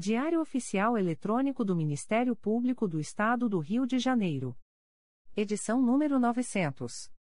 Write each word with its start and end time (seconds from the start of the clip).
Diário 0.00 0.40
Oficial 0.40 0.96
Eletrônico 0.96 1.62
do 1.62 1.76
Ministério 1.76 2.34
Público 2.34 2.88
do 2.88 2.98
Estado 2.98 3.50
do 3.50 3.58
Rio 3.58 3.86
de 3.86 3.98
Janeiro. 3.98 4.56
Edição 5.36 5.82
número 5.82 6.18
900. 6.18 7.12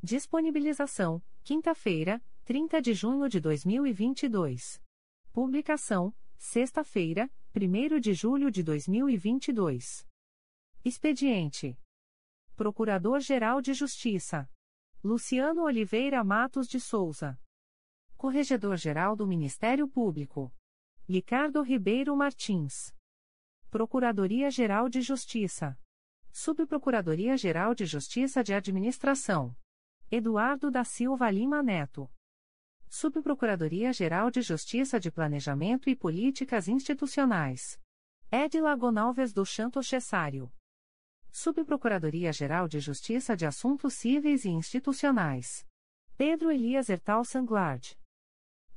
Disponibilização: 0.00 1.20
quinta-feira, 1.42 2.22
30 2.44 2.80
de 2.80 2.94
junho 2.94 3.28
de 3.28 3.40
2022. 3.40 4.80
Publicação: 5.32 6.14
sexta-feira, 6.36 7.28
1 7.56 7.98
de 7.98 8.14
julho 8.14 8.52
de 8.52 8.62
2022. 8.62 10.06
Expediente: 10.84 11.76
Procurador-Geral 12.54 13.60
de 13.60 13.74
Justiça 13.74 14.48
Luciano 15.02 15.64
Oliveira 15.64 16.22
Matos 16.22 16.68
de 16.68 16.78
Souza. 16.78 17.36
Corregedor-Geral 18.16 19.16
do 19.16 19.26
Ministério 19.26 19.88
Público. 19.88 20.52
Ricardo 21.10 21.62
Ribeiro 21.62 22.14
Martins. 22.14 22.94
Procuradoria-Geral 23.70 24.90
de 24.90 25.00
Justiça. 25.00 25.74
Subprocuradoria-Geral 26.30 27.74
de 27.74 27.86
Justiça 27.86 28.44
de 28.44 28.52
Administração. 28.52 29.56
Eduardo 30.10 30.70
da 30.70 30.84
Silva 30.84 31.30
Lima 31.30 31.62
Neto. 31.62 32.10
Subprocuradoria-Geral 32.90 34.30
de 34.30 34.42
Justiça 34.42 35.00
de 35.00 35.10
Planejamento 35.10 35.88
e 35.88 35.96
Políticas 35.96 36.68
Institucionais. 36.68 37.80
Edila 38.30 38.76
Gonalves 38.76 39.32
do 39.32 39.46
Chanto 39.46 39.82
Cessário. 39.82 40.52
Subprocuradoria-Geral 41.30 42.68
de 42.68 42.80
Justiça 42.80 43.34
de 43.34 43.46
Assuntos 43.46 43.94
Cíveis 43.94 44.44
e 44.44 44.50
Institucionais. 44.50 45.66
Pedro 46.18 46.50
Elias 46.50 46.90
Ertal 46.90 47.24
Sanglard. 47.24 47.98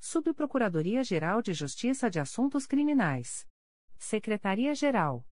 Subprocuradoria-Geral 0.00 1.42
de 1.42 1.52
Justiça 1.52 2.10
de 2.10 2.20
Assuntos 2.20 2.66
Criminais. 2.66 3.46
Secretaria-Geral. 3.98 5.26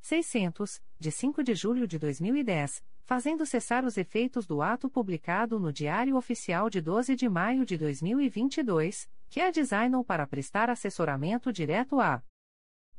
600, 0.01 0.81
de 0.99 1.11
5 1.11 1.43
de 1.43 1.53
julho 1.53 1.87
de 1.87 1.99
2010, 1.99 2.83
fazendo 3.03 3.45
cessar 3.45 3.85
os 3.85 3.97
efeitos 3.97 4.47
do 4.47 4.61
ato 4.61 4.89
publicado 4.89 5.57
no 5.59 5.71
Diário 5.71 6.17
Oficial 6.17 6.69
de 6.69 6.81
12 6.81 7.15
de 7.15 7.29
maio 7.29 7.65
de 7.65 7.77
2022, 7.77 9.09
que 9.29 9.39
é 9.39 9.49
designou 9.51 10.03
para 10.03 10.27
prestar 10.27 10.69
assessoramento 10.69 11.53
direto 11.53 11.99
à 11.99 12.23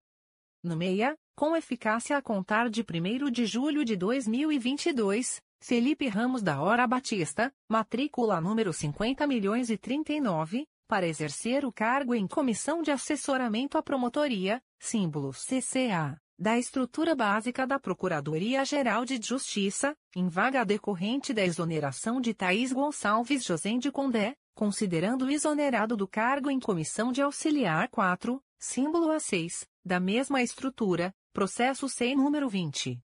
No 0.63 0.75
meia, 0.77 1.15
com 1.35 1.55
eficácia 1.55 2.17
a 2.17 2.21
contar 2.21 2.69
de 2.69 2.81
1 2.81 3.29
de 3.29 3.45
julho 3.45 3.83
de 3.83 3.97
2022, 3.97 5.41
Felipe 5.59 6.07
Ramos 6.07 6.41
da 6.41 6.61
Hora 6.61 6.87
Batista, 6.87 7.51
matrícula 7.67 8.39
número 8.39 8.71
50 8.71 9.27
milhões 9.27 9.69
e 9.69 9.77
39, 9.77 10.65
para 10.87 11.07
exercer 11.07 11.65
o 11.65 11.73
cargo 11.73 12.15
em 12.15 12.25
Comissão 12.25 12.81
de 12.81 12.89
Assessoramento 12.89 13.77
à 13.77 13.83
Promotoria, 13.83 14.61
símbolo 14.79 15.31
CCA, 15.31 16.17
da 16.39 16.57
estrutura 16.57 17.15
básica 17.15 17.67
da 17.67 17.79
Procuradoria-Geral 17.79 19.03
de 19.03 19.19
Justiça, 19.21 19.93
em 20.15 20.29
vaga 20.29 20.63
decorrente 20.63 21.33
da 21.33 21.43
exoneração 21.43 22.21
de 22.21 22.33
Thaís 22.33 22.71
Gonçalves 22.71 23.43
José 23.43 23.77
de 23.77 23.91
Condé, 23.91 24.35
considerando 24.53 25.29
exonerado 25.29 25.97
do 25.97 26.07
cargo 26.07 26.49
em 26.49 26.61
Comissão 26.61 27.11
de 27.11 27.21
Auxiliar 27.21 27.89
4, 27.89 28.41
símbolo 28.57 29.07
A6, 29.09 29.65
da 29.85 29.99
mesma 29.99 30.41
estrutura, 30.41 31.13
processo 31.31 31.87
SEI 31.87 32.15
número 32.15 32.49
20. 32.49 32.99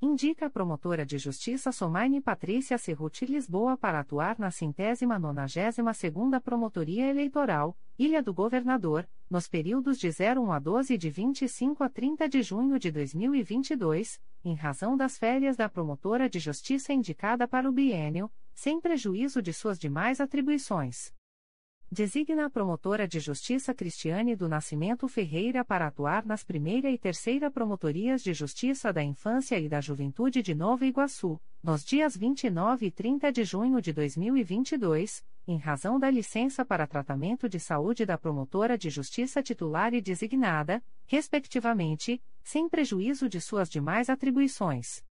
Indica 0.00 0.46
a 0.46 0.50
promotora 0.50 1.04
de 1.04 1.18
justiça 1.18 1.72
Somaine 1.72 2.20
Patrícia 2.20 2.78
Cerruti 2.78 3.26
Lisboa 3.26 3.76
para 3.76 3.98
atuar 3.98 4.38
na 4.38 4.48
centésima 4.48 5.18
nonagésima 5.18 5.92
segunda 5.92 6.40
Promotoria 6.40 7.10
Eleitoral, 7.10 7.76
Ilha 7.98 8.22
do 8.22 8.32
Governador, 8.32 9.08
nos 9.28 9.48
períodos 9.48 9.98
de 9.98 10.08
01 10.08 10.52
a 10.52 10.60
12 10.60 10.94
e 10.94 10.98
de 10.98 11.10
25 11.10 11.82
a 11.82 11.88
30 11.88 12.28
de 12.28 12.42
junho 12.42 12.78
de 12.78 12.92
2022, 12.92 14.20
em 14.44 14.54
razão 14.54 14.96
das 14.96 15.18
férias 15.18 15.56
da 15.56 15.68
promotora 15.68 16.30
de 16.30 16.38
justiça 16.38 16.92
indicada 16.92 17.48
para 17.48 17.68
o 17.68 17.72
biênio, 17.72 18.30
sem 18.54 18.80
prejuízo 18.80 19.42
de 19.42 19.52
suas 19.52 19.80
demais 19.80 20.20
atribuições. 20.20 21.12
Designa 21.90 22.44
a 22.44 22.50
promotora 22.50 23.08
de 23.08 23.18
justiça 23.18 23.72
Cristiane 23.72 24.36
do 24.36 24.46
Nascimento 24.46 25.08
Ferreira 25.08 25.64
para 25.64 25.86
atuar 25.86 26.22
nas 26.26 26.44
primeira 26.44 26.90
e 26.90 26.98
terceira 26.98 27.50
promotorias 27.50 28.22
de 28.22 28.34
justiça 28.34 28.92
da 28.92 29.02
infância 29.02 29.58
e 29.58 29.70
da 29.70 29.80
juventude 29.80 30.42
de 30.42 30.54
Nova 30.54 30.84
Iguaçu, 30.84 31.40
nos 31.62 31.82
dias 31.82 32.14
29 32.14 32.84
e 32.84 32.90
30 32.90 33.32
de 33.32 33.42
junho 33.42 33.80
de 33.80 33.94
2022, 33.94 35.24
em 35.46 35.56
razão 35.56 35.98
da 35.98 36.10
licença 36.10 36.62
para 36.62 36.86
tratamento 36.86 37.48
de 37.48 37.58
saúde 37.58 38.04
da 38.04 38.18
promotora 38.18 38.76
de 38.76 38.90
justiça 38.90 39.42
titular 39.42 39.94
e 39.94 40.02
designada, 40.02 40.84
respectivamente, 41.06 42.22
sem 42.44 42.68
prejuízo 42.68 43.30
de 43.30 43.40
suas 43.40 43.70
demais 43.70 44.10
atribuições. 44.10 45.07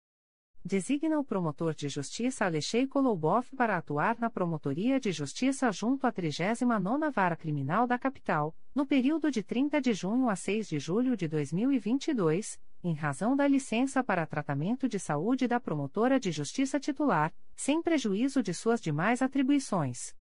Designa 0.63 1.19
o 1.19 1.23
promotor 1.23 1.73
de 1.73 1.89
justiça 1.89 2.45
Alexei 2.45 2.85
Kolobov 2.85 3.47
para 3.57 3.77
atuar 3.77 4.19
na 4.19 4.29
Promotoria 4.29 4.99
de 4.99 5.11
Justiça 5.11 5.71
junto 5.71 6.05
à 6.05 6.13
39ª 6.13 7.11
Vara 7.11 7.35
Criminal 7.35 7.87
da 7.87 7.97
Capital, 7.97 8.55
no 8.73 8.85
período 8.85 9.31
de 9.31 9.41
30 9.41 9.81
de 9.81 9.91
junho 9.91 10.29
a 10.29 10.35
6 10.35 10.69
de 10.69 10.77
julho 10.77 11.17
de 11.17 11.27
2022, 11.27 12.59
em 12.83 12.93
razão 12.93 13.35
da 13.35 13.47
licença 13.47 14.03
para 14.03 14.27
tratamento 14.27 14.87
de 14.87 14.99
saúde 14.99 15.47
da 15.47 15.59
promotora 15.59 16.19
de 16.19 16.31
justiça 16.31 16.79
titular, 16.79 17.33
sem 17.55 17.81
prejuízo 17.81 18.43
de 18.43 18.53
suas 18.53 18.79
demais 18.79 19.23
atribuições 19.23 20.13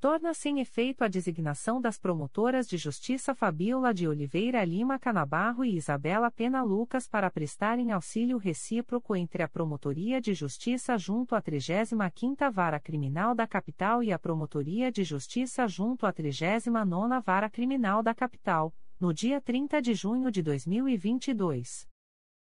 torna 0.00 0.32
sem 0.32 0.54
-se 0.54 0.60
efeito 0.62 1.04
a 1.04 1.08
designação 1.08 1.78
das 1.78 1.98
promotoras 1.98 2.66
de 2.66 2.78
justiça 2.78 3.34
Fabiola 3.34 3.92
de 3.92 4.08
Oliveira 4.08 4.64
Lima 4.64 4.98
Canabarro 4.98 5.62
e 5.62 5.76
Isabela 5.76 6.30
Pena 6.30 6.62
Lucas 6.62 7.06
para 7.06 7.30
prestarem 7.30 7.92
auxílio 7.92 8.38
recíproco 8.38 9.14
entre 9.14 9.42
a 9.42 9.48
Promotoria 9.48 10.18
de 10.18 10.32
Justiça 10.32 10.96
junto 10.96 11.34
à 11.34 11.42
35ª 11.42 12.50
Vara 12.50 12.80
Criminal 12.80 13.34
da 13.34 13.46
Capital 13.46 14.02
e 14.02 14.10
a 14.10 14.18
Promotoria 14.18 14.90
de 14.90 15.04
Justiça 15.04 15.68
junto 15.68 16.06
à 16.06 16.12
39ª 16.12 17.22
Vara 17.22 17.50
Criminal 17.50 18.02
da 18.02 18.14
Capital, 18.14 18.74
no 18.98 19.12
dia 19.12 19.38
30 19.38 19.82
de 19.82 19.92
junho 19.92 20.30
de 20.30 20.42
2022. 20.42 21.89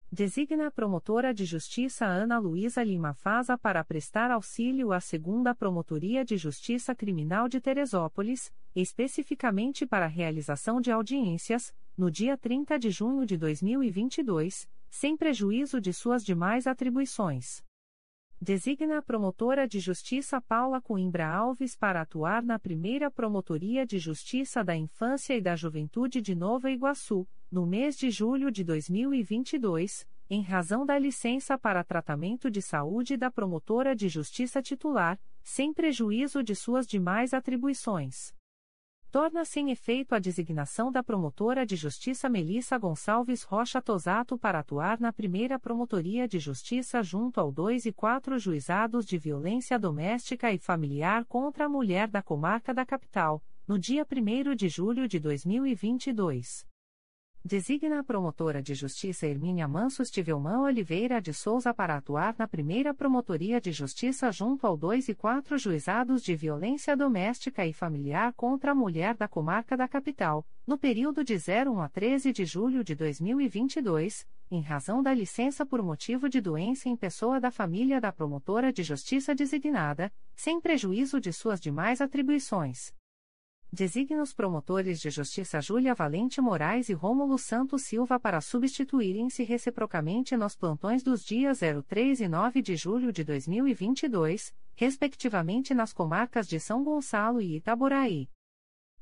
Designa 0.09 0.67
a 0.67 0.71
promotora 0.71 1.33
de 1.33 1.43
justiça 1.43 2.05
Ana 2.05 2.39
Luísa 2.39 2.81
Lima 2.81 3.13
Faza 3.13 3.57
para 3.57 3.83
prestar 3.83 4.31
auxílio 4.31 4.93
à 4.93 5.01
segunda 5.01 5.53
Promotoria 5.53 6.23
de 6.23 6.37
Justiça 6.37 6.95
Criminal 6.95 7.49
de 7.49 7.59
Teresópolis, 7.59 8.49
especificamente 8.73 9.85
para 9.85 10.05
a 10.05 10.07
realização 10.07 10.79
de 10.79 10.91
audiências, 10.91 11.75
no 11.97 12.09
dia 12.09 12.37
30 12.37 12.79
de 12.79 12.89
junho 12.89 13.25
de 13.25 13.35
2022, 13.35 14.65
sem 14.89 15.17
prejuízo 15.17 15.81
de 15.81 15.91
suas 15.91 16.23
demais 16.23 16.67
atribuições. 16.67 17.66
Designa 18.39 18.99
a 18.99 19.01
promotora 19.01 19.67
de 19.67 19.79
justiça 19.79 20.39
Paula 20.39 20.79
Coimbra 20.79 21.27
Alves 21.27 21.75
para 21.75 22.01
atuar 22.01 22.43
na 22.43 22.59
primeira 22.59 23.09
Promotoria 23.09 23.83
de 23.83 23.97
Justiça 23.97 24.63
da 24.63 24.75
Infância 24.75 25.35
e 25.35 25.41
da 25.41 25.55
Juventude 25.55 26.21
de 26.21 26.35
Nova 26.35 26.69
Iguaçu, 26.69 27.27
no 27.51 27.65
mês 27.65 27.97
de 27.97 28.11
julho 28.11 28.51
de 28.51 28.63
2022, 28.63 30.07
em 30.29 30.43
razão 30.43 30.85
da 30.85 30.99
licença 30.99 31.57
para 31.57 31.83
tratamento 31.83 32.51
de 32.51 32.61
saúde 32.61 33.17
da 33.17 33.31
promotora 33.31 33.95
de 33.95 34.07
justiça 34.07 34.61
titular, 34.61 35.19
sem 35.41 35.73
prejuízo 35.73 36.43
de 36.43 36.53
suas 36.53 36.85
demais 36.85 37.33
atribuições 37.33 38.36
torna 39.11 39.45
sem 39.45 39.65
-se 39.65 39.71
efeito 39.71 40.13
a 40.13 40.19
designação 40.19 40.91
da 40.91 41.01
promotora 41.01 41.65
de 41.65 41.75
justiça 41.75 42.29
Melissa 42.29 42.77
Gonçalves 42.77 43.43
Rocha 43.43 43.81
Tosato 43.81 44.37
para 44.37 44.59
atuar 44.59 44.99
na 44.99 45.11
primeira 45.13 45.57
promotoria 45.59 46.27
de 46.27 46.39
justiça 46.39 47.01
junto 47.01 47.39
ao 47.39 47.51
2 47.51 47.85
e 47.85 47.91
4 47.91 48.37
juizados 48.37 49.05
de 49.05 49.17
violência 49.17 49.79
doméstica 49.79 50.51
e 50.51 50.57
familiar 50.57 51.25
contra 51.25 51.65
a 51.65 51.69
mulher 51.69 52.07
da 52.07 52.21
comarca 52.21 52.73
da 52.73 52.85
capital, 52.85 53.43
no 53.67 53.79
dia 53.79 54.05
1 54.05 54.55
de 54.55 54.69
julho 54.69 55.07
de 55.07 55.19
2022. 55.19 56.65
Designa 57.47 57.99
a 57.99 58.03
promotora 58.03 58.61
de 58.61 58.75
justiça 58.75 59.25
Hermínia 59.25 59.69
Mansos 59.69 60.11
Tivelman 60.11 60.63
Oliveira 60.63 61.21
de 61.21 61.33
Souza 61.33 61.73
para 61.73 61.95
atuar 61.95 62.35
na 62.37 62.45
primeira 62.45 62.93
promotoria 62.93 63.61
de 63.61 63.71
justiça 63.71 64.29
junto 64.33 64.67
ao 64.67 64.75
2 64.75 65.07
e 65.07 65.15
4 65.15 65.57
juizados 65.57 66.21
de 66.21 66.35
violência 66.35 66.93
doméstica 66.97 67.65
e 67.65 67.71
familiar 67.71 68.33
contra 68.33 68.73
a 68.73 68.75
mulher 68.75 69.15
da 69.15 69.29
comarca 69.29 69.77
da 69.77 69.87
capital, 69.87 70.45
no 70.67 70.77
período 70.77 71.23
de 71.23 71.35
01 71.35 71.79
a 71.79 71.87
13 71.87 72.33
de 72.33 72.43
julho 72.43 72.83
de 72.83 72.93
2022, 72.95 74.27
em 74.51 74.59
razão 74.59 75.01
da 75.01 75.13
licença 75.13 75.65
por 75.65 75.81
motivo 75.81 76.27
de 76.27 76.41
doença 76.41 76.89
em 76.89 76.97
pessoa 76.97 77.39
da 77.39 77.49
família 77.49 78.01
da 78.01 78.11
promotora 78.11 78.73
de 78.73 78.83
justiça 78.83 79.33
designada, 79.33 80.11
sem 80.35 80.59
prejuízo 80.59 81.17
de 81.21 81.31
suas 81.31 81.61
demais 81.61 82.01
atribuições. 82.01 82.93
Designa 83.71 84.23
os 84.23 84.33
promotores 84.33 84.99
de 85.01 85.09
justiça 85.09 85.59
Júlia 85.59 85.93
Valente 85.93 86.39
Moraes 86.39 86.87
e 86.87 86.93
Rômulo 86.93 87.37
Santos 87.37 87.81
Silva 87.81 88.17
para 88.17 88.39
substituírem-se 88.39 89.43
reciprocamente 89.43 90.37
nos 90.37 90.55
plantões 90.55 91.03
dos 91.03 91.23
dias 91.23 91.59
03 91.85 92.21
e 92.21 92.27
9 92.29 92.61
de 92.61 92.77
julho 92.77 93.11
de 93.11 93.25
2022, 93.25 94.53
respectivamente 94.73 95.73
nas 95.73 95.91
comarcas 95.91 96.47
de 96.47 96.61
São 96.61 96.81
Gonçalo 96.81 97.41
e 97.41 97.57
Itaboraí. 97.57 98.29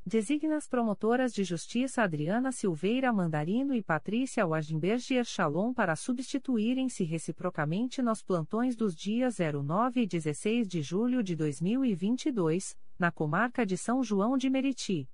Designa 0.04 0.58
as 0.58 0.68
promotoras 0.68 1.32
de 1.32 1.44
justiça 1.44 2.02
Adriana 2.02 2.52
Silveira 2.52 3.14
Mandarino 3.14 3.74
e 3.74 3.84
Patrícia 3.84 4.46
Wagenberger 4.46 5.24
Shalom 5.26 5.74
para 5.74 5.96
substituírem-se 5.96 7.04
reciprocamente 7.04 8.02
nos 8.02 8.22
plantões 8.22 8.76
dos 8.76 8.96
dias 8.96 9.38
09 9.38 10.02
e 10.02 10.08
16 10.08 10.68
de 10.68 10.82
julho 10.82 11.24
de 11.24 11.36
2022, 11.36 12.76
na 12.98 13.12
comarca 13.12 13.66
de 13.66 13.78
São 13.78 14.04
João 14.04 14.38
de 14.38 14.50
Meriti. 14.50 15.10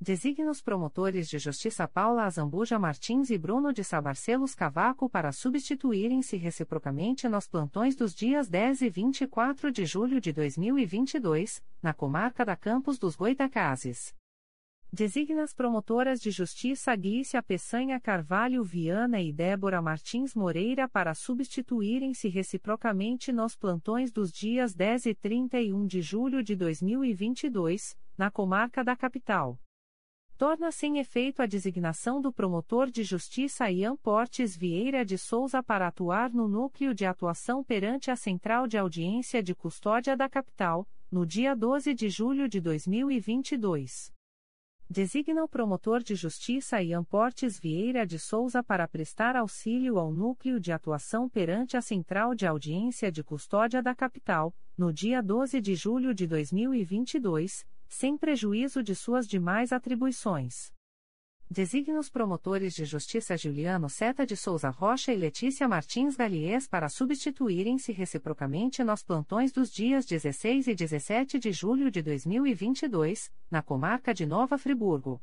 Designa 0.00 0.50
os 0.50 0.62
promotores 0.62 1.28
de 1.28 1.38
justiça 1.38 1.88
Paula 1.88 2.24
Azambuja 2.24 2.78
Martins 2.78 3.30
e 3.30 3.38
Bruno 3.38 3.72
de 3.72 3.82
Sabarcelos 3.82 4.54
Cavaco 4.54 5.10
para 5.10 5.32
substituírem-se 5.32 6.36
reciprocamente 6.36 7.28
nos 7.28 7.48
plantões 7.48 7.96
dos 7.96 8.14
dias 8.14 8.48
10 8.48 8.82
e 8.82 8.90
24 8.90 9.72
de 9.72 9.84
julho 9.84 10.20
de 10.20 10.32
2022, 10.32 11.60
na 11.82 11.92
comarca 11.92 12.44
da 12.44 12.54
Campos 12.54 12.96
dos 12.96 13.16
Goitacazes. 13.16 14.17
Designa 14.90 15.42
as 15.42 15.52
promotoras 15.52 16.18
de 16.18 16.30
justiça 16.30 16.96
Guícia 16.96 17.42
Peçanha 17.42 18.00
Carvalho 18.00 18.64
Viana 18.64 19.20
e 19.20 19.30
Débora 19.30 19.82
Martins 19.82 20.34
Moreira 20.34 20.88
para 20.88 21.14
substituírem-se 21.14 22.26
reciprocamente 22.28 23.30
nos 23.30 23.54
plantões 23.54 24.10
dos 24.10 24.32
dias 24.32 24.74
10 24.74 25.06
e 25.06 25.14
31 25.14 25.86
de 25.86 26.00
julho 26.00 26.42
de 26.42 26.56
2022, 26.56 27.98
na 28.16 28.30
comarca 28.30 28.82
da 28.82 28.96
capital 28.96 29.58
torna 30.38 30.70
sem 30.70 30.98
efeito 30.98 31.42
a 31.42 31.46
designação 31.46 32.20
do 32.20 32.32
promotor 32.32 32.88
de 32.88 33.02
justiça 33.02 33.68
Ian 33.72 33.96
Portes 33.96 34.56
Vieira 34.56 35.04
de 35.04 35.18
Souza 35.18 35.60
para 35.64 35.88
atuar 35.88 36.30
no 36.30 36.46
núcleo 36.46 36.94
de 36.94 37.04
atuação 37.04 37.64
perante 37.64 38.08
a 38.08 38.14
Central 38.14 38.68
de 38.68 38.78
Audiência 38.78 39.42
de 39.42 39.52
Custódia 39.52 40.16
da 40.16 40.28
Capital, 40.28 40.88
no 41.10 41.26
dia 41.26 41.56
12 41.56 41.92
de 41.92 42.08
julho 42.08 42.48
de 42.48 42.60
2022. 42.60 44.16
Designa 44.90 45.44
o 45.44 45.48
promotor 45.48 46.02
de 46.02 46.14
justiça 46.14 46.82
Ian 46.82 47.04
Portes 47.04 47.60
Vieira 47.60 48.06
de 48.06 48.18
Souza 48.18 48.62
para 48.62 48.88
prestar 48.88 49.36
auxílio 49.36 49.98
ao 49.98 50.10
núcleo 50.10 50.58
de 50.58 50.72
atuação 50.72 51.28
perante 51.28 51.76
a 51.76 51.82
Central 51.82 52.34
de 52.34 52.46
Audiência 52.46 53.12
de 53.12 53.22
Custódia 53.22 53.82
da 53.82 53.94
Capital, 53.94 54.50
no 54.78 54.90
dia 54.90 55.22
12 55.22 55.60
de 55.60 55.74
julho 55.74 56.14
de 56.14 56.26
2022 56.26 57.66
sem 57.86 58.16
prejuízo 58.16 58.82
de 58.82 58.94
suas 58.94 59.26
demais 59.26 59.72
atribuições. 59.72 60.72
Designa 61.50 61.98
os 61.98 62.10
promotores 62.10 62.74
de 62.74 62.84
justiça 62.84 63.34
Juliano 63.34 63.88
Seta 63.88 64.26
de 64.26 64.36
Souza 64.36 64.68
Rocha 64.68 65.14
e 65.14 65.16
Letícia 65.16 65.66
Martins 65.66 66.14
Galies 66.14 66.68
para 66.68 66.90
substituírem-se 66.90 67.90
reciprocamente 67.90 68.84
nos 68.84 69.02
plantões 69.02 69.50
dos 69.50 69.72
dias 69.72 70.04
16 70.04 70.68
e 70.68 70.74
17 70.74 71.38
de 71.38 71.50
julho 71.50 71.90
de 71.90 72.02
2022, 72.02 73.32
na 73.50 73.62
comarca 73.62 74.12
de 74.12 74.26
Nova 74.26 74.58
Friburgo. 74.58 75.22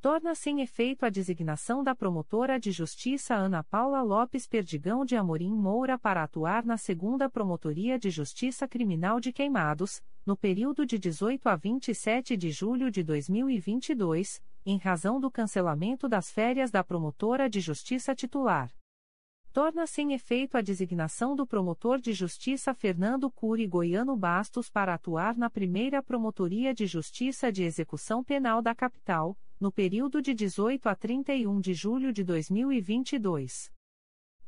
Torna 0.00 0.36
sem 0.36 0.60
efeito 0.60 1.04
a 1.04 1.10
designação 1.10 1.82
da 1.82 1.96
promotora 1.96 2.58
de 2.58 2.70
justiça 2.70 3.34
Ana 3.34 3.64
Paula 3.64 4.02
Lopes 4.02 4.46
Perdigão 4.46 5.04
de 5.04 5.16
Amorim 5.16 5.52
Moura 5.52 5.98
para 5.98 6.22
atuar 6.22 6.64
na 6.64 6.78
segunda 6.78 7.28
Promotoria 7.28 7.98
de 7.98 8.08
Justiça 8.08 8.68
Criminal 8.68 9.18
de 9.18 9.32
Queimados, 9.32 10.00
no 10.24 10.36
período 10.36 10.86
de 10.86 10.96
18 10.96 11.48
a 11.48 11.56
27 11.56 12.36
de 12.36 12.50
julho 12.52 12.88
de 12.88 13.02
2022, 13.02 14.40
em 14.64 14.78
razão 14.78 15.20
do 15.20 15.30
cancelamento 15.30 16.08
das 16.08 16.30
férias 16.30 16.70
da 16.70 16.84
promotora 16.84 17.48
de 17.48 17.60
justiça 17.60 18.14
titular. 18.14 18.70
Torna 19.52 19.86
sem 19.86 20.12
efeito 20.12 20.56
a 20.56 20.60
designação 20.60 21.34
do 21.34 21.46
promotor 21.46 21.98
de 22.00 22.12
justiça 22.12 22.72
Fernando 22.72 23.30
Cury 23.30 23.66
Goiano 23.66 24.16
Bastos 24.16 24.70
para 24.70 24.94
atuar 24.94 25.36
na 25.36 25.50
primeira 25.50 26.02
Promotoria 26.02 26.72
de 26.72 26.86
Justiça 26.86 27.50
de 27.50 27.64
Execução 27.64 28.22
Penal 28.22 28.62
da 28.62 28.74
capital, 28.74 29.36
no 29.58 29.72
período 29.72 30.22
de 30.22 30.34
18 30.34 30.88
a 30.88 30.94
31 30.94 31.60
de 31.60 31.74
julho 31.74 32.12
de 32.12 32.22
2022 32.22 33.72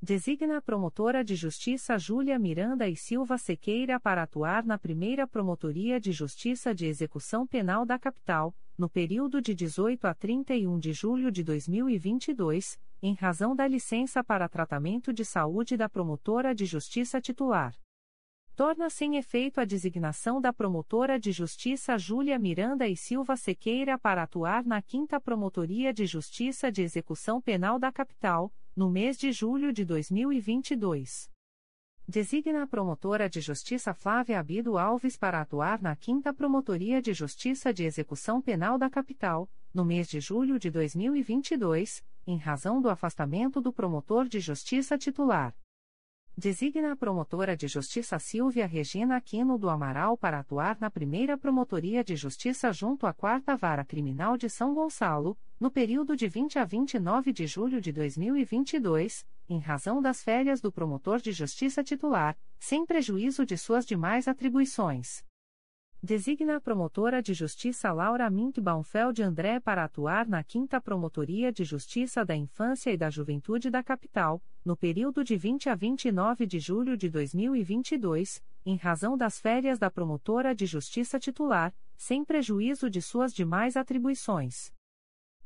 Designa 0.05 0.57
a 0.57 0.61
promotora 0.61 1.23
de 1.23 1.37
justiça 1.37 1.97
Júlia 1.97 2.37
Miranda 2.37 2.89
e 2.89 2.97
Silva 2.97 3.39
Sequeira 3.39 4.01
para 4.01 4.25
atuar 4.25 4.65
na 4.65 4.77
primeira 4.77 5.29
Promotoria 5.29 6.01
de 6.01 6.11
Justiça 6.11 6.75
de 6.75 6.87
Execução 6.87 7.47
Penal 7.47 7.87
da 7.87 7.97
Capital, 8.01 8.53
no 8.77 8.89
período 8.89 9.41
de 9.41 9.55
18 9.55 10.07
a 10.07 10.15
31 10.15 10.79
de 10.79 10.93
julho 10.93 11.31
de 11.31 11.43
2022, 11.43 12.79
em 13.03 13.15
razão 13.15 13.55
da 13.55 13.67
licença 13.67 14.23
para 14.23 14.49
tratamento 14.49 15.13
de 15.13 15.25
saúde 15.25 15.77
da 15.77 15.89
promotora 15.89 16.55
de 16.55 16.65
justiça 16.65 17.21
titular. 17.21 17.75
Torna 18.55 18.91
sem 18.91 19.17
efeito 19.17 19.61
a 19.61 19.65
designação 19.65 20.41
da 20.41 20.53
promotora 20.53 21.19
de 21.19 21.33
justiça 21.33 21.97
Júlia 21.97 22.39
Miranda 22.39 22.87
e 22.87 22.95
Silva 22.95 23.35
Sequeira 23.35 23.99
para 23.99 24.25
atuar 24.25 24.65
na 24.65 24.83
5 24.83 25.19
Promotoria 25.23 25.93
de 25.93 26.05
Justiça 26.05 26.71
de 26.71 26.83
Execução 26.83 27.41
Penal 27.41 27.79
da 27.79 27.91
Capital 27.91 28.53
no 28.77 28.91
mês 28.91 29.17
de 29.17 29.33
julho 29.33 29.73
de 29.73 29.87
2022. 29.87 31.32
Designa 32.07 32.65
a 32.65 32.67
promotora 32.67 33.31
de 33.31 33.41
justiça 33.41 33.95
Flávia 33.95 34.41
Abido 34.41 34.77
Alves 34.77 35.17
para 35.17 35.41
atuar 35.41 35.81
na 35.81 35.95
5 35.95 36.35
Promotoria 36.35 37.01
de 37.01 37.15
Justiça 37.15 37.73
de 37.73 37.85
Execução 37.85 38.43
Penal 38.43 38.77
da 38.77 38.91
Capital, 38.91 39.49
no 39.73 39.85
mês 39.85 40.09
de 40.09 40.19
julho 40.19 40.59
de 40.59 40.69
2022, 40.69 42.05
em 42.27 42.37
razão 42.37 42.83
do 42.83 42.91
afastamento 42.91 43.61
do 43.61 43.73
promotor 43.73 44.27
de 44.27 44.41
justiça 44.41 44.99
titular. 44.99 45.55
Designa 46.37 46.93
a 46.93 46.97
promotora 46.97 47.57
de 47.57 47.69
justiça 47.69 48.19
Silvia 48.19 48.67
Regina 48.67 49.17
Aquino 49.17 49.57
do 49.57 49.71
Amaral 49.71 50.17
para 50.17 50.41
atuar 50.41 50.79
na 50.81 50.91
primeira 50.91 51.37
Promotoria 51.39 52.03
de 52.03 52.17
Justiça 52.17 52.73
junto 52.73 53.07
à 53.07 53.13
Quarta 53.13 53.55
Vara 53.55 53.85
Criminal 53.85 54.39
de 54.39 54.49
São 54.49 54.75
Gonçalo, 54.75 55.39
no 55.61 55.71
período 55.71 56.17
de 56.17 56.27
20 56.27 56.59
a 56.59 56.65
29 56.65 57.33
de 57.33 57.47
julho 57.47 57.83
de 57.83 57.93
2022, 57.93 59.27
em 59.53 59.59
razão 59.59 60.01
das 60.01 60.23
férias 60.23 60.63
do 60.63 60.73
promotor 60.73 61.21
de 61.21 61.31
justiça 61.31 61.85
titular, 61.85 62.35
sem 62.59 62.87
prejuízo 62.87 63.45
de 63.45 63.59
suas 63.59 63.85
demais 63.85 64.27
atribuições. 64.27 65.23
Designa 66.03 66.57
a 66.57 66.61
promotora 66.61 67.23
de 67.23 67.35
justiça 67.35 67.93
Laura 67.93 68.29
Mink 68.31 68.61
Baumfeld 68.61 69.23
André 69.23 69.61
para 69.61 69.85
atuar 69.85 70.27
na 70.27 70.43
5 70.43 70.81
Promotoria 70.81 71.53
de 71.53 71.65
Justiça 71.65 72.25
da 72.25 72.35
Infância 72.35 72.91
e 72.91 72.97
da 72.97 73.09
Juventude 73.11 73.71
da 73.71 73.85
Capital, 73.85 74.43
no 74.65 74.77
período 74.77 75.23
de 75.23 75.37
20 75.37 75.69
a 75.69 75.75
29 75.75 76.47
de 76.47 76.59
julho 76.59 76.97
de 76.97 77.09
2022, 77.09 78.43
em 78.65 78.77
razão 78.77 79.17
das 79.17 79.39
férias 79.39 79.79
da 79.79 79.91
promotora 79.91 80.55
de 80.55 80.67
justiça 80.67 81.21
titular, 81.21 81.73
sem 81.95 82.25
prejuízo 82.25 82.89
de 82.89 83.03
suas 83.03 83.33
demais 83.33 83.77
atribuições. 83.77 84.73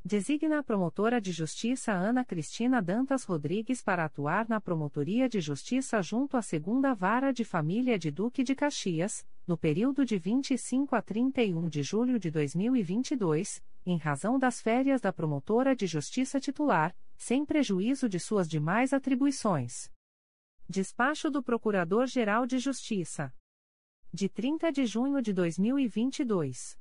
Designa 0.06 0.60
a 0.60 0.62
promotora 0.62 1.20
de 1.20 1.32
justiça 1.32 1.90
Ana 1.90 2.24
Cristina 2.24 2.80
Dantas 2.80 3.24
Rodrigues 3.24 3.82
para 3.82 4.04
atuar 4.04 4.48
na 4.48 4.60
Promotoria 4.60 5.28
de 5.28 5.40
Justiça 5.40 6.00
junto 6.00 6.36
à 6.36 6.42
Segunda 6.42 6.94
Vara 6.94 7.32
de 7.32 7.42
Família 7.42 7.98
de 7.98 8.12
Duque 8.12 8.44
de 8.44 8.54
Caxias, 8.54 9.26
no 9.48 9.58
período 9.58 10.04
de 10.04 10.16
25 10.16 10.94
a 10.94 11.02
31 11.02 11.68
de 11.68 11.82
julho 11.82 12.20
de 12.20 12.30
2022, 12.30 13.60
em 13.84 13.96
razão 13.96 14.38
das 14.38 14.60
férias 14.60 15.00
da 15.00 15.12
promotora 15.12 15.74
de 15.74 15.88
justiça 15.88 16.38
titular, 16.38 16.96
sem 17.16 17.44
prejuízo 17.44 18.08
de 18.08 18.20
suas 18.20 18.48
demais 18.48 18.92
atribuições. 18.92 19.90
Despacho 20.68 21.32
do 21.32 21.42
Procurador-Geral 21.42 22.46
de 22.46 22.60
Justiça. 22.60 23.34
De 24.12 24.28
30 24.28 24.70
de 24.70 24.86
junho 24.86 25.20
de 25.20 25.32
2022. 25.32 26.78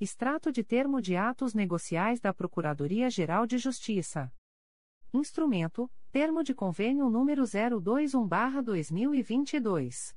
Extrato 0.00 0.50
de 0.50 0.64
termo 0.64 1.00
de 1.00 1.14
atos 1.14 1.54
negociais 1.54 2.18
da 2.18 2.34
Procuradoria-Geral 2.34 3.46
de 3.46 3.58
Justiça. 3.58 4.32
Instrumento, 5.14 5.88
Termo 6.12 6.44
de 6.44 6.54
Convênio 6.54 7.08
número 7.08 7.44
021-2022. 7.44 10.14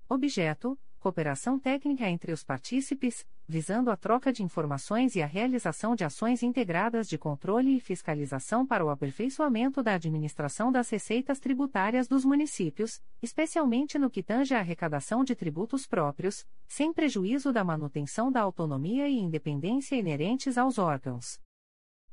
Objeto: 0.08 0.78
cooperação 1.06 1.60
técnica 1.60 2.10
entre 2.10 2.32
os 2.32 2.44
partícipes, 2.44 3.24
visando 3.48 3.92
a 3.92 3.96
troca 3.96 4.34
de 4.34 4.42
informações 4.42 5.16
e 5.16 5.22
a 5.22 5.28
realização 5.28 5.96
de 5.96 6.04
ações 6.04 6.42
integradas 6.42 7.08
de 7.08 7.16
controle 7.16 7.78
e 7.78 7.80
fiscalização 7.80 8.66
para 8.66 8.84
o 8.84 8.90
aperfeiçoamento 8.90 9.84
da 9.84 9.94
administração 9.94 10.72
das 10.72 10.90
receitas 10.90 11.40
tributárias 11.40 12.08
dos 12.08 12.26
municípios, 12.26 13.00
especialmente 13.22 14.00
no 14.00 14.10
que 14.10 14.24
tange 14.24 14.56
à 14.56 14.60
arrecadação 14.62 15.24
de 15.24 15.36
tributos 15.36 15.86
próprios, 15.86 16.44
sem 16.68 16.92
prejuízo 16.92 17.54
da 17.54 17.64
manutenção 17.64 18.32
da 18.32 18.42
autonomia 18.42 19.08
e 19.08 19.20
independência 19.20 19.96
inerentes 19.96 20.58
aos 20.58 20.80
órgãos. 20.80 21.40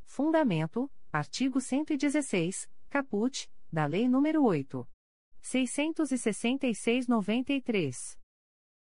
Fundamento: 0.05 0.91
artigo 1.11 1.63
116, 1.63 2.69
caput, 2.91 3.51
da 3.73 3.87
Lei 3.87 4.05
nº 4.05 4.39
8. 4.39 4.87
666-93. 5.43 8.22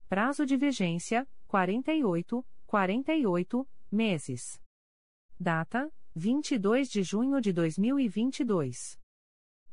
Prazo 0.08 0.46
de 0.46 0.56
vigência: 0.56 1.28
48, 1.48 2.46
48 2.64 3.68
meses. 3.90 4.62
Data: 5.38 5.92
22 6.14 6.88
de 6.88 7.02
junho 7.02 7.40
de 7.40 7.52
2022. 7.52 9.00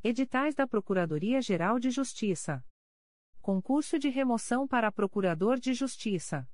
Editais 0.04 0.56
da 0.56 0.66
Procuradoria-Geral 0.66 1.78
de 1.78 1.92
Justiça. 1.92 2.66
Concurso 3.42 4.00
de 4.00 4.10
remoção 4.10 4.68
para 4.68 4.92
Procurador 4.92 5.60
de 5.60 5.72
Justiça. 5.72 6.50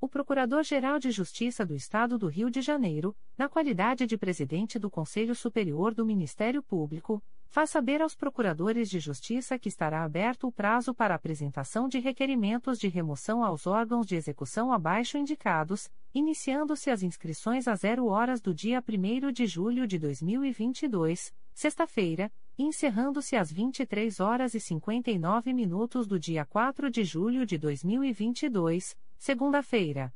O 0.00 0.08
Procurador-Geral 0.08 0.98
de 0.98 1.12
Justiça 1.12 1.64
do 1.64 1.76
Estado 1.76 2.18
do 2.18 2.26
Rio 2.26 2.50
de 2.50 2.60
Janeiro, 2.60 3.16
na 3.38 3.48
qualidade 3.48 4.04
de 4.04 4.18
presidente 4.18 4.80
do 4.80 4.90
Conselho 4.90 5.34
Superior 5.34 5.94
do 5.94 6.04
Ministério 6.04 6.60
Público, 6.60 7.22
faz 7.48 7.70
saber 7.70 8.02
aos 8.02 8.14
procuradores 8.14 8.90
de 8.90 9.00
justiça 9.00 9.58
que 9.58 9.68
estará 9.68 10.02
aberto 10.04 10.46
o 10.46 10.52
prazo 10.52 10.94
para 10.94 11.14
apresentação 11.14 11.88
de 11.88 11.98
requerimentos 11.98 12.78
de 12.78 12.88
remoção 12.88 13.42
aos 13.42 13.66
órgãos 13.66 14.06
de 14.06 14.16
execução 14.16 14.72
abaixo 14.72 15.16
indicados, 15.16 15.90
iniciando-se 16.14 16.90
as 16.90 17.02
inscrições 17.02 17.68
às 17.68 17.80
0 17.80 18.06
horas 18.06 18.40
do 18.40 18.54
dia 18.54 18.82
1 18.86 19.32
de 19.32 19.46
julho 19.46 19.86
de 19.86 19.98
2022, 19.98 21.32
sexta-feira, 21.54 22.32
e 22.58 22.64
encerrando-se 22.64 23.36
às 23.36 23.52
23 23.52 24.20
horas 24.20 24.54
e 24.54 24.60
59 24.60 25.52
minutos 25.52 26.06
do 26.06 26.18
dia 26.18 26.44
4 26.44 26.90
de 26.90 27.04
julho 27.04 27.44
de 27.44 27.58
2022, 27.58 28.96
segunda-feira. 29.18 30.12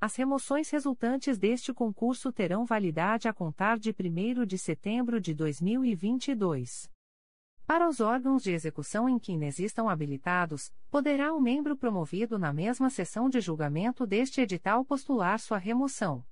As 0.00 0.14
remoções 0.14 0.70
resultantes 0.70 1.38
deste 1.38 1.74
concurso 1.74 2.32
terão 2.32 2.64
validade 2.64 3.26
a 3.26 3.32
contar 3.32 3.80
de 3.80 3.90
1 3.90 4.46
de 4.46 4.56
setembro 4.56 5.20
de 5.20 5.34
2022. 5.34 6.88
Para 7.66 7.88
os 7.88 7.98
órgãos 7.98 8.44
de 8.44 8.52
execução 8.52 9.08
em 9.08 9.18
que 9.18 9.32
inexistam 9.32 9.88
habilitados, 9.88 10.72
poderá 10.88 11.34
o 11.34 11.40
membro 11.40 11.76
promovido 11.76 12.38
na 12.38 12.52
mesma 12.52 12.88
sessão 12.90 13.28
de 13.28 13.40
julgamento 13.40 14.06
deste 14.06 14.40
edital 14.40 14.84
postular 14.84 15.40
sua 15.40 15.58
remoção. 15.58 16.24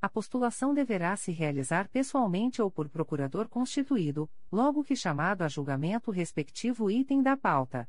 A 0.00 0.08
postulação 0.08 0.72
deverá 0.72 1.16
se 1.16 1.32
realizar 1.32 1.88
pessoalmente 1.88 2.62
ou 2.62 2.70
por 2.70 2.88
procurador 2.88 3.48
constituído, 3.48 4.30
logo 4.52 4.84
que 4.84 4.94
chamado 4.94 5.42
a 5.42 5.48
julgamento 5.48 6.12
o 6.12 6.14
respectivo 6.14 6.88
item 6.88 7.22
da 7.22 7.36
pauta. 7.36 7.88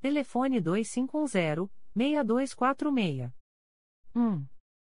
telefone 0.00 0.60
2510 0.60 1.68
6246. 1.94 3.32
1. 4.14 4.46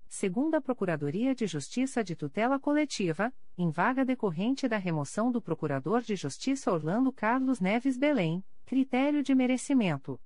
Segunda 0.07 0.59
Procuradoria 0.59 1.35
de 1.35 1.45
Justiça 1.45 2.03
de 2.03 2.15
Tutela 2.15 2.59
Coletiva, 2.59 3.31
em 3.57 3.69
vaga 3.69 4.03
decorrente 4.03 4.67
da 4.67 4.77
remoção 4.77 5.31
do 5.31 5.41
Procurador 5.41 6.01
de 6.01 6.15
Justiça 6.15 6.71
Orlando 6.71 7.11
Carlos 7.11 7.59
Neves 7.59 7.97
Belém, 7.97 8.43
critério 8.65 9.21
de 9.21 9.35
merecimento. 9.35 10.19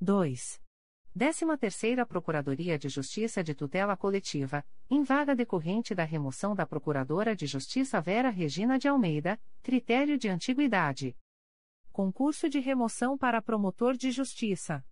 2. 0.00 0.60
Décima 1.12 1.58
Terceira 1.58 2.06
Procuradoria 2.06 2.78
de 2.78 2.88
Justiça 2.88 3.42
de 3.42 3.52
Tutela 3.52 3.96
Coletiva, 3.96 4.64
em 4.88 5.02
vaga 5.02 5.34
decorrente 5.34 5.92
da 5.92 6.04
remoção 6.04 6.54
da 6.54 6.64
Procuradora 6.64 7.34
de 7.34 7.46
Justiça 7.46 8.00
Vera 8.00 8.30
Regina 8.30 8.78
de 8.78 8.86
Almeida, 8.86 9.40
critério 9.60 10.16
de 10.16 10.28
antiguidade. 10.28 11.16
Concurso 12.02 12.48
de 12.48 12.58
remoção 12.58 13.18
para 13.18 13.42
promotor 13.42 13.94
de 13.94 14.10
justiça. 14.10 14.82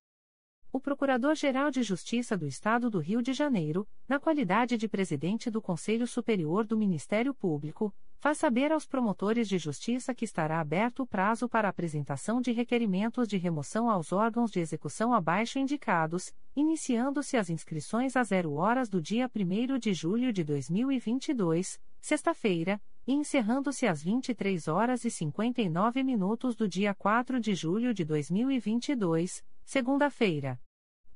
O 0.70 0.78
Procurador-Geral 0.78 1.70
de 1.70 1.82
Justiça 1.82 2.36
do 2.36 2.46
Estado 2.46 2.90
do 2.90 2.98
Rio 2.98 3.22
de 3.22 3.32
Janeiro, 3.32 3.88
na 4.06 4.20
qualidade 4.20 4.76
de 4.76 4.86
presidente 4.86 5.50
do 5.50 5.62
Conselho 5.62 6.06
Superior 6.06 6.66
do 6.66 6.76
Ministério 6.76 7.32
Público, 7.32 7.94
faz 8.18 8.36
saber 8.36 8.72
aos 8.72 8.84
promotores 8.84 9.48
de 9.48 9.56
justiça 9.56 10.14
que 10.14 10.26
estará 10.26 10.60
aberto 10.60 11.02
o 11.02 11.06
prazo 11.06 11.48
para 11.48 11.70
apresentação 11.70 12.42
de 12.42 12.52
requerimentos 12.52 13.26
de 13.26 13.38
remoção 13.38 13.88
aos 13.88 14.12
órgãos 14.12 14.50
de 14.50 14.60
execução 14.60 15.14
abaixo 15.14 15.58
indicados, 15.58 16.34
iniciando-se 16.54 17.38
as 17.38 17.48
inscrições 17.48 18.16
às 18.16 18.28
0 18.28 18.52
horas 18.52 18.90
do 18.90 19.00
dia 19.00 19.30
1 19.34 19.78
de 19.78 19.94
julho 19.94 20.30
de 20.30 20.44
2022, 20.44 21.80
sexta-feira, 22.02 22.78
encerrando-se 23.12 23.86
às 23.86 24.02
23 24.02 24.68
horas 24.68 25.04
e 25.04 25.10
59 25.10 26.02
minutos 26.02 26.54
do 26.54 26.68
dia 26.68 26.94
4 26.94 27.40
de 27.40 27.54
julho 27.54 27.94
de 27.94 28.04
2022, 28.04 29.42
segunda-feira. 29.64 30.60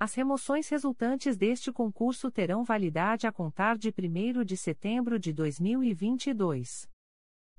As 0.01 0.15
remoções 0.15 0.69
resultantes 0.69 1.37
deste 1.37 1.71
concurso 1.71 2.31
terão 2.31 2.65
validade 2.65 3.27
a 3.27 3.33
contar 3.33 3.77
de 3.77 3.91
1 3.91 4.43
de 4.43 4.57
setembro 4.57 5.19
de 5.19 5.33
2022. 5.33 6.89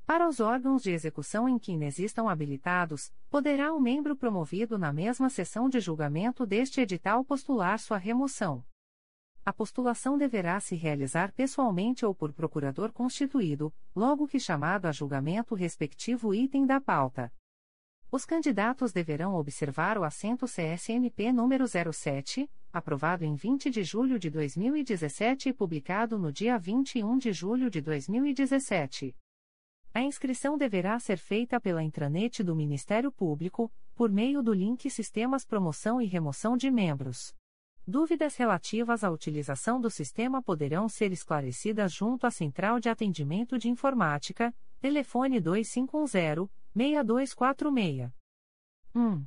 Para 0.06 0.28
os 0.28 0.40
órgãos 0.40 0.84
de 0.84 0.92
execução 0.92 1.48
em 1.48 1.58
que 1.58 1.72
inexistam 1.72 2.28
habilitados, 2.28 3.14
poderá 3.30 3.72
o 3.74 3.80
membro 3.80 4.16
promovido 4.16 4.78
na 4.78 4.92
mesma 4.92 5.30
sessão 5.30 5.70
de 5.70 5.80
julgamento 5.80 6.46
deste 6.46 6.82
edital 6.82 7.24
postular 7.24 7.80
sua 7.80 7.98
remoção. 7.98 8.66
A 9.46 9.52
postulação 9.52 10.18
deverá 10.18 10.58
se 10.62 10.74
realizar 10.74 11.34
pessoalmente 11.34 12.06
ou 12.06 12.16
por 12.16 12.32
procurador 12.32 12.94
constituído, 12.94 13.74
logo 13.94 14.26
que 14.26 14.40
chamado 14.40 14.86
a 14.86 14.92
julgamento 14.94 15.54
o 15.54 15.58
respectivo 15.58 16.34
item 16.34 16.66
da 16.66 16.80
pauta. 16.80 17.30
Os 18.10 18.26
candidatos 18.26 18.94
deverão 18.94 19.36
observar 19.36 19.98
o 19.98 20.04
assento 20.06 20.46
CSNP 20.46 21.34
número 21.34 21.66
07, 21.68 22.50
aprovado 22.72 23.26
em 23.26 23.36
20 23.36 23.70
de 23.70 23.84
julho 23.84 24.18
de 24.18 24.30
2017 24.30 25.50
e 25.50 25.54
publicado 25.54 26.18
no 26.18 26.32
dia 26.32 26.58
21 26.58 27.18
de 27.18 27.34
julho 27.34 27.70
de 27.70 27.82
2017. 27.82 29.14
A 29.94 30.02
inscrição 30.02 30.58
deverá 30.58 30.98
ser 31.00 31.18
feita 31.18 31.60
pela 31.60 31.84
intranet 31.84 32.42
do 32.44 32.56
Ministério 32.56 33.12
Público, 33.12 33.70
por 33.94 34.10
meio 34.10 34.42
do 34.42 34.54
link 34.54 34.90
Sistemas 34.90 35.46
Promoção 35.46 36.02
e 36.02 36.06
Remoção 36.06 36.56
de 36.56 36.72
Membros. 36.72 37.36
Dúvidas 37.86 38.38
relativas 38.38 39.04
à 39.04 39.12
utilização 39.12 39.80
do 39.80 39.90
sistema 39.90 40.42
poderão 40.42 40.88
ser 40.88 41.12
esclarecidas 41.12 41.92
junto 41.92 42.26
à 42.26 42.32
Central 42.32 42.80
de 42.80 42.88
Atendimento 42.88 43.58
de 43.58 43.70
Informática, 43.70 44.56
telefone 44.80 45.42
2510 45.42 46.48
6246. 46.74 48.10
1. 48.96 49.26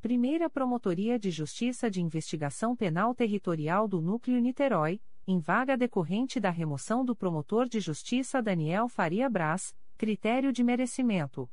Primeira 0.00 0.48
Promotoria 0.48 1.18
de 1.18 1.32
Justiça 1.32 1.90
de 1.90 2.00
Investigação 2.00 2.76
Penal 2.76 3.16
Territorial 3.16 3.88
do 3.88 4.00
Núcleo 4.00 4.40
Niterói, 4.40 5.00
em 5.26 5.40
vaga 5.40 5.76
decorrente 5.76 6.38
da 6.38 6.50
remoção 6.50 7.04
do 7.04 7.16
promotor 7.16 7.68
de 7.68 7.80
justiça 7.80 8.40
Daniel 8.40 8.88
Faria 8.88 9.28
Braz, 9.28 9.74
critério 9.96 10.52
de 10.52 10.62
merecimento. 10.62 11.50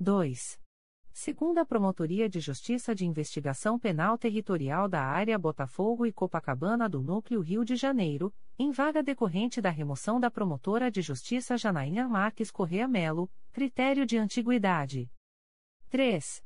2. 0.00 0.58
Segunda 1.20 1.66
Promotoria 1.66 2.28
de 2.28 2.38
Justiça 2.38 2.94
de 2.94 3.04
Investigação 3.04 3.76
Penal 3.76 4.16
Territorial 4.16 4.88
da 4.88 5.02
Área 5.02 5.36
Botafogo 5.36 6.06
e 6.06 6.12
Copacabana 6.12 6.88
do 6.88 7.02
Núcleo 7.02 7.40
Rio 7.40 7.64
de 7.64 7.74
Janeiro, 7.74 8.32
em 8.56 8.70
vaga 8.70 9.02
decorrente 9.02 9.60
da 9.60 9.68
remoção 9.68 10.20
da 10.20 10.30
promotora 10.30 10.92
de 10.92 11.02
justiça 11.02 11.58
Janaína 11.58 12.08
Marques 12.08 12.52
Correa 12.52 12.86
Melo, 12.86 13.28
critério 13.50 14.06
de 14.06 14.16
antiguidade. 14.16 15.10
3. 15.90 16.44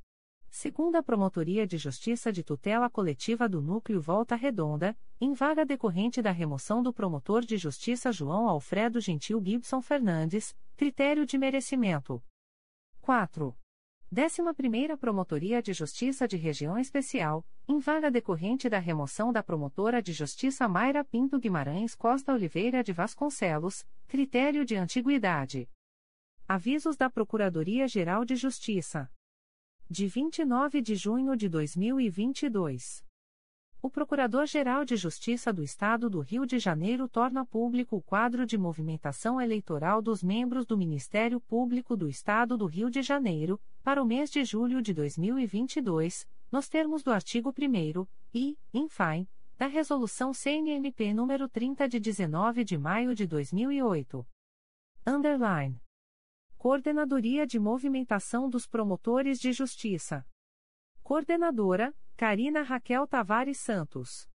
Segunda 0.48 1.02
Promotoria 1.02 1.66
de 1.66 1.76
Justiça 1.76 2.32
de 2.32 2.42
Tutela 2.42 2.88
Coletiva 2.88 3.46
do 3.46 3.60
Núcleo 3.60 4.00
Volta 4.00 4.34
Redonda, 4.34 4.96
em 5.20 5.34
vaga 5.34 5.66
decorrente 5.66 6.22
da 6.22 6.30
remoção 6.30 6.82
do 6.82 6.94
promotor 6.94 7.42
de 7.42 7.58
justiça 7.58 8.10
João 8.10 8.48
Alfredo 8.48 9.02
Gentil 9.02 9.38
Gibson 9.44 9.82
Fernandes, 9.82 10.56
critério 10.78 11.26
de 11.26 11.36
merecimento. 11.36 12.24
4. 13.02 13.54
11ª 14.14 14.94
Promotoria 14.98 15.62
de 15.62 15.72
Justiça 15.72 16.28
de 16.28 16.36
Região 16.36 16.78
Especial, 16.78 17.46
em 17.66 17.78
vaga 17.78 18.10
decorrente 18.10 18.68
da 18.68 18.78
remoção 18.78 19.32
da 19.32 19.42
promotora 19.42 20.02
de 20.02 20.12
justiça 20.12 20.68
Mayra 20.68 21.02
Pinto 21.02 21.38
Guimarães 21.38 21.94
Costa 21.94 22.34
Oliveira 22.34 22.84
de 22.84 22.92
Vasconcelos, 22.92 23.86
critério 24.06 24.66
de 24.66 24.76
antiguidade. 24.76 25.66
Avisos 26.46 26.94
da 26.94 27.08
Procuradoria-Geral 27.08 28.22
de 28.26 28.36
Justiça. 28.36 29.10
De 29.88 30.06
29 30.06 30.82
de 30.82 30.94
junho 30.94 31.34
de 31.34 31.48
2022. 31.48 33.02
O 33.84 33.90
Procurador-Geral 33.90 34.84
de 34.84 34.94
Justiça 34.94 35.52
do 35.52 35.60
Estado 35.60 36.08
do 36.08 36.20
Rio 36.20 36.46
de 36.46 36.56
Janeiro 36.56 37.08
torna 37.08 37.44
público 37.44 37.96
o 37.96 38.00
quadro 38.00 38.46
de 38.46 38.56
movimentação 38.56 39.40
eleitoral 39.40 40.00
dos 40.00 40.22
membros 40.22 40.64
do 40.64 40.78
Ministério 40.78 41.40
Público 41.40 41.96
do 41.96 42.08
Estado 42.08 42.56
do 42.56 42.66
Rio 42.66 42.88
de 42.88 43.02
Janeiro, 43.02 43.60
para 43.82 44.00
o 44.00 44.06
mês 44.06 44.30
de 44.30 44.44
julho 44.44 44.80
de 44.80 44.94
2022, 44.94 46.28
nos 46.52 46.68
termos 46.68 47.02
do 47.02 47.10
artigo 47.10 47.52
1 47.52 48.06
e, 48.32 48.56
infine, 48.72 49.28
da 49.58 49.66
Resolução 49.66 50.32
CNMP 50.32 51.06
nº 51.06 51.50
30 51.50 51.88
de 51.88 51.98
19 51.98 52.62
de 52.62 52.78
maio 52.78 53.16
de 53.16 53.26
2008. 53.26 54.24
Underline. 55.04 55.82
Coordenadoria 56.56 57.44
de 57.44 57.58
Movimentação 57.58 58.48
dos 58.48 58.64
Promotores 58.64 59.40
de 59.40 59.52
Justiça. 59.52 60.24
Coordenadora, 61.02 61.92
Carina 62.22 62.62
Raquel 62.62 63.04
Tavares 63.08 63.58
Santos. 63.58 64.28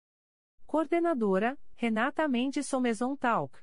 Coordenadora, 0.67 1.57
Renata 1.75 2.27
Mendes 2.27 2.67
Somezon 2.67 3.15
Talk. 3.15 3.57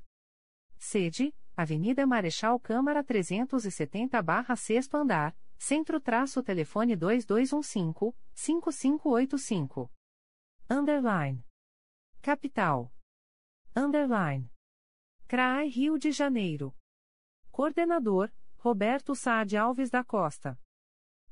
Sede, 0.76 1.32
Avenida 1.56 2.06
Marechal 2.06 2.60
Câmara 2.60 3.02
370-6 3.02 4.92
andar, 4.92 5.34
Centro-Telefone 5.56 6.94
2215-5585. 6.96 9.90
Underline. 10.68 11.42
Capital. 12.20 12.92
Underline. 13.74 14.50
CRAI 15.26 15.68
Rio 15.68 15.98
de 15.98 16.12
Janeiro. 16.12 16.76
Coordenador, 17.50 18.30
Roberto 18.58 19.14
Saad 19.14 19.56
Alves 19.56 19.88
da 19.88 20.04
Costa. 20.04 20.60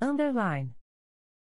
Underline. 0.00 0.74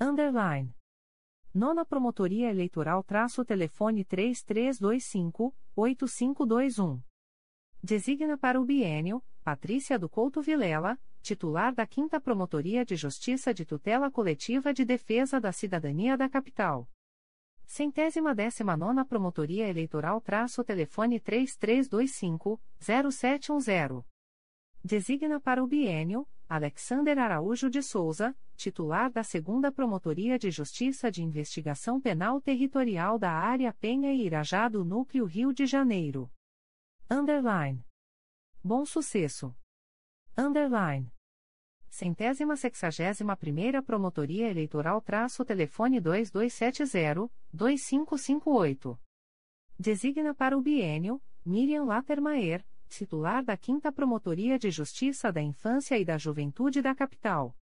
Underline. 0.00 0.74
Nona 1.52 1.84
Promotoria 1.84 2.48
Eleitoral 2.48 3.04
traço 3.04 3.44
telefone 3.44 4.02
3325-8521. 5.76 7.02
Designa 7.82 8.38
para 8.38 8.60
o 8.60 8.64
bienio 8.64 9.20
Patrícia 9.42 9.98
do 9.98 10.08
Couto 10.08 10.40
Vilela, 10.40 10.96
titular 11.20 11.74
da 11.74 11.84
5 11.84 12.20
Promotoria 12.20 12.84
de 12.84 12.94
Justiça 12.94 13.52
de 13.52 13.64
Tutela 13.64 14.08
Coletiva 14.10 14.72
de 14.72 14.84
Defesa 14.84 15.40
da 15.40 15.50
Cidadania 15.50 16.16
da 16.16 16.28
Capital. 16.28 16.88
Centésima 17.66 18.32
décima 18.34 18.76
nona 18.76 19.04
Promotoria 19.04 19.68
Eleitoral 19.68 20.20
traço 20.20 20.62
telefone 20.62 21.18
3325-0710. 21.18 24.04
Designa 24.84 25.40
para 25.40 25.62
o 25.62 25.66
bienio, 25.66 26.26
Alexander 26.54 27.18
Araújo 27.18 27.70
de 27.70 27.82
Souza, 27.82 28.36
titular 28.56 29.10
da 29.10 29.22
segunda 29.22 29.72
Promotoria 29.72 30.38
de 30.38 30.50
Justiça 30.50 31.10
de 31.10 31.22
Investigação 31.22 31.98
Penal 31.98 32.42
Territorial 32.42 33.18
da 33.18 33.30
Área 33.30 33.72
Penha 33.72 34.12
e 34.12 34.26
Irajá 34.26 34.68
do 34.68 34.84
Núcleo 34.84 35.24
Rio 35.24 35.54
de 35.54 35.64
Janeiro. 35.64 36.30
Underline. 37.10 37.82
Bom 38.62 38.84
Sucesso. 38.84 39.56
Underline. 40.36 41.10
Centésima 41.88 42.54
sexagésima 42.54 43.34
primeira 43.34 43.82
Promotoria 43.82 44.50
Eleitoral 44.50 45.00
traço 45.00 45.46
telefone 45.46 46.02
2270-2558. 46.02 48.98
Designa 49.78 50.34
para 50.34 50.58
o 50.58 50.60
bienio, 50.60 51.18
Miriam 51.46 51.84
Latermaer, 51.84 52.62
titular 52.92 53.42
da 53.42 53.56
5 53.56 53.90
Promotoria 53.92 54.58
de 54.58 54.70
Justiça 54.70 55.32
da 55.32 55.40
Infância 55.40 55.98
e 55.98 56.04
da 56.04 56.18
Juventude 56.18 56.82
da 56.82 56.94
Capital. 56.94 57.56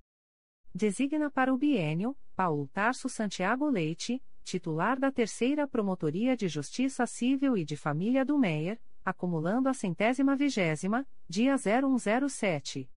Designa 0.74 1.30
para 1.30 1.54
o 1.54 1.58
biênio, 1.58 2.18
Paulo 2.36 2.68
Tarso 2.70 3.08
Santiago 3.08 3.70
Leite, 3.70 4.20
titular 4.44 5.00
da 5.00 5.12
Terceira 5.12 5.68
Promotoria 5.68 6.36
de 6.36 6.48
Justiça 6.48 7.06
Civil 7.06 7.56
e 7.56 7.64
de 7.64 7.78
Família 7.78 8.26
do 8.26 8.40
Meier, 8.40 8.82
acumulando 9.06 9.70
a 9.70 9.76
centésima 9.76 10.36
vigésima, 10.36 11.08
dia 11.30 11.56
0107. 11.58 12.90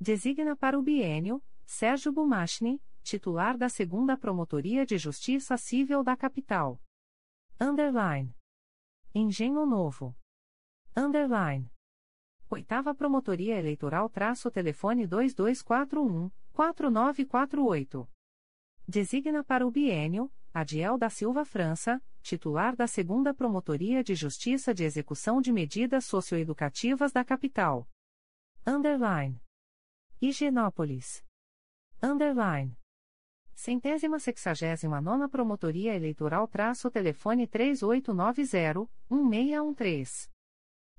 Designa 0.00 0.56
para 0.56 0.78
o 0.78 0.82
bienio 0.82 1.44
Sérgio 1.66 2.10
Bumachni, 2.10 2.82
titular 3.02 3.58
da 3.58 3.68
Segunda 3.68 4.16
Promotoria 4.16 4.86
de 4.86 4.96
Justiça 4.96 5.58
Civil 5.58 6.02
da 6.02 6.16
Capital. 6.16 6.80
Underline. 7.60 8.34
Engenho 9.16 9.64
Novo. 9.64 10.12
Underline. 10.96 11.70
Oitava 12.50 12.92
Promotoria 12.92 13.56
Eleitoral 13.56 14.10
traço 14.10 14.50
telefone 14.50 15.06
2241 15.06 16.32
4948. 16.52 18.10
Designa 18.88 19.44
para 19.44 19.64
o 19.64 19.70
bienio 19.70 20.32
Adiel 20.52 20.98
da 20.98 21.08
Silva 21.08 21.44
França, 21.44 22.02
titular 22.22 22.74
da 22.74 22.88
Segunda 22.88 23.32
Promotoria 23.32 24.02
de 24.02 24.16
Justiça 24.16 24.74
de 24.74 24.82
Execução 24.82 25.40
de 25.40 25.52
Medidas 25.52 26.06
Socioeducativas 26.06 27.12
da 27.12 27.24
Capital. 27.24 27.88
Underline. 28.66 29.40
Higienópolis. 30.20 31.24
Underline. 32.02 32.76
Centésima 33.54 34.18
sexagésima 34.18 35.00
nona 35.00 35.28
Promotoria 35.28 35.94
Eleitoral 35.94 36.48
traço 36.48 36.90
telefone 36.90 37.46
3890-1613. 37.46 40.28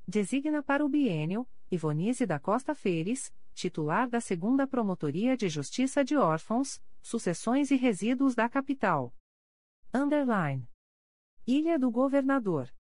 Designa 0.08 0.64
para 0.64 0.86
o 0.86 0.90
bienio, 0.90 1.46
Ivonise 1.70 2.26
da 2.26 2.40
Costa 2.40 2.74
Feires, 2.74 3.36
titular 3.54 4.10
da 4.10 4.22
Segunda 4.22 4.66
Promotoria 4.66 5.36
de 5.36 5.50
Justiça 5.50 6.02
de 6.04 6.16
Órfãos, 6.16 6.82
Sucessões 7.02 7.72
e 7.72 7.76
Resíduos 7.76 8.36
da 8.36 8.48
Capital. 8.48 9.14
Underline. 9.94 10.66
Ilha 11.46 11.78
do 11.78 11.92
Governador. 11.92 12.74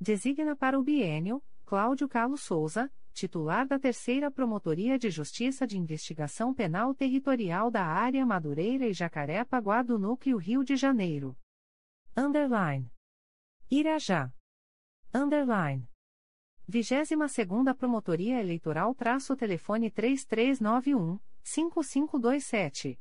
Designa 0.00 0.56
para 0.56 0.76
o 0.76 0.82
bienio, 0.82 1.40
Cláudio 1.64 2.08
Carlos 2.08 2.40
Souza, 2.40 2.90
titular 3.12 3.66
da 3.66 3.78
terceira 3.78 4.30
Promotoria 4.30 4.98
de 4.98 5.10
Justiça 5.10 5.66
de 5.66 5.78
Investigação 5.78 6.52
Penal 6.52 6.94
Territorial 6.94 7.70
da 7.70 7.84
Área 7.84 8.24
Madureira 8.24 8.86
e 8.86 8.92
Jacaré-Paguá 8.92 9.82
do 9.82 9.98
Núcleo 9.98 10.36
Rio 10.36 10.64
de 10.64 10.76
Janeiro. 10.76 11.36
Underline. 12.16 12.90
Irajá. 13.70 14.32
Underline. 15.14 15.88
Vigésima 16.66 17.28
segunda 17.28 17.74
Promotoria 17.74 18.40
Eleitoral 18.40 18.94
traço 18.94 19.36
telefone 19.36 19.90
3391 19.90 21.18
5527. 21.42 22.98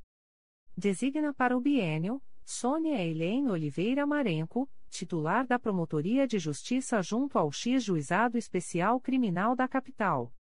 Designa 0.75 1.33
para 1.33 1.55
o 1.55 1.61
bienio 1.61 2.21
Sônia 2.43 3.01
Eileen 3.01 3.49
Oliveira 3.49 4.05
Marenco, 4.05 4.69
titular 4.91 5.47
da 5.47 5.57
Promotoria 5.57 6.27
de 6.27 6.37
Justiça 6.37 7.01
junto 7.01 7.39
ao 7.39 7.51
X 7.51 7.83
Juizado 7.83 8.37
Especial 8.37 8.99
Criminal 8.99 9.55
da 9.55 9.67
Capital. 9.67 10.31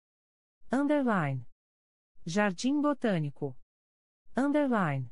Underline. 0.71 1.43
Jardim 2.25 2.79
Botânico. 2.79 3.57
Underline. 4.37 5.11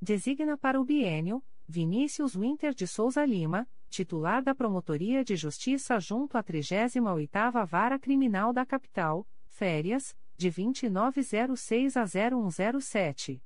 Designa 0.00 0.58
para 0.58 0.80
o 0.80 0.84
bienio 0.84 1.40
Vinícius 1.68 2.34
Winter 2.34 2.74
de 2.74 2.84
Souza 2.84 3.24
Lima, 3.24 3.68
titular 3.88 4.42
da 4.42 4.56
Promotoria 4.56 5.24
de 5.24 5.36
Justiça 5.36 6.00
junto 6.00 6.36
à 6.36 6.42
38ª 6.42 7.64
Vara 7.64 7.96
Criminal 7.96 8.52
da 8.52 8.66
Capital, 8.66 9.24
férias, 9.46 10.16
de 10.36 10.50
2906 10.50 11.96
a 11.96 12.04
0107 12.04 13.40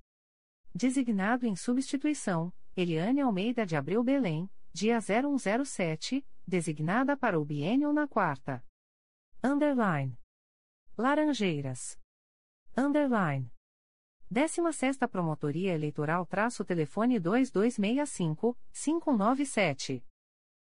designado 0.74 1.46
em 1.46 1.56
substituição, 1.56 2.52
Eliane 2.76 3.22
Almeida 3.22 3.64
de 3.64 3.76
Abreu 3.76 4.04
Belém, 4.04 4.50
dia 4.74 4.98
0107, 5.00 6.22
designada 6.46 7.16
para 7.16 7.40
o 7.40 7.44
biênio 7.46 7.94
na 7.94 8.06
quarta. 8.06 8.62
Underline. 9.46 10.18
Laranjeiras. 10.98 11.96
Underline. 12.76 13.48
16 14.28 14.98
Promotoria 15.08 15.72
Eleitoral 15.72 16.26
traço 16.26 16.64
telefone 16.64 17.20
2265-597. 17.20 20.02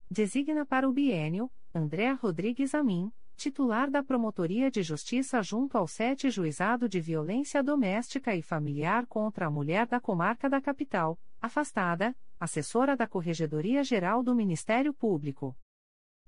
Designa 0.10 0.66
para 0.66 0.90
o 0.90 0.92
biênio, 0.92 1.52
Andréa 1.72 2.16
Rodrigues 2.16 2.74
Amin, 2.74 3.14
titular 3.36 3.92
da 3.92 4.04
Promotoria 4.04 4.72
de 4.72 4.82
Justiça 4.82 5.44
junto 5.44 5.78
ao 5.78 5.88
7 5.88 6.32
Juizado 6.32 6.90
de 6.90 7.00
Violência 7.00 7.62
Doméstica 7.62 8.36
e 8.36 8.42
Familiar 8.42 9.06
contra 9.06 9.46
a 9.46 9.52
Mulher 9.52 9.86
da 9.86 10.00
Comarca 10.00 10.50
da 10.50 10.60
Capital, 10.60 11.20
afastada, 11.40 12.16
assessora 12.40 12.98
da 12.98 13.06
Corregedoria 13.06 13.84
Geral 13.84 14.24
do 14.24 14.34
Ministério 14.34 14.92
Público. 14.92 15.56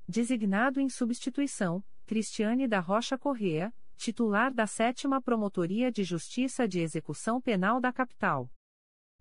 Designado 0.07 0.79
em 0.79 0.89
substituição, 0.89 1.83
Cristiane 2.05 2.67
da 2.67 2.79
Rocha 2.79 3.17
Correa, 3.17 3.73
titular 3.97 4.53
da 4.53 4.67
7 4.67 5.07
Promotoria 5.23 5.91
de 5.91 6.03
Justiça 6.03 6.67
de 6.67 6.79
Execução 6.79 7.41
Penal 7.41 7.81
da 7.81 7.91
Capital. 7.91 8.51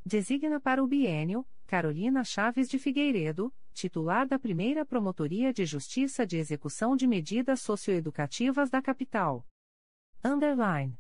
Designa 0.04 0.60
para 0.60 0.84
o 0.84 0.88
bienio 0.88 1.46
Carolina 1.68 2.24
Chaves 2.24 2.70
de 2.70 2.78
Figueiredo, 2.78 3.52
titular 3.74 4.28
da 4.28 4.38
primeira 4.40 4.86
Promotoria 4.86 5.54
de 5.54 5.66
Justiça 5.66 6.26
de 6.26 6.38
Execução 6.38 6.96
de 6.96 7.08
Medidas 7.08 7.62
Socioeducativas 7.62 8.70
da 8.70 8.82
Capital. 8.82 9.46
Underline. 10.24 10.98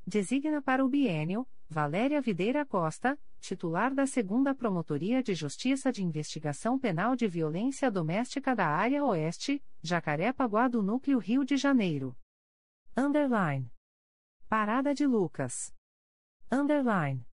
Designa 0.06 0.62
para 0.62 0.84
o 0.84 0.90
bienio, 0.90 1.48
Valéria 1.70 2.20
Videira 2.20 2.66
Costa, 2.66 3.18
titular 3.40 3.94
da 3.94 4.06
segunda 4.06 4.54
Promotoria 4.54 5.24
de 5.24 5.34
Justiça 5.34 5.92
de 5.92 6.04
Investigação 6.04 6.78
Penal 6.78 7.16
de 7.16 7.28
Violência 7.28 7.90
Doméstica 7.90 8.56
da 8.56 8.68
Área 8.68 9.04
Oeste, 9.04 9.64
Jacaré-Paguá 9.82 10.68
do 10.68 10.84
Núcleo 10.84 11.18
Rio 11.18 11.44
de 11.44 11.58
Janeiro. 11.58 12.16
Underline. 12.96 13.72
Parada 14.48 14.94
de 14.94 15.08
Lucas. 15.08 15.74
Underline. 16.52 17.26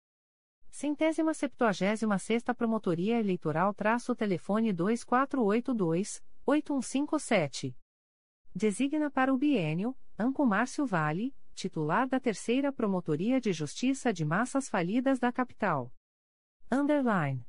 Centésima 0.70 1.32
septuagésima 1.32 2.18
sexta 2.18 2.54
Promotoria 2.54 3.18
Eleitoral 3.18 3.72
traço 3.72 4.14
telefone 4.14 4.74
2482-8157. 4.74 7.74
Designa 8.54 9.10
para 9.10 9.32
o 9.32 9.38
bienio, 9.38 9.96
Anco 10.18 10.44
Márcio 10.44 10.84
Vale, 10.86 11.34
titular 11.54 12.06
da 12.06 12.20
terceira 12.20 12.70
Promotoria 12.70 13.40
de 13.40 13.50
Justiça 13.52 14.12
de 14.12 14.22
Massas 14.24 14.68
Falidas 14.68 15.18
da 15.18 15.32
Capital. 15.32 15.90
Underline. 16.70 17.44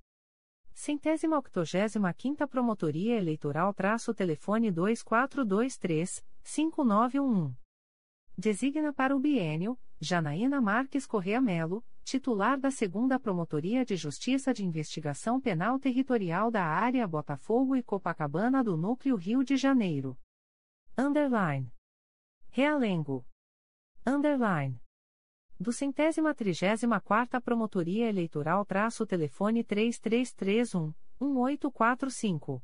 Centésima 0.73 1.37
octogésima 1.37 2.13
quinta 2.13 2.47
Promotoria 2.47 3.17
Eleitoral 3.17 3.73
traço 3.73 4.13
telefone 4.13 4.71
2423-5911. 4.71 7.53
Designa 8.37 8.93
para 8.93 9.13
o 9.13 9.19
bienio, 9.19 9.77
Janaína 9.99 10.61
Marques 10.61 11.05
Correa 11.05 11.41
Melo, 11.41 11.83
titular 12.05 12.57
da 12.59 12.69
segunda 12.69 13.19
Promotoria 13.19 13.83
de 13.83 13.95
Justiça 13.95 14.53
de 14.53 14.63
Investigação 14.63 15.41
Penal 15.41 15.79
Territorial 15.79 16.51
da 16.51 16.63
Área 16.63 17.07
Botafogo 17.07 17.75
e 17.75 17.81
Copacabana 17.81 18.63
do 18.63 18.77
Núcleo 18.77 19.15
Rio 19.15 19.43
de 19.43 19.57
Janeiro. 19.57 20.15
Underline. 20.95 21.73
Realengo. 22.51 23.25
Underline. 24.05 24.79
Do 25.59 25.73
centésima 25.73 26.35
trigésima 26.35 27.01
quarta 27.01 27.41
Promotoria 27.41 28.07
Eleitoral 28.07 28.63
traço 28.65 29.03
telefone 29.07 29.63
3331-1845. 29.63 32.61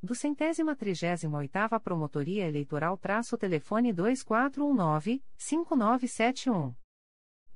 Do 0.03 0.13
centésima 0.13 0.75
trigésima 0.75 1.39
oitava 1.39 1.79
Promotoria 1.79 2.47
Eleitoral 2.47 2.95
traço 2.95 3.35
telefone 3.39 3.91
2419-5971. 3.91 6.75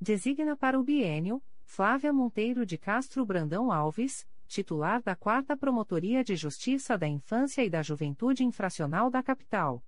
Designa 0.02 0.58
para 0.58 0.80
o 0.80 0.84
bienio, 0.84 1.44
Flávia 1.64 2.12
Monteiro 2.12 2.66
de 2.66 2.76
Castro 2.76 3.24
Brandão 3.24 3.72
Alves, 3.72 4.28
titular 4.48 5.04
da 5.04 5.16
4 5.16 5.56
Promotoria 5.60 6.24
de 6.24 6.36
Justiça 6.36 6.98
da 6.98 7.08
Infância 7.08 7.64
e 7.64 7.70
da 7.70 7.84
Juventude 7.84 8.44
Infracional 8.44 9.12
da 9.12 9.22
Capital. 9.22 9.84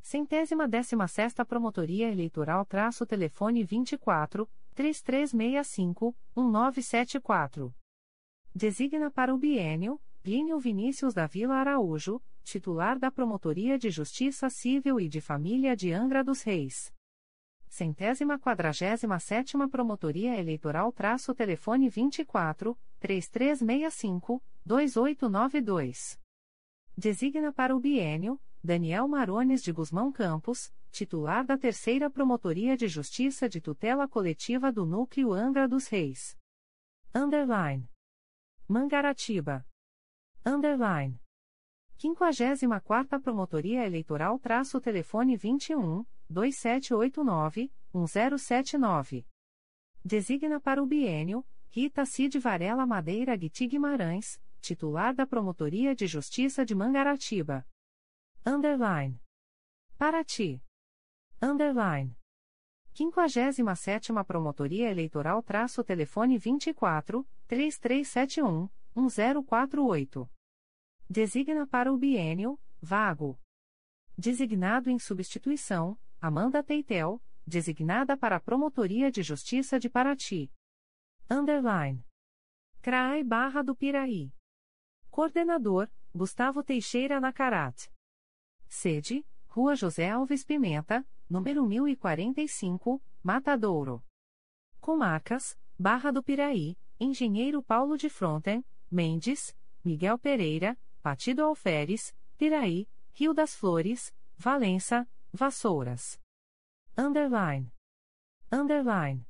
Centésima 0.00 0.68
décima 0.68 1.08
sexta 1.08 1.44
Promotoria 1.44 2.08
Eleitoral 2.08 2.64
traço 2.66 3.04
telefone 3.04 3.64
24 3.64 4.48
3365 4.74 6.14
1974. 6.36 7.74
Designa 8.54 9.10
para 9.10 9.34
o 9.34 9.38
bienio, 9.38 10.00
Plínio 10.24 10.58
Vinícius 10.58 11.12
da 11.12 11.26
Vila 11.26 11.56
Araújo, 11.56 12.18
titular 12.42 12.98
da 12.98 13.10
Promotoria 13.10 13.78
de 13.78 13.90
Justiça 13.90 14.48
Civil 14.48 14.98
e 14.98 15.06
de 15.06 15.20
Família 15.20 15.76
de 15.76 15.92
Angra 15.92 16.24
dos 16.24 16.40
Reis. 16.40 16.90
Centésima 17.68 18.38
quadragésima 18.38 19.20
sétima 19.20 19.68
Promotoria 19.68 20.34
Eleitoral 20.40 20.90
traço 20.92 21.34
telefone 21.34 21.90
24 21.90 22.74
3365 23.00 24.42
2892. 24.64 26.18
Designa 26.96 27.52
para 27.52 27.76
o 27.76 27.78
bienio, 27.78 28.40
Daniel 28.62 29.06
Marones 29.06 29.62
de 29.62 29.72
Guzmão 29.72 30.10
Campos, 30.10 30.72
titular 30.90 31.44
da 31.44 31.58
Terceira 31.58 32.08
Promotoria 32.08 32.78
de 32.78 32.88
Justiça 32.88 33.46
de 33.46 33.60
Tutela 33.60 34.08
Coletiva 34.08 34.72
do 34.72 34.86
Núcleo 34.86 35.34
Angra 35.34 35.68
dos 35.68 35.86
Reis. 35.86 36.34
Underline. 37.14 37.86
Mangaratiba. 38.66 39.66
Underline. 40.46 41.18
54ª 41.98 43.18
Promotoria 43.18 43.86
Eleitoral 43.86 44.38
traço 44.38 44.78
telefone 44.78 45.36
21 45.36 46.04
2789 46.28 47.72
1079. 47.94 49.26
Designa 50.04 50.60
para 50.60 50.82
o 50.82 50.86
bienio, 50.86 51.42
Rita 51.70 52.04
Cid 52.04 52.38
Varela 52.38 52.84
Madeira 52.86 53.34
Guiti 53.36 53.66
Guimarães, 53.66 54.38
titular 54.60 55.14
da 55.14 55.26
Promotoria 55.26 55.94
de 55.94 56.06
Justiça 56.06 56.62
de 56.62 56.74
Mangaratiba. 56.74 57.66
Underline. 58.44 59.18
Paraty. 59.96 60.62
Underline. 61.40 62.14
57ª 62.94 64.22
Promotoria 64.26 64.90
Eleitoral 64.90 65.42
traço 65.42 65.82
telefone 65.82 66.36
24 66.36 67.26
3371 67.46 68.68
1048. 68.94 70.33
Designa 71.08 71.66
para 71.66 71.92
o 71.92 71.98
bienio, 71.98 72.58
vago. 72.80 73.38
Designado 74.16 74.88
em 74.88 74.98
substituição, 74.98 75.98
Amanda 76.20 76.62
Teitel, 76.62 77.22
designada 77.46 78.16
para 78.16 78.36
a 78.36 78.40
Promotoria 78.40 79.10
de 79.10 79.22
Justiça 79.22 79.78
de 79.78 79.90
Paraty. 79.90 80.50
Underline. 81.30 82.02
CRAI 82.80 83.22
Barra 83.22 83.62
do 83.62 83.76
Piraí. 83.76 84.32
Coordenador, 85.10 85.90
Gustavo 86.14 86.62
Teixeira 86.62 87.20
Nacarat. 87.20 87.90
Sede, 88.66 89.26
Rua 89.46 89.76
José 89.76 90.10
Alves 90.10 90.42
Pimenta, 90.42 91.06
número 91.28 91.66
1045, 91.66 93.02
Matadouro. 93.22 94.02
Comarcas, 94.80 95.56
Barra 95.78 96.10
do 96.10 96.22
Piraí, 96.22 96.78
Engenheiro 96.98 97.62
Paulo 97.62 97.96
de 97.96 98.08
Fronten, 98.08 98.64
Mendes, 98.90 99.54
Miguel 99.84 100.18
Pereira, 100.18 100.78
Partido 101.04 101.44
Alferes, 101.44 102.16
Piraí, 102.38 102.88
Rio 103.12 103.34
das 103.34 103.54
Flores, 103.54 104.10
Valença, 104.38 105.06
Vassouras. 105.30 106.18
Underline. 106.96 107.70
Underline. 108.50 109.26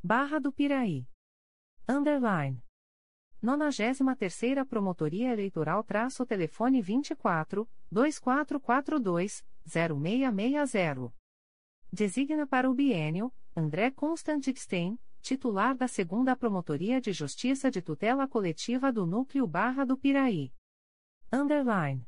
Barra 0.00 0.38
do 0.38 0.52
Piraí. 0.52 1.04
Underline. 1.88 2.62
93ª 3.42 4.64
Promotoria 4.64 5.32
Eleitoral 5.32 5.82
traço 5.82 6.24
telefone 6.24 6.80
24 6.80 7.68
2442 7.90 9.44
0660. 9.66 11.12
Designa 11.92 12.46
para 12.46 12.70
o 12.70 12.74
bienio 12.74 13.32
André 13.56 13.90
Constantstein, 13.90 14.96
titular 15.20 15.74
da 15.76 15.86
2 15.86 16.38
Promotoria 16.38 17.00
de 17.00 17.12
Justiça 17.12 17.72
de 17.72 17.82
Tutela 17.82 18.28
Coletiva 18.28 18.92
do 18.92 19.04
Núcleo 19.04 19.48
Barra 19.48 19.84
do 19.84 19.98
Piraí. 19.98 20.52
Underline. 21.34 22.06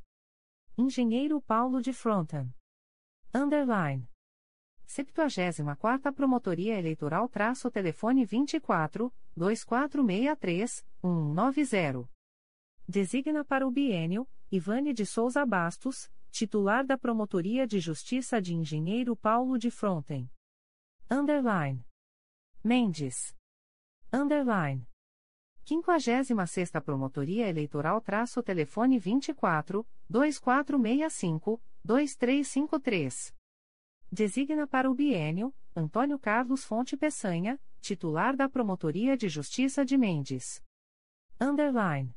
Engenheiro 0.77 1.41
Paulo 1.41 1.81
de 1.81 1.95
Fronten. 1.95 2.55
Underline. 3.35 4.07
74ª 4.87 6.13
Promotoria 6.13 6.79
Eleitoral 6.79 7.27
traço 7.27 7.71
telefone 7.71 8.27
24 8.27 9.11
2463 9.35 10.85
190. 11.01 12.07
Designa 12.87 13.43
para 13.43 13.67
o 13.67 13.71
bienio 13.71 14.29
Ivane 14.53 14.93
de 14.93 15.07
Souza 15.07 15.47
Bastos, 15.47 16.13
titular 16.31 16.85
da 16.85 16.99
Promotoria 16.99 17.67
de 17.67 17.81
Justiça 17.81 18.43
de 18.43 18.55
Engenheiro 18.55 19.17
Paulo 19.17 19.59
de 19.59 19.71
Fronten. 19.71 20.31
Underline. 21.11 21.83
Mendes. 22.63 23.35
Underline. 24.13 24.87
56 25.67 26.73
Promotoria 26.85 27.49
Eleitoral 27.49 27.99
traço 27.99 28.43
telefone 28.43 28.99
24 28.99 29.87
2465 30.11 31.59
2353. 31.83 33.35
Designa 34.13 34.67
para 34.67 34.91
o 34.91 34.95
bienio 34.95 35.55
Antônio 35.75 36.19
Carlos 36.19 36.65
Fonte 36.67 36.99
Peçanha, 36.99 37.59
titular 37.81 38.37
da 38.37 38.47
Promotoria 38.47 39.17
de 39.17 39.27
Justiça 39.31 39.87
de 39.87 39.97
Mendes. 39.97 40.63
Underline. 41.41 42.15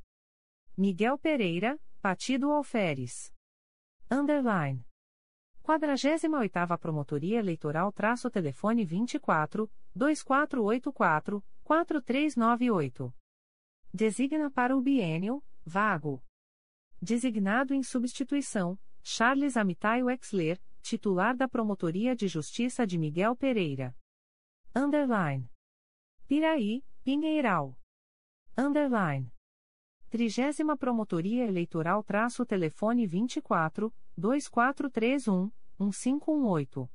Miguel 0.78 1.18
Pereira, 1.18 1.80
Partido 2.02 2.52
Alferes. 2.52 3.34
Underline. 4.12 4.86
48ª 5.64 6.78
Promotoria 6.78 7.40
Eleitoral 7.40 7.94
traço 7.94 8.30
telefone 8.30 8.84
24 8.84 9.72
2484 9.96 11.42
4398. 11.64 13.14
Designa 13.94 14.52
para 14.52 14.76
o 14.76 14.82
bienio 14.82 15.44
vago. 15.66 16.22
Designado 17.02 17.74
em 17.74 17.82
substituição 17.82 18.78
Charles 19.02 19.56
Amitai 19.56 20.04
Wexler, 20.04 20.62
titular 20.82 21.36
da 21.36 21.48
Promotoria 21.48 22.16
de 22.16 22.28
Justiça 22.28 22.86
de 22.86 22.98
Miguel 22.98 23.36
Pereira. 23.36 23.96
Underline. 24.76 25.50
Piraí, 26.28 26.84
Pinheiral. 27.04 27.78
Underline. 28.58 29.32
Trigésima 30.10 30.78
Promotoria 30.78 31.46
Eleitoral 31.46 32.04
traço 32.04 32.46
telefone 32.46 33.08
24 33.08 33.94
2431 34.18 35.52
1518. 35.80 36.90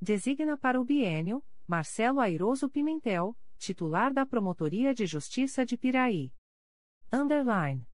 Designa 0.00 0.56
para 0.56 0.80
o 0.80 0.84
bienio 0.84 1.44
Marcelo 1.66 2.20
Airoso 2.20 2.68
Pimentel, 2.68 3.36
titular 3.58 4.12
da 4.12 4.24
Promotoria 4.24 4.94
de 4.94 5.04
Justiça 5.04 5.66
de 5.66 5.76
Piraí. 5.76 6.32
Underline. 7.12 7.86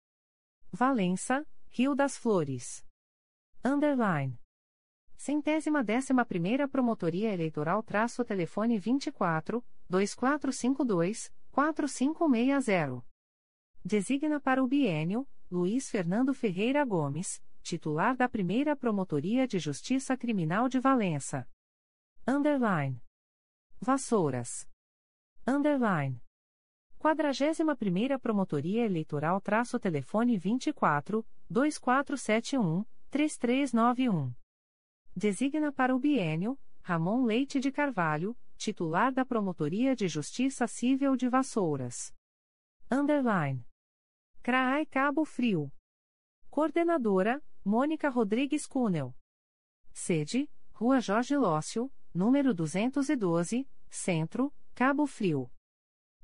Valença, 0.70 1.46
Rio 1.68 1.94
das 1.94 2.16
Flores. 2.16 2.84
Underline. 3.64 4.38
Centésima 5.16 5.82
décima 5.82 6.24
primeira 6.24 6.68
Promotoria 6.68 7.32
Eleitoral 7.32 7.82
traço 7.82 8.24
telefone 8.24 8.78
24 8.78 9.64
2452 9.88 11.32
4560. 11.50 13.04
Designa 13.84 14.40
para 14.40 14.62
o 14.62 14.68
bienio 14.68 15.26
Luiz 15.50 15.88
Fernando 15.90 16.34
Ferreira 16.34 16.84
Gomes, 16.84 17.42
titular 17.62 18.16
da 18.16 18.28
primeira 18.28 18.76
Promotoria 18.76 19.46
de 19.46 19.58
Justiça 19.58 20.16
Criminal 20.16 20.68
de 20.68 20.80
Valença. 20.80 21.48
Underline. 22.26 23.00
Vassouras. 23.80 24.66
Underline. 25.46 26.22
41ª 26.98 28.18
Promotoria 28.18 28.86
Eleitoral 28.86 29.38
traço 29.42 29.78
telefone 29.78 30.38
24 30.38 31.24
2471 31.50 32.84
3391. 33.10 34.34
Designa 35.14 35.70
para 35.70 35.94
o 35.94 35.98
bienio 35.98 36.58
Ramon 36.80 37.24
Leite 37.24 37.60
de 37.60 37.70
Carvalho, 37.70 38.34
titular 38.56 39.12
da 39.12 39.24
Promotoria 39.24 39.94
de 39.94 40.08
Justiça 40.08 40.66
Civil 40.66 41.14
de 41.14 41.28
Vassouras. 41.28 42.12
Underline. 42.90 43.66
CRAI 44.42 44.86
Cabo 44.86 45.26
Frio. 45.26 45.70
Coordenadora, 46.48 47.42
Mônica 47.62 48.08
Rodrigues 48.08 48.66
Cunel. 48.66 49.14
Sede, 49.92 50.50
Rua 50.72 51.00
Jorge 51.00 51.36
Lócio, 51.36 51.92
número 52.14 52.54
212, 52.54 53.68
Centro, 53.90 54.52
Cabo 54.74 55.06
Frio. 55.06 55.48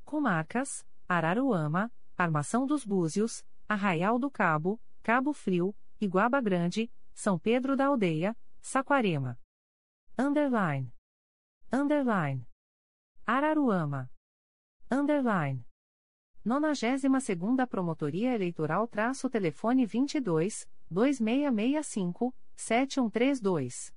Comarcas, 0.05 0.85
Araruama, 1.09 1.89
Armação 2.17 2.67
dos 2.67 2.85
Búzios, 2.85 3.45
Arraial 3.69 4.19
do 4.19 4.29
Cabo, 4.29 4.81
Cabo 5.05 5.33
Frio, 5.33 5.73
Iguaba 6.01 6.41
Grande, 6.41 6.91
São 7.15 7.39
Pedro 7.39 7.77
da 7.77 7.87
Aldeia, 7.87 8.37
Saquarema. 8.61 9.39
Underline. 10.19 10.93
Underline. 11.73 12.45
Araruama. 13.25 14.11
Underline. 14.91 15.65
92ª 16.45 17.69
Promotoria 17.69 18.35
Eleitoral 18.35 18.89
traço 18.89 19.31
telefone 19.31 19.87
22 19.87 20.69
2665 20.91 22.35
7132. 22.57 23.95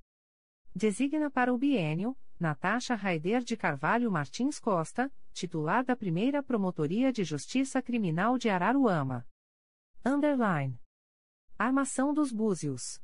Designa 0.72 1.28
para 1.28 1.52
o 1.52 1.58
bienio 1.58 2.16
Natasha 2.38 2.94
Raider 2.96 3.44
de 3.44 3.56
Carvalho 3.56 4.10
Martins 4.10 4.58
Costa, 4.58 5.12
titular 5.32 5.84
da 5.84 5.94
Primeira 5.94 6.42
Promotoria 6.42 7.12
de 7.12 7.22
Justiça 7.22 7.80
Criminal 7.80 8.36
de 8.36 8.48
Araruama. 8.48 9.26
Underline. 10.04 10.78
Armação 11.56 12.12
dos 12.12 12.32
Búzios. 12.32 13.00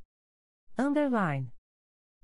Underline. 0.77 1.51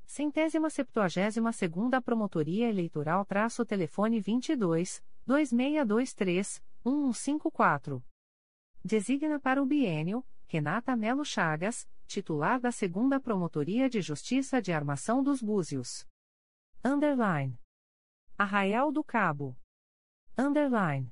Centésima 0.05 0.69
septuagésima 0.69 1.51
segunda 1.53 2.01
Promotoria 2.01 2.67
Eleitoral 2.69 3.25
traço 3.25 3.65
telefone 3.65 4.19
22 4.19 5.01
2623 5.25 6.61
1154. 6.85 8.03
Designa 8.83 9.39
para 9.39 9.61
o 9.61 9.65
bienio 9.65 10.25
Renata 10.45 10.95
Melo 10.95 11.25
Chagas, 11.25 11.87
titular 12.05 12.59
da 12.59 12.71
segunda 12.71 13.19
Promotoria 13.19 13.89
de 13.89 14.01
Justiça 14.01 14.61
de 14.61 14.71
Armação 14.71 15.21
dos 15.21 15.41
Búzios. 15.41 16.05
Underline. 16.83 17.59
Arraial 18.37 18.91
do 18.91 19.03
Cabo. 19.03 19.57
Underline. 20.37 21.11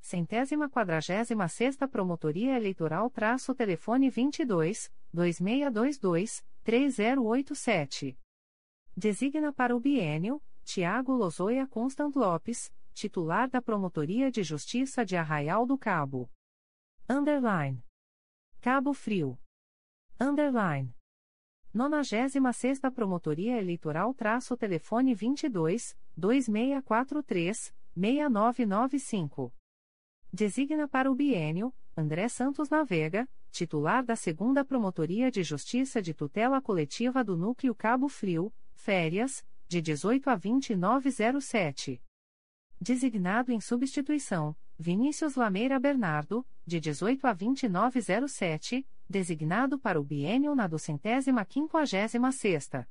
Centésima 0.00 0.68
quadragésima 0.68 1.48
sexta 1.48 1.86
Promotoria 1.86 2.56
Eleitoral 2.56 3.10
traço 3.10 3.54
telefone 3.54 4.08
22 4.08 4.90
2622 5.12 6.42
3087. 6.64 8.18
Designa 8.96 9.52
para 9.52 9.76
o 9.76 9.80
bienio 9.80 10.42
Tiago 10.64 11.12
Lozoia 11.12 11.66
Constant 11.66 12.16
Lopes, 12.16 12.72
titular 12.92 13.48
da 13.48 13.62
Promotoria 13.62 14.30
de 14.30 14.42
Justiça 14.42 15.04
de 15.04 15.16
Arraial 15.16 15.66
do 15.66 15.78
Cabo. 15.78 16.30
Underline. 17.08 17.82
Cabo 18.60 18.92
Frio. 18.92 19.38
Underline. 20.20 20.97
96 21.74 22.80
Promotoria 22.94 23.58
Eleitoral 23.58 24.14
traço 24.14 24.56
telefone 24.56 25.14
22 25.14 25.96
2643 26.16 27.74
6995. 27.94 29.52
Designa 30.32 30.88
para 30.88 31.10
o 31.10 31.14
bienio 31.14 31.74
André 31.96 32.28
Santos 32.28 32.70
Navega, 32.70 33.28
titular 33.50 34.02
da 34.02 34.14
2 34.14 34.66
Promotoria 34.66 35.30
de 35.30 35.42
Justiça 35.42 36.00
de 36.00 36.14
Tutela 36.14 36.60
Coletiva 36.62 37.22
do 37.22 37.36
Núcleo 37.36 37.74
Cabo 37.74 38.08
Frio, 38.08 38.52
Férias, 38.72 39.44
de 39.66 39.82
18 39.82 40.30
a 40.30 40.36
2907. 40.36 42.02
Designado 42.80 43.52
em 43.52 43.60
substituição, 43.60 44.56
Vinícius 44.78 45.34
Lameira 45.34 45.78
Bernardo, 45.78 46.46
de 46.64 46.80
18 46.80 47.26
a 47.26 47.32
2907, 47.32 48.86
designado 49.08 49.78
para 49.78 50.00
o 50.00 50.04
biênio 50.04 50.54
na 50.54 50.66
docentésima 50.66 51.44
quinquagésima 51.44 52.30
sexta. 52.30 52.88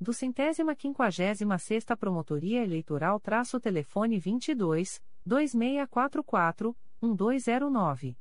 Do 0.00 0.12
centésima 0.12 0.74
quinquagésima 0.74 1.58
sexta 1.58 1.96
Promotoria 1.96 2.62
Eleitoral 2.62 3.18
traço 3.20 3.60
telefone 3.60 4.18
22, 4.18 5.02
2644, 5.24 6.76
1209. 7.00 8.16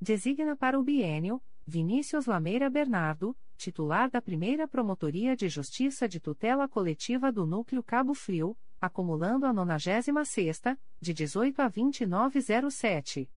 Designa 0.00 0.56
para 0.56 0.78
o 0.78 0.82
biênio, 0.82 1.42
Vinícius 1.66 2.26
Lameira 2.26 2.68
Bernardo, 2.68 3.36
titular 3.56 4.10
da 4.10 4.20
primeira 4.20 4.68
Promotoria 4.68 5.36
de 5.36 5.48
Justiça 5.48 6.08
de 6.08 6.20
Tutela 6.20 6.68
Coletiva 6.68 7.32
do 7.32 7.46
Núcleo 7.46 7.82
Cabo 7.82 8.14
Frio, 8.14 8.56
acumulando 8.80 9.46
a 9.46 9.52
96 9.52 10.62
de 11.00 11.14
18 11.14 11.62
a 11.62 11.68
2907. 11.68 13.30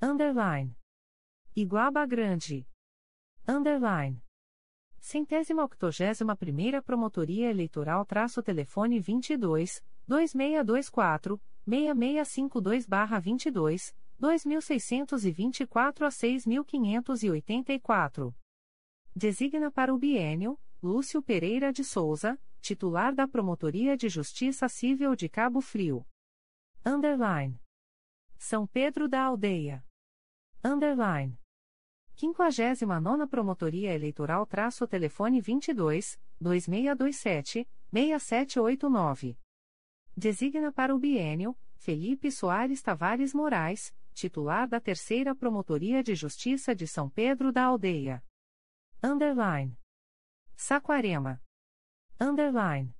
Underline. 0.00 0.76
Iguaba 1.60 2.06
Grande. 2.06 2.64
Underline. 3.44 4.22
Centésima 5.00 5.64
octogésima 5.64 6.36
primeira 6.36 6.80
Promotoria 6.80 7.50
Eleitoral 7.50 8.06
traço 8.06 8.40
telefone 8.44 9.00
22, 9.00 9.82
2624, 10.06 11.42
6652-22, 11.66 13.92
2624 14.20 16.06
a 16.06 16.12
6584. 16.12 18.32
Designa 19.12 19.72
para 19.72 19.92
o 19.92 19.98
biênio, 19.98 20.56
Lúcio 20.80 21.20
Pereira 21.20 21.72
de 21.72 21.82
Souza, 21.82 22.40
titular 22.60 23.12
da 23.12 23.26
Promotoria 23.26 23.96
de 23.96 24.08
Justiça 24.08 24.68
Civil 24.68 25.16
de 25.16 25.28
Cabo 25.28 25.60
Frio. 25.60 26.06
Underline. 26.86 27.60
São 28.36 28.64
Pedro 28.64 29.08
da 29.08 29.24
Aldeia. 29.24 29.84
Underline. 30.64 31.36
59 32.18 33.28
Promotoria 33.28 33.94
Eleitoral 33.94 34.44
traço 34.44 34.88
telefone 34.88 35.40
22 35.40 36.18
2627 36.40 37.68
6789. 37.92 39.38
Designa 40.16 40.72
para 40.72 40.92
o 40.92 40.98
biênio 40.98 41.56
Felipe 41.76 42.32
Soares 42.32 42.82
Tavares 42.82 43.32
Moraes, 43.32 43.94
titular 44.12 44.66
da 44.66 44.80
Terceira 44.80 45.32
Promotoria 45.32 46.02
de 46.02 46.16
Justiça 46.16 46.74
de 46.74 46.88
São 46.88 47.08
Pedro 47.08 47.52
da 47.52 47.66
Aldeia. 47.66 48.20
Underline. 49.00 49.78
Saquarema. 50.56 51.40
Underline. 52.20 52.92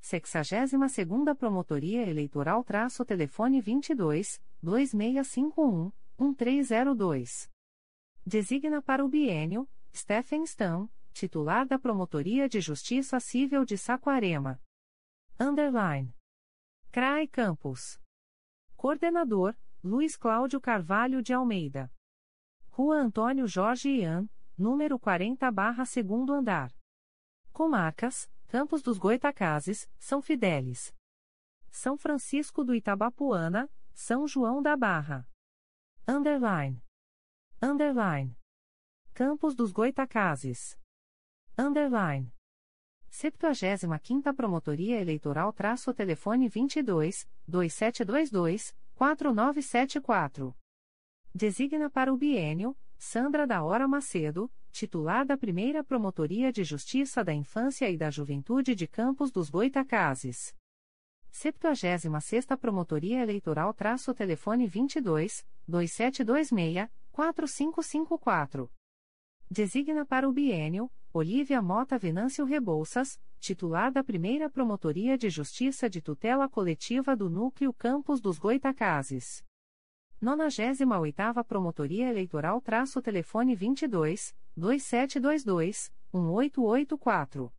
62ª 0.00 1.34
Promotoria 1.34 2.08
Eleitoral 2.08 2.62
traço 2.62 3.04
telefone 3.04 3.60
22 3.60 4.40
2651 4.62 5.90
1302. 6.16 7.55
Designa 8.28 8.82
para 8.82 9.04
o 9.04 9.08
biênio 9.08 9.68
Stephen 9.94 10.42
Stam, 10.44 10.90
titular 11.12 11.64
da 11.64 11.78
Promotoria 11.78 12.48
de 12.48 12.60
Justiça 12.60 13.20
Civil 13.20 13.64
de 13.64 13.78
Saquarema. 13.78 14.60
Underline. 15.38 16.12
CRAE 16.90 17.28
Campos. 17.28 18.00
Coordenador 18.74 19.54
Luiz 19.80 20.16
Cláudio 20.16 20.60
Carvalho 20.60 21.22
de 21.22 21.32
Almeida. 21.32 21.88
Rua 22.68 22.96
Antônio 22.96 23.46
Jorge 23.46 24.00
Ian, 24.00 24.28
número 24.58 24.98
40 24.98 25.48
barra 25.52 25.84
segundo 25.84 26.32
andar. 26.32 26.74
Comarcas 27.52 28.28
Campos 28.48 28.82
dos 28.82 28.98
Goitacazes, 28.98 29.88
São 30.00 30.20
Fidélis. 30.20 30.92
São 31.70 31.96
Francisco 31.96 32.64
do 32.64 32.74
Itabapuana, 32.74 33.70
São 33.94 34.26
João 34.26 34.60
da 34.60 34.76
Barra. 34.76 35.28
Underline. 36.08 36.85
Underline. 37.68 38.38
Campos 39.12 39.56
dos 39.56 39.72
Goitacazes. 39.72 40.78
Underline. 41.58 42.32
75ª 43.10 44.32
Promotoria 44.32 45.00
Eleitoral 45.00 45.52
traço 45.52 45.92
telefone 45.92 46.48
22 46.48 47.28
2722 47.48 48.72
4974. 48.94 50.54
Designa 51.34 51.90
para 51.90 52.14
o 52.14 52.16
biênio 52.16 52.76
Sandra 52.96 53.48
da 53.48 53.64
Hora 53.64 53.88
Macedo, 53.88 54.48
titular 54.70 55.26
da 55.26 55.36
primeira 55.36 55.82
Promotoria 55.82 56.52
de 56.52 56.62
Justiça 56.62 57.24
da 57.24 57.34
Infância 57.34 57.90
e 57.90 57.96
da 57.96 58.10
Juventude 58.12 58.76
de 58.76 58.86
Campos 58.86 59.32
dos 59.32 59.50
Goitacazes. 59.50 60.54
76 61.32 62.46
Promotoria 62.60 63.22
Eleitoral 63.22 63.74
traço 63.74 64.14
telefone 64.14 64.68
22 64.68 65.44
2726 65.66 66.88
4554. 67.16 68.70
Designa 69.50 70.04
para 70.04 70.28
o 70.28 70.32
biênio 70.32 70.90
Olívia 71.14 71.62
Mota 71.62 71.96
Venâncio 71.96 72.44
Rebouças, 72.44 73.18
titular 73.40 73.90
da 73.90 74.04
primeira 74.04 74.50
Promotoria 74.50 75.16
de 75.16 75.30
Justiça 75.30 75.88
de 75.88 76.02
Tutela 76.02 76.46
Coletiva 76.46 77.16
do 77.16 77.30
Núcleo 77.30 77.72
Campos 77.72 78.20
dos 78.20 78.38
Goitacazes. 78.38 79.42
98ª 80.22 81.42
Promotoria 81.42 82.10
Eleitoral 82.10 82.60
traço 82.60 83.00
telefone 83.00 83.54
22 83.54 84.36
2722 84.54 85.90
1884. 86.12 87.50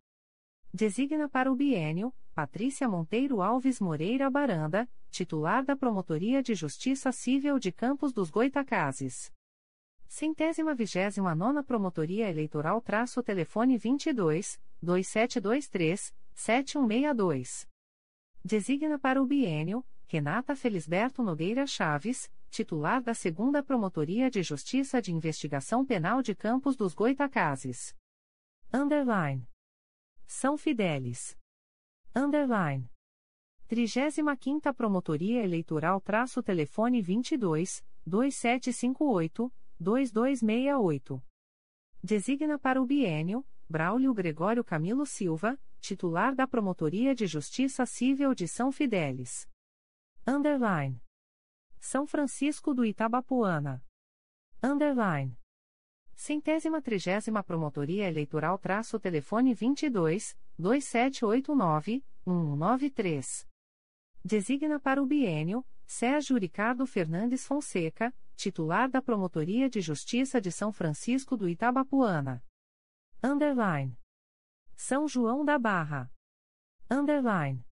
Designa 0.72 1.28
para 1.28 1.50
o 1.50 1.56
biênio 1.56 2.14
Patrícia 2.32 2.88
Monteiro 2.88 3.42
Alves 3.42 3.80
Moreira 3.80 4.30
Baranda, 4.30 4.88
titular 5.10 5.64
da 5.64 5.74
Promotoria 5.74 6.44
de 6.44 6.54
Justiça 6.54 7.10
Civil 7.10 7.58
de 7.58 7.72
Campos 7.72 8.12
dos 8.12 8.30
Goitacazes. 8.30 9.36
Centésima 10.08 10.74
vigésima 10.74 11.34
nona 11.34 11.62
Promotoria 11.62 12.30
Eleitoral 12.30 12.80
traço 12.80 13.22
telefone 13.22 13.76
22 13.76 14.58
2723 14.80 16.14
7162. 16.34 17.68
Designa 18.42 18.98
para 18.98 19.22
o 19.22 19.26
biênio 19.26 19.84
Renata 20.06 20.56
Felisberto 20.56 21.22
Nogueira 21.22 21.66
Chaves, 21.66 22.30
titular 22.48 23.02
da 23.02 23.12
Segunda 23.12 23.62
Promotoria 23.62 24.30
de 24.30 24.42
Justiça 24.42 25.02
de 25.02 25.12
Investigação 25.12 25.84
Penal 25.84 26.22
de 26.22 26.34
Campos 26.34 26.74
dos 26.74 26.94
Goitacazes. 26.94 27.94
Underline. 28.72 29.46
São 30.26 30.56
Fidélis. 30.56 31.36
Underline. 32.16 32.90
35ª 33.68 34.72
Promotoria 34.72 35.44
Eleitoral 35.44 36.00
traço 36.00 36.42
telefone 36.42 37.02
22 37.02 37.84
2758 38.06 39.52
2268. 39.80 41.22
Designa 42.02 42.58
para 42.58 42.80
o 42.80 42.86
biênio 42.86 43.46
Braulio 43.68 44.14
Gregório 44.14 44.64
Camilo 44.64 45.04
Silva, 45.04 45.60
titular 45.80 46.34
da 46.34 46.46
Promotoria 46.46 47.14
de 47.14 47.26
Justiça 47.26 47.84
Civil 47.84 48.34
de 48.34 48.48
São 48.48 48.72
Fidélis. 48.72 49.48
Underline. 50.26 51.00
São 51.78 52.06
Francisco 52.06 52.74
do 52.74 52.84
Itabapuana. 52.84 53.84
Underline. 54.62 55.38
Centésima 56.14 56.82
trigésima 56.82 57.44
Promotoria 57.44 58.08
Eleitoral 58.08 58.58
traço 58.58 58.98
telefone 58.98 59.54
22 59.54 60.36
2789 60.58 62.04
193. 62.24 63.46
Designa 64.24 64.80
para 64.80 65.00
o 65.00 65.06
biênio 65.06 65.64
Sérgio 65.86 66.36
Ricardo 66.36 66.86
Fernandes 66.86 67.46
Fonseca, 67.46 68.12
titular 68.38 68.88
da 68.88 69.02
Promotoria 69.02 69.68
de 69.68 69.80
Justiça 69.80 70.40
de 70.40 70.52
São 70.52 70.72
Francisco 70.72 71.36
do 71.36 71.48
Itabapuana. 71.48 72.40
Underline. 73.20 73.98
São 74.76 75.08
João 75.08 75.44
da 75.44 75.58
Barra. 75.58 76.08
Underline. 76.88 77.66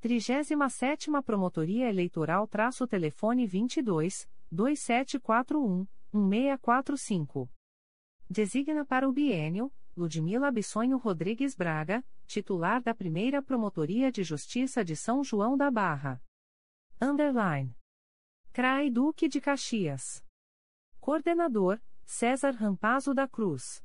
37 0.00 1.10
Promotoria 1.24 1.88
Eleitoral 1.88 2.46
traço 2.46 2.86
telefone 2.86 3.46
22 3.46 4.28
2741 4.52 5.86
1645. 6.12 7.50
Designa 8.28 8.84
para 8.84 9.08
o 9.08 9.12
biênio 9.12 9.72
Ludmila 9.96 10.52
Bissonho 10.52 10.98
Rodrigues 10.98 11.56
Braga, 11.56 12.04
titular 12.26 12.82
da 12.82 12.94
Primeira 12.94 13.42
Promotoria 13.42 14.12
de 14.12 14.22
Justiça 14.22 14.84
de 14.84 14.94
São 14.94 15.24
João 15.24 15.56
da 15.56 15.70
Barra. 15.70 16.22
Underline. 17.00 17.74
CRAI 18.56 18.88
Duque 18.88 19.28
de 19.28 19.38
Caxias. 19.38 20.24
Coordenador, 20.98 21.78
César 22.06 22.52
Rampazo 22.52 23.12
da 23.12 23.28
Cruz. 23.28 23.84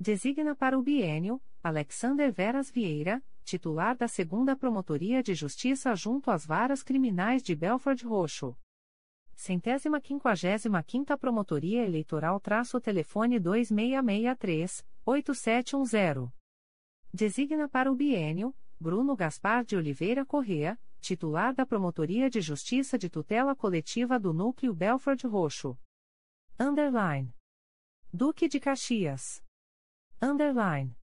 Designa 0.00 0.56
para 0.56 0.76
o 0.76 0.82
bienio, 0.82 1.40
Alexander 1.62 2.32
Veras 2.32 2.68
Vieira, 2.68 3.22
titular 3.44 3.96
da 3.96 4.08
Segunda 4.08 4.56
Promotoria 4.56 5.22
de 5.22 5.32
Justiça 5.32 5.94
junto 5.94 6.32
às 6.32 6.44
Varas 6.44 6.82
Criminais 6.82 7.40
de 7.40 7.54
Belford 7.54 8.04
Roxo. 8.04 8.56
Centésima 9.36 10.00
quinquagésima 10.00 10.82
quinta 10.82 11.16
Promotoria 11.16 11.84
Eleitoral 11.84 12.40
traço 12.40 12.80
telefone 12.80 13.38
2663 13.38 14.84
8710. 15.04 16.30
Designa 17.12 17.68
para 17.68 17.92
o 17.92 17.94
bienio 17.94 18.56
Bruno 18.80 19.14
Gaspar 19.14 19.62
de 19.62 19.76
Oliveira 19.76 20.24
Correa, 20.24 20.80
titular 21.00 21.54
da 21.54 21.66
Promotoria 21.66 22.30
de 22.30 22.40
Justiça 22.40 22.98
de 22.98 23.10
Tutela 23.10 23.54
Coletiva 23.54 24.18
do 24.18 24.32
Núcleo 24.32 24.74
Belford 24.74 25.26
Roxo. 25.26 25.78
Underline. 26.58 27.30
Duque 28.10 28.48
de 28.48 28.58
Caxias. 28.58 29.44
Underline. 30.20 30.96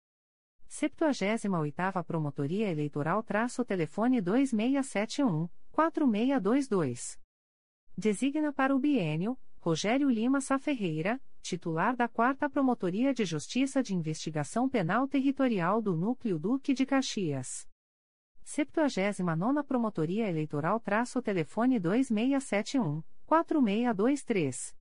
78ª 0.68 2.05
Promotoria 2.05 2.70
Eleitoral 2.70 3.24
traço 3.24 3.64
telefone 3.64 4.20
2671 4.20 5.49
4622. 5.72 7.20
Designa 8.03 8.51
para 8.51 8.74
o 8.74 8.78
bienio 8.78 9.36
Rogério 9.61 10.09
Lima 10.09 10.40
Saferreira, 10.40 11.20
titular 11.42 11.94
da 11.94 12.09
4 12.09 12.48
Promotoria 12.48 13.12
de 13.12 13.26
Justiça 13.26 13.82
de 13.82 13.94
Investigação 13.94 14.70
Penal 14.70 15.07
Territorial 15.07 15.82
do 15.82 15.94
Núcleo 15.94 16.38
Duque 16.38 16.72
de 16.72 16.86
Caxias. 16.86 17.68
79 18.42 19.62
Promotoria 19.64 20.26
Eleitoral 20.26 20.80
traço 20.80 21.20
telefone 21.20 21.78
2671 21.78 23.03
4623. 23.26 24.74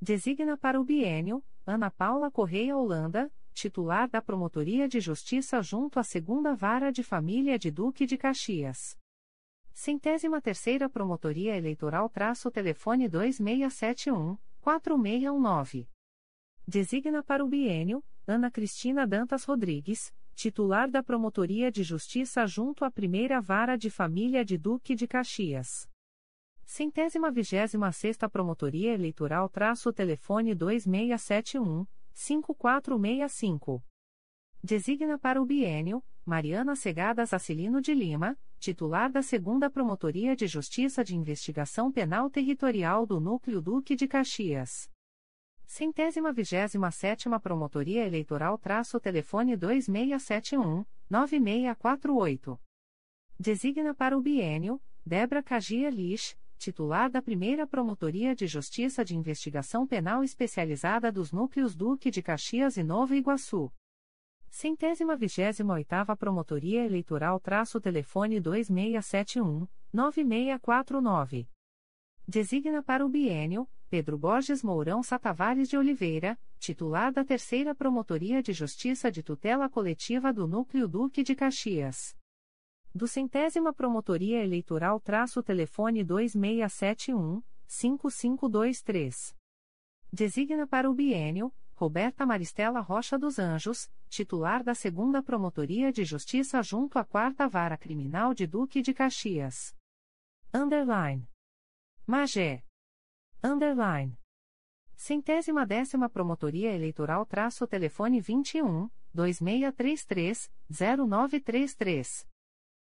Designa 0.00 0.56
para 0.56 0.80
o 0.80 0.84
bienio 0.84 1.44
Ana 1.66 1.90
Paula 1.90 2.30
Correia 2.30 2.74
Holanda, 2.74 3.30
titular 3.52 4.08
da 4.08 4.22
Promotoria 4.22 4.88
de 4.88 5.00
Justiça 5.00 5.60
junto 5.60 6.00
à 6.00 6.02
Segunda 6.02 6.54
Vara 6.54 6.90
de 6.90 7.02
Família 7.02 7.58
de 7.58 7.70
Duque 7.70 8.06
de 8.06 8.16
Caxias. 8.16 8.96
Centésima 9.80 10.40
terceira 10.40 10.88
Promotoria 10.88 11.56
Eleitoral 11.56 12.08
traço 12.08 12.50
telefone 12.50 13.08
2671 13.08 14.36
4619. 14.60 15.88
Designa 16.66 17.22
para 17.22 17.44
o 17.44 17.48
bienio 17.48 18.02
Ana 18.26 18.50
Cristina 18.50 19.06
Dantas 19.06 19.44
Rodrigues, 19.44 20.12
titular 20.34 20.90
da 20.90 21.00
Promotoria 21.00 21.70
de 21.70 21.84
Justiça 21.84 22.44
junto 22.44 22.84
à 22.84 22.90
Primeira 22.90 23.40
Vara 23.40 23.78
de 23.78 23.88
Família 23.88 24.44
de 24.44 24.58
Duque 24.58 24.96
de 24.96 25.06
Caxias. 25.06 25.88
Centésima 26.64 27.30
vigésima 27.30 27.92
sexta 27.92 28.28
Promotoria 28.28 28.92
Eleitoral 28.92 29.48
traço 29.48 29.92
telefone 29.92 30.56
2671 30.56 31.86
5465. 32.12 33.80
Designa 34.60 35.16
para 35.20 35.40
o 35.40 35.46
bienio 35.46 36.02
Mariana 36.26 36.74
Segadas 36.74 37.32
Acilino 37.32 37.80
de 37.80 37.94
Lima, 37.94 38.36
titular 38.58 39.10
da 39.10 39.22
Segunda 39.22 39.70
Promotoria 39.70 40.34
de 40.34 40.46
Justiça 40.46 41.04
de 41.04 41.16
Investigação 41.16 41.92
Penal 41.92 42.28
Territorial 42.28 43.06
do 43.06 43.20
Núcleo 43.20 43.62
Duque 43.62 43.94
de 43.94 44.08
Caxias. 44.08 44.90
Centésima 45.64 46.32
vigésima 46.32 46.90
sétima 46.90 47.38
Promotoria 47.38 48.04
Eleitoral 48.04 48.58
traço 48.58 48.98
telefone 48.98 49.56
2671 49.56 50.84
9648. 51.08 52.60
Designa 53.38 53.94
para 53.94 54.18
o 54.18 54.20
bienio 54.20 54.80
Débora 55.06 55.42
Cagia 55.42 55.88
Lix, 55.88 56.36
titular 56.58 57.08
da 57.10 57.22
primeira 57.22 57.66
Promotoria 57.66 58.34
de 58.34 58.46
Justiça 58.46 59.04
de 59.04 59.16
Investigação 59.16 59.86
Penal 59.86 60.24
Especializada 60.24 61.12
dos 61.12 61.30
Núcleos 61.30 61.76
Duque 61.76 62.10
de 62.10 62.22
Caxias 62.22 62.76
e 62.76 62.82
Nova 62.82 63.14
Iguaçu. 63.14 63.70
Centésima 64.50 65.14
vigésima 65.16 65.74
oitava 65.74 66.16
Promotoria 66.16 66.84
Eleitoral 66.84 67.38
traço 67.38 67.80
telefone 67.80 68.40
2671 68.40 69.68
9649. 69.92 71.48
Designa 72.26 72.82
para 72.82 73.04
o 73.04 73.08
bienio 73.08 73.68
Pedro 73.88 74.18
Borges 74.18 74.62
Mourão 74.62 75.02
Satavares 75.02 75.68
de 75.68 75.76
Oliveira, 75.76 76.38
titular 76.58 77.12
da 77.12 77.24
Terceira 77.24 77.74
Promotoria 77.74 78.42
de 78.42 78.52
Justiça 78.52 79.10
de 79.10 79.22
Tutela 79.22 79.68
Coletiva 79.68 80.32
do 80.32 80.46
Núcleo 80.46 80.88
Duque 80.88 81.22
de 81.22 81.34
Caxias. 81.34 82.16
Do 82.94 83.06
Centésima 83.06 83.72
Promotoria 83.72 84.42
Eleitoral 84.42 84.98
traço 84.98 85.42
telefone 85.42 86.02
2671 86.02 87.42
5523. 87.66 89.34
Designa 90.12 90.66
para 90.66 90.90
o 90.90 90.94
bienio 90.94 91.52
Roberta 91.78 92.26
Maristela 92.26 92.80
Rocha 92.80 93.16
dos 93.16 93.38
Anjos, 93.38 93.88
titular 94.08 94.64
da 94.64 94.74
Segunda 94.74 95.22
Promotoria 95.22 95.92
de 95.92 96.04
Justiça 96.04 96.60
junto 96.60 96.98
à 96.98 97.04
Quarta 97.04 97.46
Vara 97.46 97.78
Criminal 97.78 98.34
de 98.34 98.48
Duque 98.48 98.82
de 98.82 98.92
Caxias. 98.92 99.76
Underline. 100.52 101.30
Magé. 102.04 102.64
Underline. 103.40 104.18
Centésima 104.96 105.64
décima 105.64 106.08
Promotoria 106.08 106.72
Eleitoral 106.74 107.24
traço 107.24 107.64
telefone 107.64 108.20
21 108.20 108.90
2633 109.14 110.50
0933. 110.68 112.26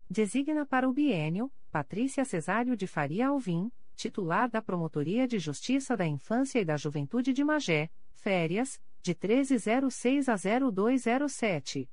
Designa 0.10 0.66
para 0.66 0.90
o 0.90 0.92
bienio 0.92 1.50
Patrícia 1.72 2.26
Cesário 2.26 2.76
de 2.76 2.86
Faria 2.86 3.30
Alvim, 3.30 3.72
titular 3.96 4.50
da 4.50 4.62
Promotoria 4.62 5.26
de 5.26 5.40
Justiça 5.40 5.96
da 5.96 6.06
Infância 6.06 6.60
e 6.60 6.66
da 6.66 6.76
Juventude 6.76 7.32
de 7.32 7.46
Magé, 7.46 7.90
férias, 8.24 8.82
de 9.02 9.12
1306 9.12 10.30
a 10.30 10.36
0207. 10.36 11.90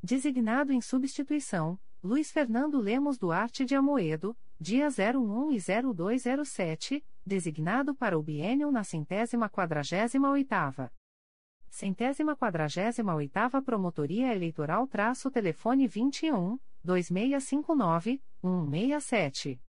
Designado 0.00 0.72
em 0.72 0.80
substituição, 0.80 1.76
Luiz 2.02 2.30
Fernando 2.30 2.78
Lemos 2.78 3.18
Duarte 3.18 3.64
de 3.64 3.74
Amoedo, 3.74 4.36
dia 4.60 4.86
01 4.86 5.50
e 5.50 5.58
0207, 5.58 7.04
designado 7.26 7.92
para 7.92 8.16
o 8.16 8.22
biênio 8.22 8.70
na 8.70 8.84
centésima 8.84 9.50
quadragésima 9.50 10.30
oitava. 10.30 10.92
Centésima 11.68 12.36
quadragésima 12.36 13.14
oitava 13.16 13.60
Promotoria 13.60 14.32
Eleitoral 14.32 14.86
traço 14.86 15.28
telefone 15.30 15.88
21 15.88 16.56
2659 16.84 18.22
167. 18.40 19.60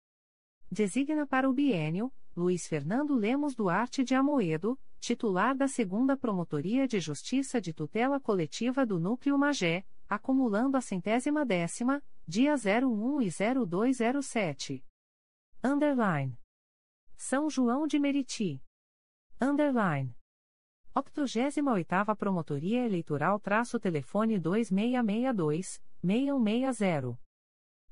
Designa 0.72 1.26
para 1.26 1.50
o 1.50 1.54
biênio 1.54 2.14
Luiz 2.38 2.68
Fernando 2.68 3.16
Lemos 3.16 3.56
Duarte 3.56 4.04
de 4.04 4.16
Amoedo, 4.16 4.80
titular 5.00 5.56
da 5.56 5.68
Segunda 5.68 6.18
Promotoria 6.18 6.88
de 6.88 7.00
Justiça 7.00 7.62
de 7.62 7.74
Tutela 7.74 8.20
Coletiva 8.20 8.86
do 8.86 9.00
Núcleo 9.00 9.38
Magé, 9.38 9.86
acumulando 10.08 10.78
a 10.78 10.82
centésima 10.82 11.46
décima, 11.46 12.04
dia 12.28 12.56
01 12.56 13.22
e 13.22 13.30
0207. 13.30 14.84
Underline. 15.64 16.38
São 17.16 17.50
João 17.50 17.88
de 17.88 17.98
Meriti. 18.00 18.62
Underline. 19.42 20.14
88ª 20.96 22.16
Promotoria 22.16 22.86
Eleitoral 22.86 23.40
traço 23.40 23.80
telefone 23.80 24.40
2662-6160. 24.40 27.18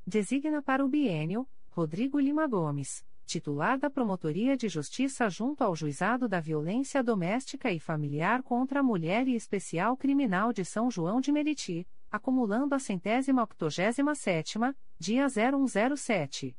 Designa 0.05 0.61
para 0.61 0.83
o 0.83 0.89
bienio, 0.89 1.47
Rodrigo 1.69 2.19
Lima 2.19 2.45
Gomes, 2.47 3.06
titular 3.27 3.77
da 3.77 3.89
Promotoria 3.89 4.55
de 4.55 4.69
Justiça 4.69 5.29
junto 5.29 5.61
ao 5.61 5.75
Juizado 5.75 6.29
da 6.29 6.39
Violência 6.39 7.03
Doméstica 7.03 7.69
e 7.69 7.77
Familiar 7.77 8.41
contra 8.41 8.79
a 8.79 8.83
Mulher 8.83 9.27
e 9.27 9.35
Especial 9.35 9.97
Criminal 9.97 10.53
de 10.53 10.63
São 10.63 10.89
João 10.89 11.19
de 11.19 11.29
Meriti, 11.31 11.85
acumulando 12.09 12.73
a 12.73 12.79
centésima 12.79 13.43
octogésima 13.43 14.15
sétima, 14.15 14.73
dia 14.97 15.27
0107. 15.27 16.57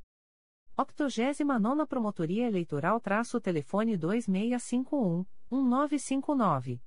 89 0.76 1.86
Promotoria 1.86 2.46
Eleitoral 2.46 3.00
traço 3.00 3.40
telefone 3.40 3.96
2651 3.96 5.24
1959. 5.50 6.80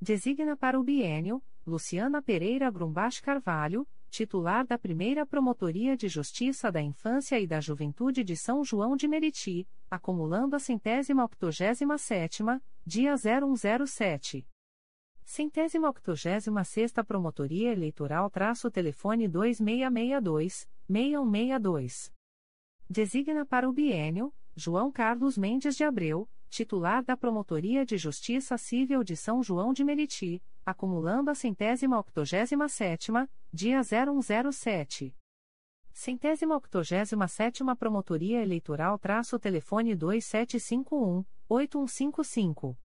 Designa 0.00 0.56
para 0.56 0.78
o 0.78 0.84
bienio 0.84 1.42
Luciana 1.66 2.22
Pereira 2.22 2.70
Grumbach 2.70 3.20
Carvalho, 3.22 3.88
titular 4.10 4.66
da 4.66 4.78
Primeira 4.78 5.24
Promotoria 5.26 5.96
de 5.96 6.08
Justiça 6.08 6.72
da 6.72 6.80
Infância 6.80 7.38
e 7.38 7.46
da 7.46 7.60
Juventude 7.60 8.24
de 8.24 8.36
São 8.36 8.64
João 8.64 8.96
de 8.96 9.06
Meriti, 9.06 9.68
acumulando 9.90 10.56
a 10.56 10.58
centésima 10.58 11.24
octogésima 11.24 11.98
sétima, 11.98 12.62
dia 12.84 13.14
0107. 13.16 14.46
Centésima 15.24 15.88
octogésima 15.90 16.64
sexta 16.64 17.04
Promotoria 17.04 17.70
Eleitoral 17.70 18.30
traço 18.30 18.70
telefone 18.70 19.28
2662, 19.28 20.66
6162. 20.88 22.12
Designa 22.88 23.44
para 23.44 23.68
o 23.68 23.72
bienio, 23.72 24.32
João 24.56 24.90
Carlos 24.90 25.36
Mendes 25.36 25.76
de 25.76 25.84
Abreu, 25.84 26.26
titular 26.48 27.04
da 27.04 27.16
Promotoria 27.16 27.84
de 27.84 27.98
Justiça 27.98 28.56
Civil 28.56 29.04
de 29.04 29.14
São 29.14 29.42
João 29.42 29.74
de 29.74 29.84
Meriti, 29.84 30.42
acumulando 30.64 31.30
a 31.30 31.34
centésima 31.34 31.98
octogésima 31.98 32.68
sétima, 32.68 33.28
dia 33.52 33.80
0107. 33.82 35.14
Centésima 35.92 36.54
octogésima 36.54 37.26
sétima 37.26 37.74
Promotoria 37.74 38.42
Eleitoral 38.42 38.98
traço 38.98 39.38
telefone 39.38 39.96
2751, 39.96 41.24
8155. 41.48 42.78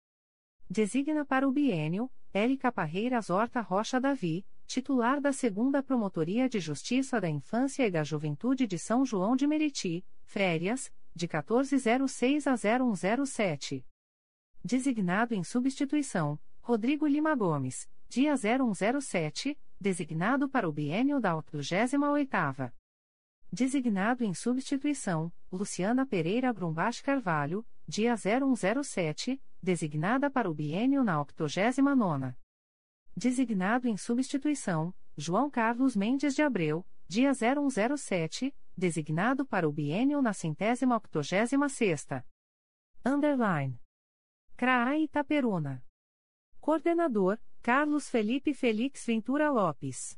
Designa 0.70 1.26
para 1.26 1.48
o 1.48 1.52
bienio, 1.52 2.10
Élica 2.32 2.72
Parreiras 2.72 3.30
Horta 3.30 3.60
Rocha 3.60 4.00
Davi, 4.00 4.46
titular 4.66 5.20
da 5.20 5.34
Segunda 5.34 5.84
Promotoria 5.84 6.48
de 6.48 6.60
Justiça 6.60 7.20
da 7.20 7.30
Infância 7.30 7.86
e 7.86 7.92
da 7.92 8.04
Juventude 8.04 8.66
de 8.66 8.78
São 8.78 9.04
João 9.04 9.36
de 9.36 9.46
Meriti, 9.46 10.06
férias, 10.24 10.94
de 11.14 11.28
1406 11.28 12.48
a 12.48 12.56
0107. 12.56 13.86
Designado 14.64 15.34
em 15.34 15.44
substituição, 15.44 16.40
Rodrigo 16.62 17.06
Lima 17.08 17.36
Gomes, 17.36 17.90
dia 18.08 18.34
0107, 18.38 19.58
designado 19.82 20.48
para 20.48 20.70
o 20.70 20.72
biênio 20.72 21.20
da 21.20 21.34
88ª. 21.34 22.72
Designado 23.52 24.24
em 24.24 24.32
substituição, 24.32 25.34
Luciana 25.52 26.06
Pereira 26.06 26.54
Grumbach 26.54 27.02
Carvalho, 27.02 27.66
dia 27.88 28.16
0107, 28.16 29.42
designada 29.62 30.30
para 30.30 30.48
o 30.48 30.54
biênio 30.54 31.04
na 31.04 31.18
89ª. 31.26 32.38
Designado 33.18 33.88
em 33.88 33.98
substituição, 33.98 34.94
João 35.18 35.50
Carlos 35.50 35.96
Mendes 35.96 36.36
de 36.36 36.44
Abreu, 36.44 36.86
dia 37.08 37.32
0107, 37.34 38.56
designado 38.78 39.44
para 39.48 39.68
o 39.68 39.72
biênio 39.74 40.22
na 40.22 40.32
centésima 40.32 40.96
octogésima 40.96 41.68
sexta. 41.68 42.24
Underline. 43.04 43.82
CRAA 44.56 45.00
Itaperuna. 45.00 45.84
Coordenador, 46.62 47.40
Carlos 47.64 48.08
Felipe 48.08 48.54
Felix 48.54 49.04
Ventura 49.04 49.50
Lopes. 49.50 50.16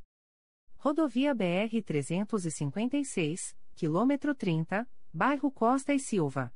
Rodovia 0.76 1.34
BR 1.34 1.82
356, 1.82 3.56
quilômetro 3.74 4.36
30, 4.36 4.86
bairro 5.14 5.50
Costa 5.50 5.94
e 5.94 6.00
Silva. 6.00 6.54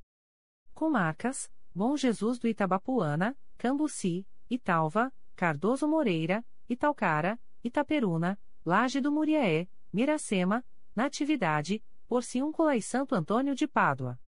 Comarcas, 0.73 1.49
Bom 1.73 1.95
Jesus 1.95 2.38
do 2.38 2.49
Itabapuana, 2.49 3.33
Cambuci, 3.57 4.27
Italva, 4.49 5.09
Cardoso 5.38 5.88
Moreira, 5.88 6.45
Italcara, 6.67 7.39
Itaperuna, 7.63 8.38
Laje 8.65 8.99
do 8.99 9.09
Muriaé, 9.09 9.69
Miracema, 9.93 10.65
Natividade, 10.93 11.81
Porciúncula 12.09 12.75
e 12.75 12.81
Santo 12.81 13.15
Antônio 13.15 13.55
de 13.55 13.65
Pádua. 13.65 14.19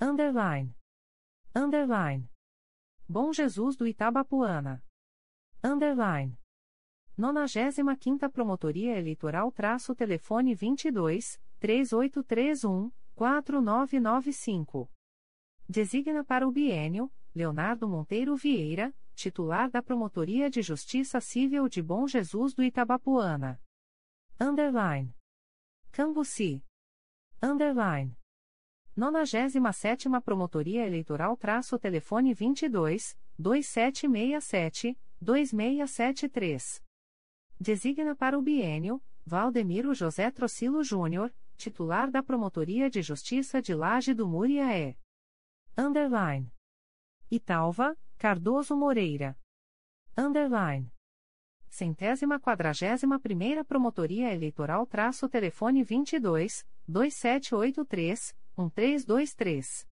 Underline. 0.00 0.74
Underline. 1.54 2.30
Bom 3.10 3.32
Jesus 3.32 3.74
do 3.74 3.86
Itabapuana. 3.86 4.84
Underline. 5.64 6.38
95 7.16 8.28
Promotoria 8.30 8.98
Eleitoral 8.98 9.50
traço 9.50 9.94
telefone 9.94 10.54
22 10.54 11.40
3831 11.58 12.92
4995. 13.14 14.90
Designa 15.66 16.22
para 16.22 16.46
o 16.46 16.52
bienio 16.52 17.10
Leonardo 17.34 17.88
Monteiro 17.88 18.36
Vieira, 18.36 18.94
titular 19.14 19.70
da 19.70 19.82
Promotoria 19.82 20.50
de 20.50 20.60
Justiça 20.60 21.18
Civil 21.18 21.66
de 21.66 21.82
Bom 21.82 22.06
Jesus 22.06 22.52
do 22.52 22.62
Itabapuana. 22.62 23.58
Underline. 24.38 25.16
Cambuci. 25.90 26.62
Underline. 27.42 28.17
97 28.98 30.08
Promotoria 30.24 30.84
Eleitoral 30.84 31.36
traço 31.36 31.78
telefone 31.78 32.34
22 32.34 33.16
2767 33.38 34.98
2673. 35.20 36.82
Designa 37.60 38.16
para 38.16 38.36
o 38.36 38.42
bienio 38.42 39.00
Valdemiro 39.24 39.94
José 39.94 40.32
Trocilo 40.32 40.82
Júnior, 40.82 41.32
titular 41.56 42.10
da 42.10 42.24
Promotoria 42.24 42.90
de 42.90 43.00
Justiça 43.00 43.62
de 43.62 43.72
Laje 43.72 44.12
do 44.12 44.26
Muriaé. 44.26 44.96
Underline. 45.78 46.52
Italva, 47.30 47.96
Cardoso 48.18 48.76
Moreira. 48.76 49.38
Underline. 50.16 50.92
Centésima 51.68 52.40
quadragésima 52.40 53.20
primeira 53.20 53.64
Promotoria 53.64 54.34
Eleitoral 54.34 54.84
traço 54.88 55.28
telefone 55.28 55.84
22 55.84 56.66
2783 56.88 58.36
1323. 58.58 59.86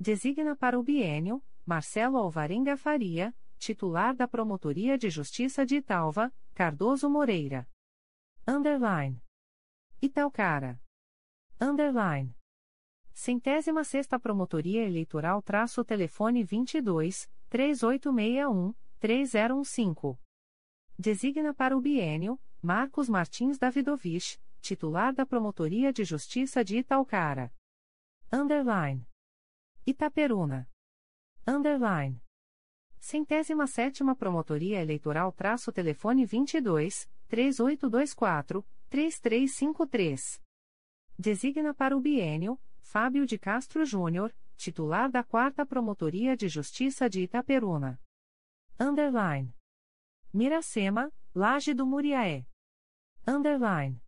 Designa 0.00 0.56
para 0.56 0.76
o 0.76 0.82
bienio 0.82 1.40
Marcelo 1.64 2.18
Alvarenga 2.18 2.76
Faria, 2.76 3.32
titular 3.56 4.16
da 4.16 4.26
Promotoria 4.26 4.98
de 4.98 5.08
Justiça 5.08 5.64
de 5.64 5.76
Italva, 5.76 6.34
Cardoso 6.54 7.08
Moreira. 7.08 7.68
Underline. 8.46 9.22
Italcara. 10.02 10.82
Underline. 11.60 12.36
Centésima 13.12 13.84
sexta 13.84 14.18
Promotoria 14.18 14.84
Eleitoral 14.84 15.40
traço 15.40 15.84
telefone 15.84 16.42
22 16.42 17.30
3861 17.48 18.74
3015. 18.98 20.18
Designa 20.98 21.54
para 21.54 21.76
o 21.76 21.80
bienio 21.80 22.40
Marcos 22.60 23.08
Martins 23.08 23.56
Davidovich, 23.56 24.40
titular 24.60 25.14
da 25.14 25.24
Promotoria 25.24 25.92
de 25.92 26.02
Justiça 26.02 26.64
de 26.64 26.78
Italcara. 26.78 27.52
Underline. 28.34 29.06
Itaperuna. 29.86 30.68
Underline. 31.46 32.20
Centésima 32.98 33.68
sétima 33.68 34.16
Promotoria 34.16 34.80
Eleitoral 34.80 35.30
traço 35.30 35.70
telefone 35.70 36.26
22 36.26 37.08
3824 37.28 38.66
3353. 38.90 40.42
Designa 41.16 41.72
para 41.72 41.96
o 41.96 42.00
bienio 42.00 42.58
Fábio 42.82 43.24
de 43.24 43.38
Castro 43.38 43.84
Júnior, 43.84 44.34
titular 44.56 45.08
da 45.08 45.22
4 45.22 45.64
Promotoria 45.64 46.36
de 46.36 46.48
Justiça 46.48 47.08
de 47.08 47.22
Itaperuna. 47.22 48.00
Underline. 48.80 49.54
Miracema, 50.32 51.08
Laje 51.32 51.72
do 51.72 51.86
Muriaé. 51.86 52.44
Underline. 53.24 54.03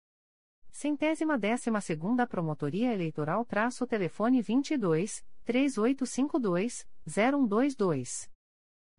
Centésima 0.77 1.39
décima 1.39 1.81
segunda 1.81 2.27
Promotoria 2.27 2.93
Eleitoral 2.93 3.47
traço 3.47 3.87
telefone 3.87 4.43
22 4.43 5.24
3852 5.43 6.87
0122. 7.07 8.31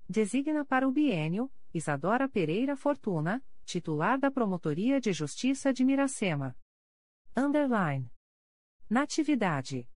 Designa 0.09 0.65
para 0.65 0.88
o 0.88 0.91
bienio 0.91 1.51
Isadora 1.71 2.28
Pereira 2.28 2.75
Fortuna, 2.75 3.45
titular 3.63 4.17
da 4.17 4.32
Promotoria 4.32 4.99
de 4.99 5.13
Justiça 5.13 5.71
de 5.71 5.86
Miracema. 5.86 6.57
Underline. 7.38 8.11
Natividade. 8.89 9.88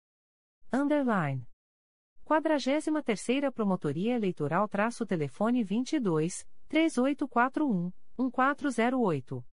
Underline. 0.71 1.49
43ª 2.23 3.51
Promotoria 3.51 4.13
Eleitoral 4.13 4.67
traço 4.67 5.03
telefone 5.03 5.63
22 5.63 6.47
3841 6.69 7.91
1408. 8.19 9.50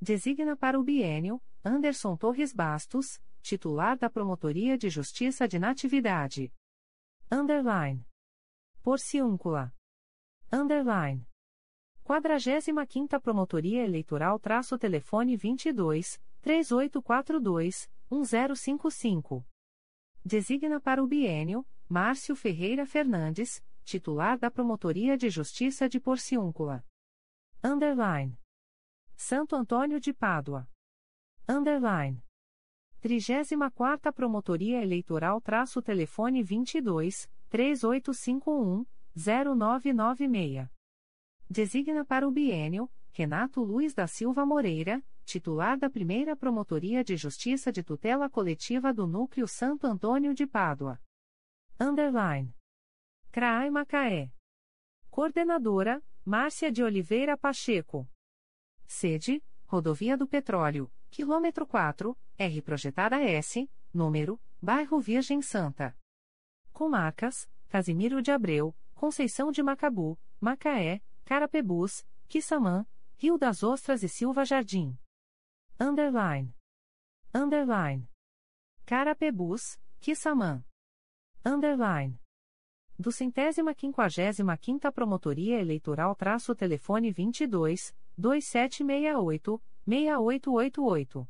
Designa 0.00 0.56
para 0.56 0.78
o 0.78 0.84
bienio 0.84 1.42
Anderson 1.64 2.16
Torres 2.16 2.52
Bastos, 2.52 3.20
titular 3.42 3.98
da 3.98 4.08
Promotoria 4.08 4.78
de 4.78 4.88
Justiça 4.88 5.48
de 5.48 5.58
Natividade. 5.58 6.52
Underline. 7.28 8.06
Porciúncula. 8.80 9.74
Underline. 10.52 11.26
45ª 12.04 13.20
Promotoria 13.20 13.82
Eleitoral 13.82 14.38
traço 14.38 14.78
telefone 14.78 15.36
22 15.36 16.22
3842 16.42 17.90
1055. 18.08 19.44
Designa 20.24 20.80
para 20.80 21.02
o 21.02 21.08
bienio 21.08 21.66
Márcio 21.88 22.36
Ferreira 22.36 22.86
Fernandes, 22.86 23.60
titular 23.82 24.38
da 24.38 24.48
Promotoria 24.48 25.18
de 25.18 25.28
Justiça 25.28 25.88
de 25.88 25.98
Porciúncula. 25.98 26.84
Underline. 27.64 28.38
Santo 29.20 29.56
Antônio 29.56 29.98
de 29.98 30.14
Pádua. 30.14 30.70
Underline. 31.48 32.22
34ª 33.02 34.12
Promotoria 34.12 34.80
Eleitoral 34.80 35.40
traço 35.40 35.82
telefone 35.82 36.40
22 36.40 37.28
3851 37.48 38.86
0996. 39.16 40.68
Designa 41.50 42.04
para 42.04 42.28
o 42.28 42.30
bienio 42.30 42.88
Renato 43.10 43.60
Luiz 43.60 43.92
da 43.92 44.06
Silva 44.06 44.46
Moreira, 44.46 45.04
titular 45.24 45.76
da 45.76 45.90
Primeira 45.90 46.36
Promotoria 46.36 47.02
de 47.02 47.16
Justiça 47.16 47.72
de 47.72 47.82
Tutela 47.82 48.30
Coletiva 48.30 48.94
do 48.94 49.04
Núcleo 49.04 49.48
Santo 49.48 49.88
Antônio 49.88 50.32
de 50.32 50.46
Pádua. 50.46 50.96
Underline. 51.78 52.54
CRAI 53.32 53.68
Macaé. 53.68 54.30
Coordenadora, 55.10 56.00
Márcia 56.24 56.70
de 56.70 56.84
Oliveira 56.84 57.36
Pacheco. 57.36 58.08
Sede, 58.88 59.44
Rodovia 59.66 60.16
do 60.16 60.26
Petróleo, 60.26 60.90
quilômetro 61.10 61.66
4, 61.66 62.16
R 62.38 62.62
projetada 62.62 63.22
S, 63.22 63.70
número, 63.92 64.40
Bairro 64.60 64.98
Virgem 64.98 65.42
Santa. 65.42 65.94
Comarcas, 66.72 67.48
Casimiro 67.68 68.22
de 68.22 68.32
Abreu, 68.32 68.74
Conceição 68.94 69.52
de 69.52 69.62
Macabu, 69.62 70.18
Macaé, 70.40 71.02
Carapebus, 71.24 72.04
Quissamã, 72.28 72.86
Rio 73.16 73.36
das 73.36 73.62
Ostras 73.62 74.02
e 74.02 74.08
Silva 74.08 74.44
Jardim. 74.44 74.98
Underline. 75.78 76.54
Underline. 77.34 78.08
Carapebus, 78.86 79.78
Quissamã. 80.00 80.64
Underline. 81.44 82.18
Do 83.00 83.12
centésima 83.12 83.72
quinquagésima 83.76 84.56
quinta 84.56 84.90
Promotoria 84.90 85.60
Eleitoral 85.60 86.16
traço 86.16 86.52
telefone 86.52 87.12
22 87.12 87.94
2768 88.16 89.62
6888. 89.86 91.28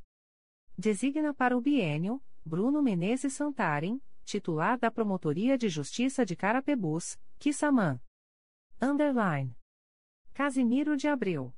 Designa 0.78 1.34
para 1.34 1.54
o 1.54 1.60
bienio 1.60 2.22
Bruno 2.42 2.82
Menezes 2.82 3.34
Santarem, 3.34 4.00
titular 4.24 4.78
da 4.78 4.90
Promotoria 4.90 5.58
de 5.58 5.68
Justiça 5.68 6.24
de 6.24 6.34
Carapebus, 6.34 7.20
Quissamã. 7.38 8.00
Underline. 8.80 9.54
Casimiro 10.32 10.96
de 10.96 11.06
Abreu. 11.06 11.54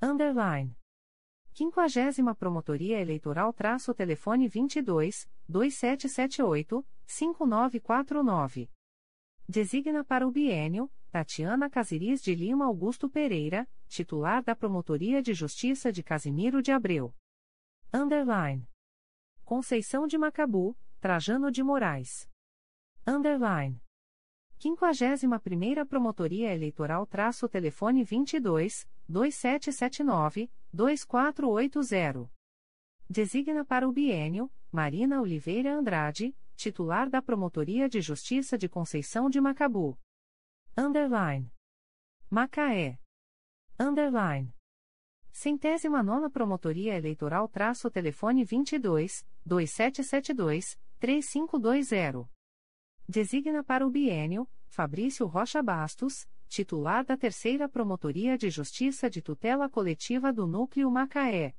Underline. 0.00 0.74
50 1.52 2.34
Promotoria 2.34 2.98
Eleitoral 2.98 3.52
traço 3.52 3.92
telefone 3.92 4.48
22 4.48 5.28
2778 5.46 6.86
5949. 7.06 8.70
Designa 9.48 10.02
para 10.02 10.26
o 10.26 10.30
bienio 10.32 10.90
Tatiana 11.08 11.70
Casiris 11.70 12.20
de 12.20 12.34
Lima 12.34 12.64
Augusto 12.64 13.08
Pereira, 13.08 13.64
titular 13.86 14.42
da 14.42 14.56
Promotoria 14.56 15.22
de 15.22 15.32
Justiça 15.32 15.92
de 15.92 16.02
Casimiro 16.02 16.60
de 16.60 16.72
Abreu. 16.72 17.14
Underline. 17.94 18.68
Conceição 19.44 20.08
de 20.08 20.18
Macabu, 20.18 20.76
Trajano 21.00 21.52
de 21.52 21.62
Moraes. 21.62 22.28
Underline. 23.06 23.80
51ª 24.58 25.86
Promotoria 25.86 26.52
Eleitoral 26.52 27.06
traço 27.06 27.48
telefone 27.48 28.02
22 28.02 28.88
2779 29.08 30.50
2480. 30.72 32.28
Designa 33.08 33.64
para 33.64 33.88
o 33.88 33.92
bienio 33.92 34.50
Marina 34.72 35.22
Oliveira 35.22 35.72
Andrade, 35.72 36.34
titular 36.56 37.08
da 37.08 37.20
Promotoria 37.20 37.88
de 37.88 38.00
Justiça 38.00 38.56
de 38.56 38.68
Conceição 38.68 39.28
de 39.28 39.40
Macabu. 39.40 39.96
Underline. 40.76 41.52
Macaé. 42.30 42.98
Underline. 43.78 44.52
Centésima 45.30 46.02
nona 46.02 46.30
Promotoria 46.30 46.96
Eleitoral 46.96 47.46
traço 47.46 47.90
telefone 47.90 48.42
22 48.42 49.24
2772 49.44 50.78
3520. 50.98 52.26
Designa 53.06 53.62
para 53.62 53.86
o 53.86 53.90
bienio 53.90 54.48
Fabrício 54.66 55.26
Rocha 55.26 55.62
Bastos, 55.62 56.26
titular 56.48 57.04
da 57.04 57.16
Terceira 57.16 57.68
Promotoria 57.68 58.36
de 58.36 58.50
Justiça 58.50 59.08
de 59.08 59.20
Tutela 59.20 59.68
Coletiva 59.68 60.32
do 60.32 60.46
Núcleo 60.46 60.90
Macaé. 60.90 61.54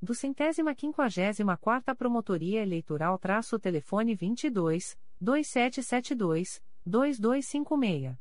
Do 0.00 0.14
centésima 0.14 0.74
quinquagésima 0.74 1.56
quarta 1.56 1.94
Promotoria 1.94 2.62
Eleitoral 2.62 3.18
traço 3.18 3.58
telefone 3.58 4.14
22 4.14 4.98
2772 5.20 6.62
2256. 6.84 8.16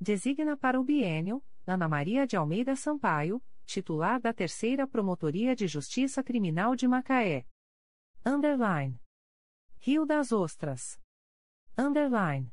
Designa 0.00 0.56
para 0.56 0.80
o 0.80 0.84
bienio 0.84 1.42
Ana 1.66 1.88
Maria 1.88 2.26
de 2.26 2.36
Almeida 2.36 2.76
Sampaio, 2.76 3.42
titular 3.64 4.20
da 4.20 4.32
Terceira 4.32 4.86
Promotoria 4.86 5.54
de 5.54 5.66
Justiça 5.66 6.22
Criminal 6.22 6.76
de 6.76 6.86
Macaé. 6.86 7.46
Underline. 8.24 9.00
Rio 9.78 10.04
das 10.04 10.32
Ostras. 10.32 11.00
Underline. 11.78 12.52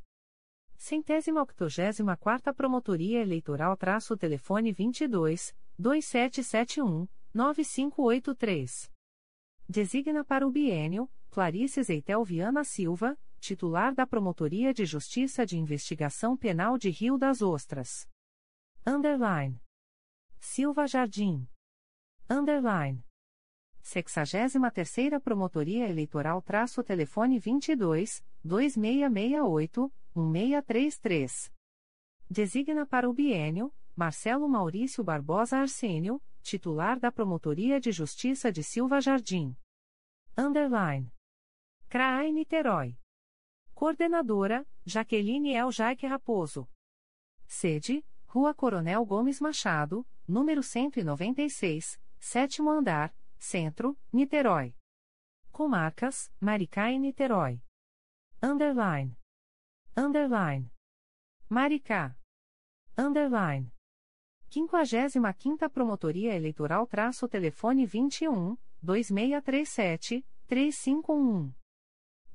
Centésima 0.77 1.41
octogésima 1.41 2.17
quarta 2.17 2.53
Promotoria 2.53 3.21
Eleitoral 3.21 3.77
traço 3.77 4.17
telefone 4.17 4.71
22 4.71 5.55
2771 5.77 7.07
9583. 7.33 8.91
Designa 9.67 10.23
para 10.23 10.45
o 10.45 10.51
bienio 10.51 11.09
Clarice 11.31 11.81
Zeitel 11.81 12.23
Viana 12.23 12.63
Silva, 12.63 13.17
titular 13.39 13.95
da 13.95 14.05
Promotoria 14.05 14.71
de 14.71 14.85
Justiça 14.85 15.43
de 15.43 15.57
Investigação 15.57 16.37
Penal 16.37 16.77
de 16.77 16.91
Rio 16.91 17.17
das 17.17 17.41
Ostras. 17.41 18.07
Underline. 18.85 19.59
Silva 20.39 20.85
Jardim. 20.85 21.47
Underline. 22.29 23.03
63ª 23.81 25.19
Promotoria 25.19 25.89
Eleitoral 25.89 26.39
traço 26.41 26.83
telefone 26.83 27.39
22 27.39 28.23
2668 28.43 29.91
1633. 30.15 31.51
Designa 32.29 32.85
para 32.85 33.09
o 33.09 33.13
bienio 33.13 33.73
Marcelo 33.95 34.47
Maurício 34.47 35.03
Barbosa 35.03 35.57
Arsênio, 35.57 36.21
titular 36.43 36.99
da 36.99 37.11
Promotoria 37.11 37.79
de 37.79 37.91
Justiça 37.91 38.51
de 38.51 38.61
Silva 38.61 38.99
Jardim. 39.01 39.55
Underline. 40.37 41.11
CRAI 41.89 42.31
Niterói. 42.31 42.97
Coordenadora, 43.73 44.67
Jaqueline 44.85 45.55
El 45.55 45.71
Jaique 45.71 46.05
Raposo. 46.05 46.69
Sede, 47.47 48.05
Rua 48.27 48.53
Coronel 48.53 49.05
Gomes 49.05 49.39
Machado, 49.39 50.05
número 50.27 50.61
196, 50.61 51.99
sétimo 52.19 52.71
andar, 52.71 53.15
Centro, 53.37 53.97
Niterói. 54.11 54.75
Comarcas, 55.51 56.31
Maricá 56.39 56.91
e 56.91 56.97
Niterói. 56.97 57.61
Underline. 58.41 59.15
Underline. 59.95 60.71
Maricá. 61.47 62.17
Underline. 62.97 63.71
55ª 64.53 65.67
Promotoria 65.67 66.35
Eleitoral 66.35 66.85
traço 66.85 67.27
telefone 67.27 67.87
21 67.87 68.55
2637 68.83 70.23
3511. 70.45 71.55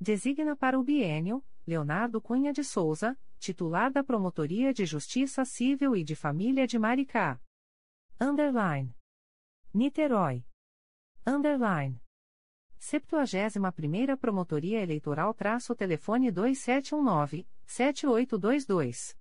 Designa 0.01 0.57
para 0.57 0.77
o 0.79 0.83
bienio 0.83 1.45
Leonardo 1.65 2.21
Cunha 2.21 2.53
de 2.53 2.65
Souza, 2.65 3.17
titular 3.39 3.93
da 3.93 4.03
Promotoria 4.03 4.75
de 4.75 4.85
Justiça 4.85 5.45
Civil 5.45 5.95
e 5.95 6.03
de 6.03 6.17
Família 6.17 6.67
de 6.67 6.77
Maricá. 6.77 7.41
Underline. 8.21 8.93
Niterói. 9.73 10.45
Underline. 11.25 12.03
71ª 12.81 14.17
Promotoria 14.17 14.83
Eleitoral 14.83 15.33
traço 15.35 15.73
telefone 15.73 16.33
2719-7822. 16.33 19.17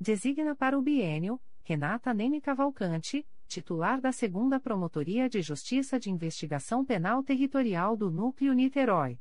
Designa 0.00 0.56
para 0.56 0.78
o 0.78 0.82
bienio, 0.82 1.38
Renata 1.66 2.12
Neme 2.12 2.42
Cavalcante, 2.42 3.26
titular 3.48 3.98
da 3.98 4.10
2 4.10 4.60
Promotoria 4.62 5.30
de 5.30 5.40
Justiça 5.40 5.98
de 5.98 6.10
Investigação 6.10 6.84
Penal 6.84 7.22
Territorial 7.22 7.96
do 7.96 8.10
Núcleo 8.10 8.52
Niterói. 8.52 9.18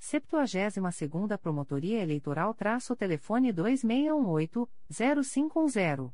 72ª 0.00 1.36
Promotoria 1.36 2.00
Eleitoral 2.00 2.54
traço 2.54 2.94
telefone 2.94 3.52
2618-0510. 3.52 6.12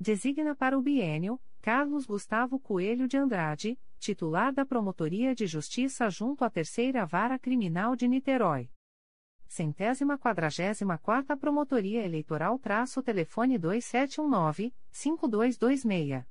Designa 0.00 0.56
para 0.56 0.76
o 0.76 0.82
bienio, 0.82 1.40
Carlos 1.62 2.04
Gustavo 2.04 2.58
Coelho 2.58 3.06
de 3.06 3.16
Andrade, 3.16 3.78
titular 4.00 4.52
da 4.52 4.66
Promotoria 4.66 5.36
de 5.36 5.46
Justiça 5.46 6.10
junto 6.10 6.44
à 6.44 6.50
Terceira 6.50 7.06
Vara 7.06 7.38
Criminal 7.38 7.94
de 7.94 8.08
Niterói. 8.08 8.68
Centésima 9.46 10.18
quadragésima 10.18 10.98
quarta 10.98 11.34
Promotoria 11.36 12.04
Eleitoral 12.04 12.58
traço 12.58 13.00
telefone 13.02 13.58
2719-5226. 13.58 16.26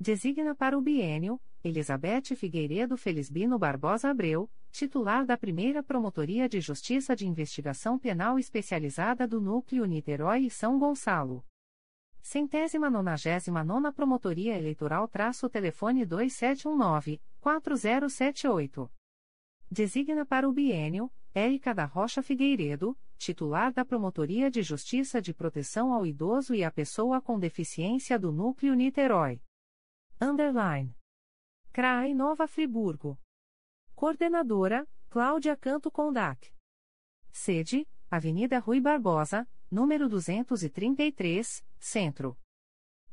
Designa 0.00 0.54
para 0.54 0.78
o 0.78 0.80
bienio, 0.80 1.40
Elizabeth 1.62 2.34
Figueiredo 2.36 2.96
Felisbino 2.96 3.58
Barbosa 3.58 4.08
Abreu, 4.08 4.48
titular 4.70 5.26
da 5.26 5.36
Primeira 5.36 5.82
Promotoria 5.82 6.48
de 6.48 6.60
Justiça 6.60 7.16
de 7.16 7.26
Investigação 7.26 7.98
Penal 7.98 8.38
Especializada 8.38 9.26
do 9.26 9.40
Núcleo 9.40 9.84
Niterói 9.84 10.46
e 10.46 10.50
São 10.50 10.78
Gonçalo. 10.78 11.44
Centésima 12.22 12.88
nonagésima 12.88 13.64
nona 13.64 13.92
Promotoria 13.92 14.56
Eleitoral 14.56 15.08
traço 15.08 15.48
telefone 15.48 16.06
2719-4078. 16.06 18.88
Designa 19.70 20.24
para 20.24 20.48
o 20.48 20.52
biênio 20.52 21.10
Érica 21.34 21.74
da 21.74 21.84
Rocha 21.84 22.22
Figueiredo, 22.22 22.98
titular 23.16 23.72
da 23.72 23.84
Promotoria 23.84 24.50
de 24.50 24.62
Justiça 24.62 25.20
de 25.20 25.34
Proteção 25.34 25.92
ao 25.92 26.06
Idoso 26.06 26.54
e 26.54 26.64
à 26.64 26.70
Pessoa 26.70 27.20
com 27.20 27.38
Deficiência 27.38 28.18
do 28.18 28.32
Núcleo 28.32 28.74
Niterói. 28.74 29.40
Underline. 30.20 30.96
CRAI 31.72 32.14
Nova 32.14 32.48
Friburgo. 32.48 33.18
Coordenadora, 33.94 34.88
Cláudia 35.10 35.56
Canto 35.56 35.90
Condac. 35.90 36.52
Sede, 37.30 37.86
Avenida 38.10 38.58
Rui 38.58 38.80
Barbosa, 38.80 39.46
número 39.70 40.08
233, 40.08 41.64
Centro. 41.78 42.38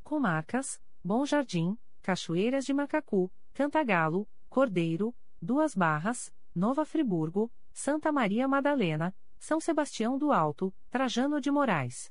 Comarcas, 0.02 0.80
Bom 1.04 1.26
Jardim, 1.26 1.78
Cachoeiras 2.02 2.64
de 2.64 2.72
Macacu, 2.72 3.30
Cantagalo, 3.52 4.28
Cordeiro, 4.48 5.14
Duas 5.40 5.74
Barras, 5.74 6.32
Nova 6.54 6.84
Friburgo, 6.84 7.52
Santa 7.76 8.10
Maria 8.10 8.48
Madalena, 8.48 9.14
São 9.38 9.60
Sebastião 9.60 10.16
do 10.16 10.32
Alto, 10.32 10.74
Trajano 10.88 11.38
de 11.42 11.50
Moraes. 11.50 12.10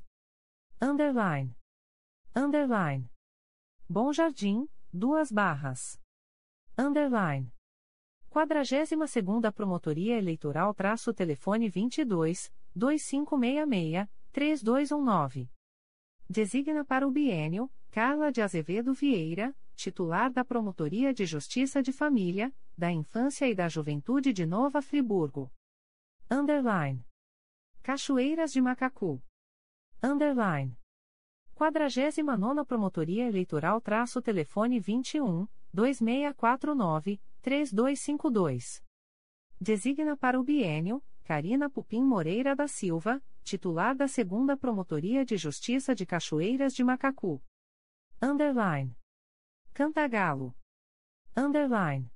Underline. 0.80 1.56
Underline. 2.36 3.10
Bom 3.88 4.12
Jardim, 4.12 4.68
Duas 4.92 5.32
Barras. 5.32 6.00
Underline. 6.78 7.52
42 8.30 9.10
segunda 9.10 9.50
Promotoria 9.50 10.16
Eleitoral 10.16 10.72
traço 10.72 11.12
telefone 11.12 11.68
22 11.68 12.52
2566 12.72 14.08
3219. 14.30 15.50
Designa 16.30 16.84
para 16.84 17.04
o 17.04 17.10
biênio 17.10 17.68
Carla 17.90 18.30
de 18.30 18.40
Azevedo 18.40 18.94
Vieira, 18.94 19.52
titular 19.74 20.30
da 20.30 20.44
Promotoria 20.44 21.12
de 21.12 21.26
Justiça 21.26 21.82
de 21.82 21.92
Família, 21.92 22.54
da 22.76 22.92
Infância 22.92 23.48
e 23.48 23.54
da 23.54 23.68
Juventude 23.68 24.32
de 24.32 24.44
Nova 24.44 24.82
Friburgo. 24.82 25.50
Underline. 26.30 27.06
Cachoeiras 27.82 28.52
de 28.52 28.60
Macacu. 28.60 29.22
Underline. 30.02 30.76
49 31.54 32.64
Promotoria 32.66 33.26
Eleitoral 33.26 33.80
traço 33.80 34.20
telefone 34.20 34.78
21 34.78 35.48
2649 35.72 37.18
3252. 37.40 38.84
Designa 39.58 40.16
para 40.16 40.38
o 40.38 40.44
biênio 40.44 41.02
Carina 41.24 41.70
Pupim 41.70 42.04
Moreira 42.04 42.54
da 42.54 42.68
Silva, 42.68 43.22
titular 43.42 43.96
da 43.96 44.06
Segunda 44.06 44.56
Promotoria 44.56 45.24
de 45.24 45.36
Justiça 45.36 45.94
de 45.94 46.04
Cachoeiras 46.04 46.74
de 46.74 46.84
Macacu. 46.84 47.42
Underline. 48.20 48.94
Cantagalo. 49.72 50.54
Underline. 51.36 52.10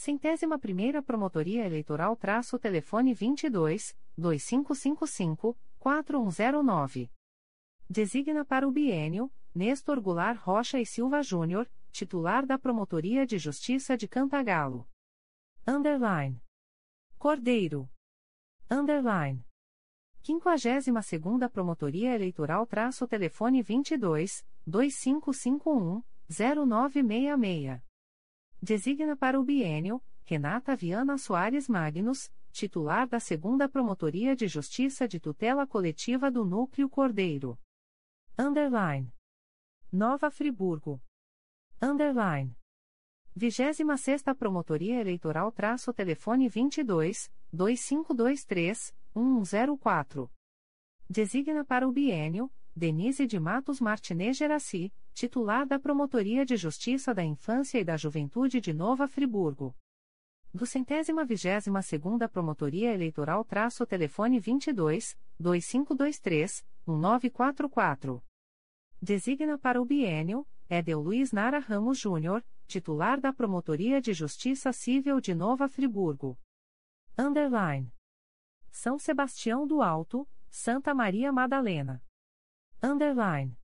Centésima 0.00 0.58
primeira 0.58 1.02
Promotoria 1.02 1.66
Eleitoral 1.66 2.16
traço 2.16 2.58
telefone 2.58 3.12
22 3.12 3.94
2555 4.16 5.54
4109. 5.78 7.10
Designa 7.86 8.42
para 8.42 8.66
o 8.66 8.72
biênio 8.72 9.30
Nestor 9.54 10.00
Goulart 10.00 10.40
Rocha 10.40 10.80
e 10.80 10.86
Silva 10.86 11.22
Júnior, 11.22 11.70
titular 11.92 12.46
da 12.46 12.58
Promotoria 12.58 13.26
de 13.26 13.36
Justiça 13.36 13.94
de 13.94 14.08
Cantagalo. 14.08 14.88
Underline. 15.68 16.42
Cordeiro. 17.18 17.86
Underline. 18.70 19.44
52ª 20.22 21.46
Promotoria 21.50 22.14
Eleitoral 22.14 22.66
traço 22.66 23.06
telefone 23.06 23.60
22 23.60 24.46
2551 24.66 26.02
0966. 26.26 27.89
Designa 28.62 29.16
para 29.16 29.40
o 29.40 29.42
biênio 29.42 30.02
Renata 30.22 30.76
Viana 30.76 31.16
Soares 31.16 31.66
Magnus, 31.66 32.30
titular 32.52 33.08
da 33.08 33.16
2 33.16 33.70
Promotoria 33.70 34.36
de 34.36 34.46
Justiça 34.46 35.08
de 35.08 35.18
Tutela 35.18 35.66
Coletiva 35.66 36.30
do 36.30 36.44
Núcleo 36.44 36.88
Cordeiro. 36.88 37.58
Underline. 38.38 39.10
Nova 39.90 40.30
Friburgo. 40.30 41.00
Underline. 41.80 42.54
26 43.34 43.78
Promotoria 44.38 45.00
Eleitoral 45.00 45.50
traço 45.50 45.90
telefone 45.94 46.46
22 46.46 47.32
2523 47.50 48.94
1104. 49.16 50.30
Designa 51.08 51.64
para 51.64 51.88
o 51.88 51.92
biênio 51.92 52.52
Denise 52.76 53.26
de 53.26 53.40
Matos 53.40 53.80
Martinez 53.80 54.36
Geraci, 54.36 54.92
titular 55.20 55.66
da 55.66 55.78
Promotoria 55.78 56.46
de 56.46 56.56
Justiça 56.56 57.12
da 57.12 57.22
Infância 57.22 57.78
e 57.78 57.84
da 57.84 57.94
Juventude 57.94 58.58
de 58.58 58.72
Nova 58.72 59.06
Friburgo. 59.06 59.76
Do 60.50 60.64
centésima 60.64 61.26
vigésima 61.26 61.82
segunda 61.82 62.26
Promotoria 62.26 62.94
Eleitoral 62.94 63.44
traço 63.44 63.84
telefone 63.84 64.40
22 64.40 65.18
2523 65.38 66.64
1944. 66.86 68.24
Designa 69.02 69.58
para 69.58 69.78
o 69.78 69.84
biênio 69.84 70.46
Edel 70.70 71.00
Luiz 71.00 71.32
Nara 71.32 71.58
Ramos 71.58 71.98
Júnior, 71.98 72.42
titular 72.66 73.20
da 73.20 73.30
Promotoria 73.30 74.00
de 74.00 74.14
Justiça 74.14 74.72
Civil 74.72 75.20
de 75.20 75.34
Nova 75.34 75.68
Friburgo. 75.68 76.38
Underline. 77.18 77.92
São 78.70 78.98
Sebastião 78.98 79.66
do 79.66 79.82
Alto, 79.82 80.26
Santa 80.48 80.94
Maria 80.94 81.30
Madalena. 81.30 82.02
Underline. 82.82 83.59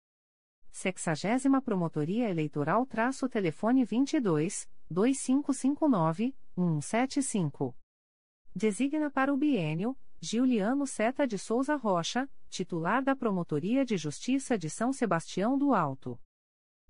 Sexagésima 0.77 1.63
Promotoria 1.63 2.29
Eleitoral 2.29 2.85
traço 2.85 3.27
telefone 3.31 3.83
22 3.83 4.69
2559 4.91 6.37
175. 6.55 7.75
Designa 8.55 9.11
para 9.11 9.33
o 9.33 9.39
biênio 9.39 9.97
Giuliano 10.21 10.87
Seta 10.87 11.27
de 11.27 11.39
Souza 11.39 11.77
Rocha, 11.77 12.29
titular 12.51 13.03
da 13.03 13.17
Promotoria 13.17 13.87
de 13.87 13.97
Justiça 13.97 14.59
de 14.59 14.69
São 14.69 14.93
Sebastião 14.93 15.57
do 15.57 15.73
Alto. 15.73 16.21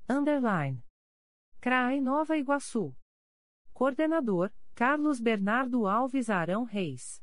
Underline. 0.09 0.85
CRAE 1.61 2.01
Nova 2.01 2.37
Iguaçu. 2.37 2.93
Coordenador, 3.73 4.53
Carlos 4.75 5.21
Bernardo 5.21 5.87
Alves 5.87 6.29
Arão 6.29 6.65
Reis. 6.65 7.23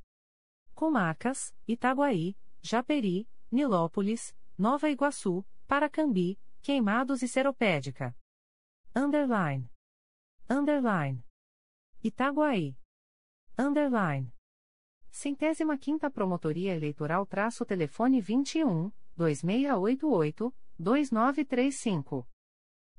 Comarcas, 0.74 1.54
Itaguaí, 1.66 2.36
Japeri, 2.62 3.26
Nilópolis, 3.50 4.32
Nova 4.56 4.88
Iguaçu, 4.88 5.44
Paracambi, 5.66 6.38
Queimados 6.62 7.22
e 7.22 7.28
Seropédica. 7.28 8.16
Underline. 8.94 9.68
Underline. 10.48 11.24
Itaguaí. 12.02 12.76
Underline. 13.58 14.32
Centésima 15.10 15.76
quinta 15.76 16.08
Promotoria 16.08 16.76
Eleitoral 16.76 17.26
traço 17.26 17.64
telefone 17.64 18.20
21 18.20 18.92
2688 19.16 20.54
2935. 20.78 22.29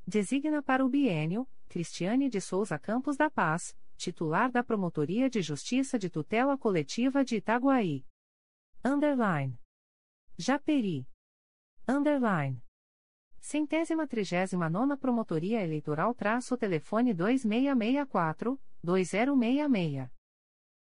Designa 0.06 0.64
para 0.64 0.84
o 0.84 0.90
biênio 0.90 1.48
Cristiane 1.70 2.28
de 2.30 2.42
Souza 2.42 2.78
Campos 2.78 3.16
da 3.16 3.30
Paz, 3.30 3.78
titular 3.96 4.52
da 4.52 4.64
Promotoria 4.64 5.30
de 5.30 5.42
Justiça 5.42 5.98
de 5.98 6.10
Tutela 6.10 6.58
Coletiva 6.58 7.24
de 7.24 7.38
Itaguaí. 7.38 8.06
Underline. 8.84 9.58
Japeri. 10.38 11.08
Underline. 11.88 12.62
Centésima 13.40 14.08
trigésima 14.08 14.70
nona 14.70 14.98
Promotoria 14.98 15.62
Eleitoral 15.62 16.14
traço 16.16 16.58
telefone 16.58 17.14
2664 17.14 18.60
2066. 18.84 20.10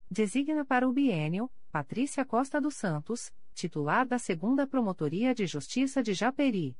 Designa 0.09 0.65
para 0.65 0.89
o 0.89 0.91
biênio 0.91 1.49
Patrícia 1.71 2.25
Costa 2.25 2.59
dos 2.59 2.75
Santos, 2.75 3.31
titular 3.53 4.05
da 4.05 4.19
segunda 4.19 4.67
Promotoria 4.67 5.33
de 5.33 5.45
Justiça 5.45 6.03
de 6.03 6.13
Japeri. 6.13 6.75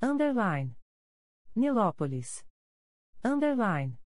Underline. 0.00 0.74
Nilópolis. 1.56 2.44
Underline. 3.24 3.98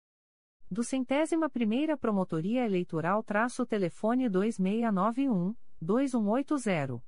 Do 0.69 0.84
centésima 0.84 1.49
primeira 1.49 1.97
Promotoria 1.97 2.63
Eleitoral 2.63 3.23
traço 3.23 3.65
telefone 3.65 4.30
2691 4.30 5.55
2180. 5.81 7.03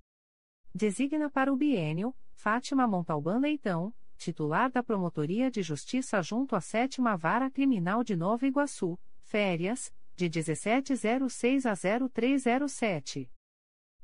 Designa 0.75 1.31
para 1.31 1.53
o 1.53 1.57
bienio, 1.57 2.13
Fátima 2.33 2.89
Montalbán 2.89 3.39
Leitão, 3.39 3.95
titular 4.19 4.69
da 4.69 4.83
Promotoria 4.83 5.49
de 5.49 5.63
Justiça 5.63 6.21
junto 6.21 6.57
à 6.57 6.61
7 6.61 7.01
Vara 7.17 7.49
Criminal 7.49 8.03
de 8.03 8.17
Nova 8.17 8.45
Iguaçu, 8.47 8.99
férias, 9.31 9.91
de 10.17 10.29
1706 10.29 11.65
a 11.65 11.75
0307. 11.75 13.31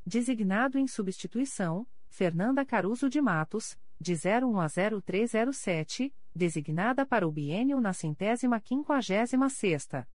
Designado 0.07 0.78
em 0.78 0.86
substituição, 0.86 1.85
Fernanda 2.09 2.65
Caruso 2.65 3.11
de 3.11 3.20
Matos, 3.20 3.77
de 4.01 4.15
01 4.15 4.61
a 4.61 4.69
0307, 4.69 6.15
designada 6.32 7.05
para 7.05 7.27
o 7.27 7.32
biênio 7.32 7.81
na 7.81 7.93
centésima 7.93 8.61
quinquagésima 8.61 9.51
sexta. 9.51 10.09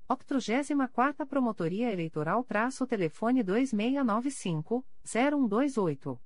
84ª 0.08 1.26
Promotoria 1.26 1.92
Eleitoral 1.92 2.44
traço 2.44 2.86
telefone 2.86 3.42
2695-0128. 3.42 6.20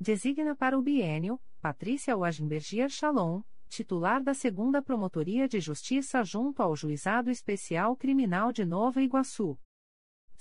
Designa 0.00 0.56
para 0.56 0.78
o 0.78 0.82
biênio, 0.82 1.38
Patrícia 1.60 2.16
Wagenbergier 2.16 2.88
Shalom, 2.88 3.42
titular 3.68 4.22
da 4.22 4.32
segunda 4.34 4.82
Promotoria 4.82 5.48
de 5.48 5.60
Justiça 5.60 6.24
junto 6.24 6.62
ao 6.62 6.74
Juizado 6.74 7.30
Especial 7.30 7.96
Criminal 7.96 8.50
de 8.52 8.64
Nova 8.64 9.00
Iguaçu. 9.00 9.56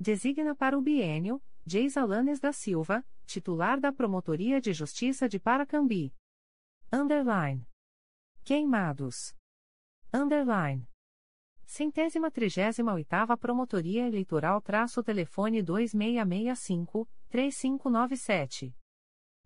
Designa 0.00 0.52
para 0.56 0.76
o 0.76 0.82
biênio 0.82 1.40
Geisa 1.64 2.04
Lanes 2.04 2.40
da 2.40 2.52
Silva, 2.52 3.06
titular 3.24 3.78
da 3.78 3.92
Promotoria 3.92 4.60
de 4.60 4.72
Justiça 4.72 5.28
de 5.28 5.38
Paracambi. 5.38 6.12
Underline. 6.90 7.66
Queimados. 8.42 9.34
Underline. 10.10 10.88
Centésima 11.66 12.30
trigésima 12.30 12.94
oitava 12.94 13.36
Promotoria 13.36 14.06
Eleitoral 14.06 14.62
traço 14.62 15.02
telefone 15.02 15.62
2665 15.62 17.06
3597. 17.28 18.74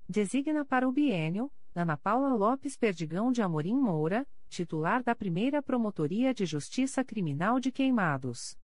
Designa 0.09 0.65
para 0.65 0.89
o 0.89 0.93
biênio 0.93 1.51
Ana 1.75 1.97
Paula 1.97 2.33
Lopes 2.33 2.77
Perdigão 2.77 3.33
de 3.33 3.43
Amorim 3.43 3.75
Moura, 3.75 4.25
titular 4.49 5.03
da 5.03 5.15
primeira 5.17 5.61
Promotoria 5.61 6.33
de 6.33 6.47
Justiça 6.47 7.05
Criminal 7.05 7.59
de 7.59 7.73
Queimados. 7.73 8.57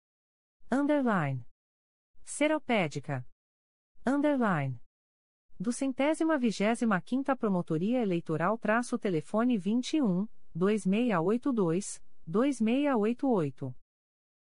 Underline. 0.71 1.43
Seropédica. 2.23 3.25
Underline. 4.05 4.79
Do 5.59 5.71
centésima 5.71 6.38
vigésima 6.38 7.01
quinta 7.01 7.35
Promotoria 7.35 7.99
Eleitoral 7.99 8.57
traço 8.59 8.97
telefone 8.97 9.57
21 9.57 10.27
2682 10.53 11.99
2688. 12.27 13.75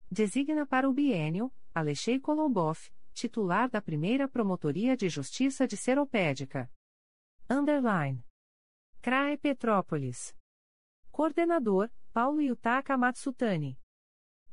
Designa 0.09 0.65
para 0.65 0.89
o 0.89 0.93
biênio 0.93 1.51
Alexei 1.73 2.19
Koloboff, 2.19 2.91
titular 3.13 3.69
da 3.69 3.81
primeira 3.81 4.27
Promotoria 4.27 4.97
de 4.97 5.07
Justiça 5.07 5.67
de 5.67 5.77
Seropédica. 5.77 6.67
Underline. 7.47 8.23
CRAE 9.01 9.37
Petrópolis. 9.37 10.35
Coordenador, 11.11 11.91
Paulo 12.11 12.41
Yutaka 12.41 12.97
Matsutani. 12.97 13.77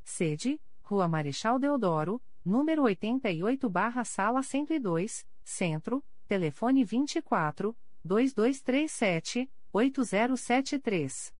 Sede, 0.03 0.61
Rua 0.83 1.07
Marechal 1.07 1.57
Deodoro, 1.57 2.21
número 2.45 2.83
88-Sala 2.83 4.43
102, 4.43 5.25
Centro, 5.43 6.03
telefone 6.31 6.85
24 6.85 7.75
2237 8.05 9.51
8073. 9.73 11.35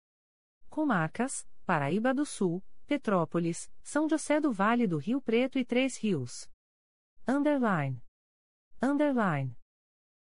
Comarcas, 0.69 1.47
Paraíba 1.65 2.13
do 2.13 2.25
Sul, 2.25 2.61
Petrópolis, 2.85 3.71
São 3.81 4.09
José 4.09 4.41
do 4.41 4.51
Vale 4.51 4.87
do 4.87 4.97
Rio 4.97 5.21
Preto 5.21 5.57
e 5.57 5.63
Três 5.63 5.95
Rios. 5.95 6.49
Underline. 7.25 8.03
Underline. 8.81 9.57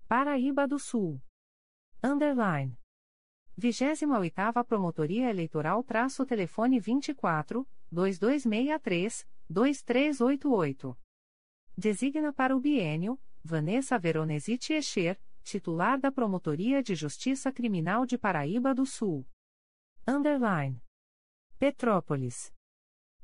Paraíba 0.07 0.67
do 0.67 0.79
Sul. 0.79 1.21
Underline. 2.03 2.75
28ª 3.55 4.65
Promotoria 4.65 5.29
Eleitoral 5.29 5.83
traço 5.83 6.25
telefone 6.25 6.79
24 6.79 7.67
2263 7.91 9.27
2388. 9.47 10.97
Designa 11.77 12.33
para 12.33 12.55
o 12.55 12.59
biênio 12.59 13.19
Vanessa 13.47 13.99
Veronesi 13.99 14.57
Tiecher, 14.57 15.22
titular 15.43 15.99
da 15.99 16.11
Promotoria 16.11 16.81
de 16.81 16.95
Justiça 16.95 17.51
Criminal 17.51 18.03
de 18.03 18.17
Paraíba 18.17 18.73
do 18.73 18.88
Sul. 18.88 19.23
Underline. 20.07 20.81
Petrópolis. 21.59 22.51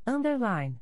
Underline. 0.06 0.80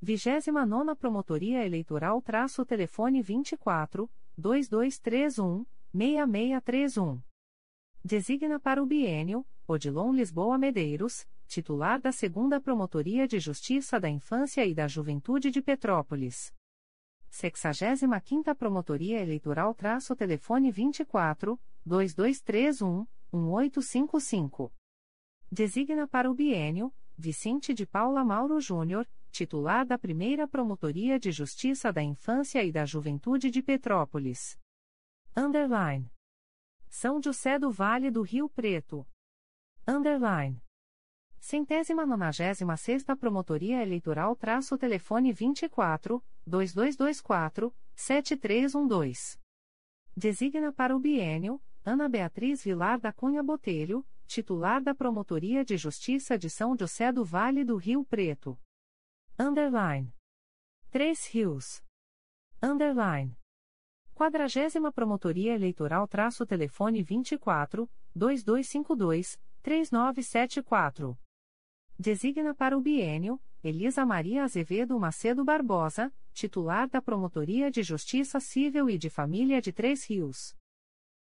29 0.00 0.94
Promotoria 0.94 1.66
Eleitoral 1.66 2.22
traço 2.22 2.64
telefone 2.64 3.20
24 3.20 4.08
2231 4.38 5.66
6631. 5.92 7.20
Designa 8.04 8.60
para 8.60 8.80
o 8.80 8.86
biênio 8.86 9.44
Odilon 9.66 10.12
Lisboa 10.12 10.56
Medeiros, 10.56 11.26
titular 11.48 12.00
da 12.00 12.12
Segunda 12.12 12.60
Promotoria 12.60 13.26
de 13.26 13.40
Justiça 13.40 13.98
da 13.98 14.08
Infância 14.08 14.64
e 14.64 14.72
da 14.72 14.86
Juventude 14.86 15.50
de 15.50 15.60
Petrópolis. 15.60 16.54
65ª 17.32 18.54
Promotoria 18.54 19.20
Eleitoral 19.20 19.74
traço 19.74 20.14
telefone 20.14 20.70
24 20.70 21.58
2231 21.84 23.06
1855. 23.32 24.70
Designa 25.50 26.06
para 26.06 26.30
o 26.30 26.34
bienio 26.34 26.92
Vicente 27.16 27.72
de 27.72 27.86
Paula 27.86 28.24
Mauro 28.24 28.60
Júnior, 28.60 29.08
titular 29.30 29.86
da 29.86 29.98
Primeira 29.98 30.46
Promotoria 30.46 31.18
de 31.18 31.32
Justiça 31.32 31.92
da 31.92 32.02
Infância 32.02 32.62
e 32.64 32.70
da 32.70 32.84
Juventude 32.84 33.50
de 33.50 33.62
Petrópolis. 33.62 34.58
Underline. 35.34 36.10
São 36.88 37.22
José 37.22 37.58
do 37.58 37.70
Vale 37.70 38.10
do 38.10 38.22
Rio 38.22 38.48
Preto. 38.48 39.06
Underline. 39.86 40.60
Centésima 41.42 42.06
nonagésima 42.06 42.76
sexta 42.76 43.16
Promotoria 43.16 43.82
Eleitoral 43.82 44.36
traço 44.36 44.78
telefone 44.78 45.32
24 45.32 46.22
2224 46.46 47.74
7312. 47.96 49.40
Designa 50.16 50.72
para 50.72 50.94
o 50.94 51.00
bienio 51.00 51.60
Ana 51.84 52.08
Beatriz 52.08 52.62
Vilar 52.62 53.00
da 53.00 53.12
Cunha 53.12 53.42
Botelho, 53.42 54.06
titular 54.24 54.80
da 54.80 54.94
Promotoria 54.94 55.64
de 55.64 55.76
Justiça 55.76 56.38
de 56.38 56.48
São 56.48 56.76
José 56.78 57.10
do 57.10 57.24
Vale 57.24 57.64
do 57.64 57.76
Rio 57.76 58.04
Preto. 58.04 58.56
Underline. 59.36 60.14
Três 60.92 61.26
Rios. 61.26 61.82
Underline. 62.62 63.36
Quadragésima 64.14 64.92
Promotoria 64.92 65.54
Eleitoral 65.54 66.06
traço 66.06 66.46
telefone 66.46 67.02
24 67.02 67.90
2252 68.14 69.40
3974. 69.60 71.18
Designa 71.98 72.54
para 72.54 72.76
o 72.76 72.80
bienio 72.80 73.40
Elisa 73.62 74.04
Maria 74.04 74.42
Azevedo 74.44 74.98
Macedo 74.98 75.44
Barbosa, 75.44 76.12
titular 76.32 76.88
da 76.88 77.00
Promotoria 77.00 77.70
de 77.70 77.82
Justiça 77.82 78.40
Civil 78.40 78.90
e 78.90 78.98
de 78.98 79.08
Família 79.08 79.60
de 79.60 79.72
Três 79.72 80.04
Rios. 80.06 80.56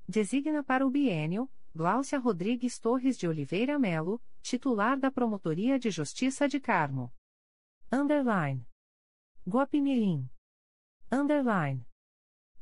Designa 0.08 0.64
para 0.64 0.86
o 0.86 0.90
bienio 0.90 1.50
Gláucia 1.76 2.18
Rodrigues 2.18 2.80
Torres 2.80 3.18
de 3.18 3.28
Oliveira 3.28 3.78
Melo, 3.78 4.22
titular 4.42 4.98
da 4.98 5.12
Promotoria 5.12 5.78
de 5.78 5.92
Justiça 5.92 6.48
de 6.48 6.58
Carmo. 6.58 7.12
Underline. 7.92 8.66
Guapimirim. 9.46 10.26
Underline. 11.12 11.86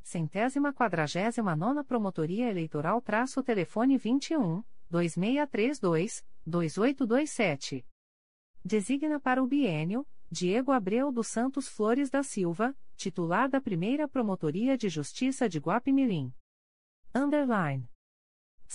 Centésima 0.02 0.72
quadragésima 0.72 1.54
nona 1.54 1.84
Promotoria 1.84 2.50
Eleitoral 2.50 3.00
traço 3.00 3.40
telefone 3.40 3.96
21 3.96 4.64
2632 4.90 6.26
2827. 6.44 7.86
Designa 8.64 9.20
para 9.20 9.40
o 9.40 9.46
bienio 9.46 10.04
Diego 10.28 10.72
Abreu 10.72 11.12
dos 11.12 11.28
Santos 11.28 11.68
Flores 11.68 12.10
da 12.10 12.24
Silva, 12.24 12.76
titular 12.96 13.48
da 13.48 13.60
Primeira 13.60 14.08
Promotoria 14.08 14.76
de 14.76 14.88
Justiça 14.88 15.48
de 15.48 15.60
Guapimirim. 15.60 16.34
Underline. 17.14 17.88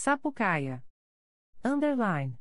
Sapucaia. 0.02 0.82
Underline. 1.62 2.40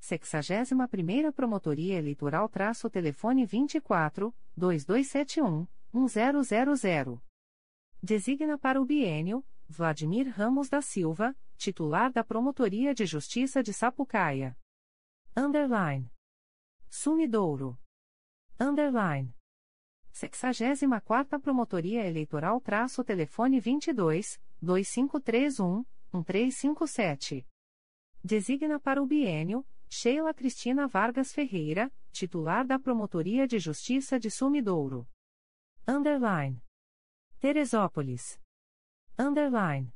61 0.00 0.88
Primeira 0.88 1.32
Promotoria 1.32 1.96
Eleitoral 1.96 2.48
traço 2.48 2.90
telefone 2.90 3.46
24 3.46 4.34
2271 4.56 5.68
1000. 5.92 7.22
Designa 8.02 8.58
para 8.58 8.82
o 8.82 8.84
bienio 8.84 9.44
Vladimir 9.68 10.28
Ramos 10.28 10.68
da 10.68 10.82
Silva, 10.82 11.36
titular 11.56 12.10
da 12.10 12.24
Promotoria 12.24 12.92
de 12.92 13.06
Justiça 13.06 13.62
de 13.62 13.72
Sapucaia. 13.72 14.58
Underline. 15.36 16.10
Sumidouro. 16.90 17.78
Underline. 18.58 19.32
64ª 20.12 21.40
Promotoria 21.40 22.04
Eleitoral 22.04 22.60
traço 22.60 23.04
telefone 23.04 23.60
22 23.60 24.40
2531 24.60 25.84
1357. 26.12 27.46
Designa 28.22 28.78
para 28.78 29.02
o 29.02 29.06
bienio 29.06 29.66
Sheila 29.88 30.34
Cristina 30.34 30.86
Vargas 30.86 31.32
Ferreira, 31.32 31.90
titular 32.12 32.66
da 32.66 32.78
Promotoria 32.78 33.46
de 33.46 33.58
Justiça 33.58 34.20
de 34.20 34.30
Sumidouro. 34.30 35.08
Underline. 35.88 36.62
Teresópolis. 37.40 38.38
Underline. 39.18 39.92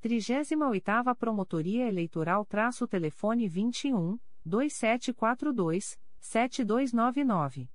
38ª 0.00 1.14
Promotoria 1.16 1.86
Eleitoral 1.86 2.44
traço 2.44 2.86
telefone 2.86 3.48
21 3.48 4.18
2742 4.44 5.98
7299. 6.20 7.68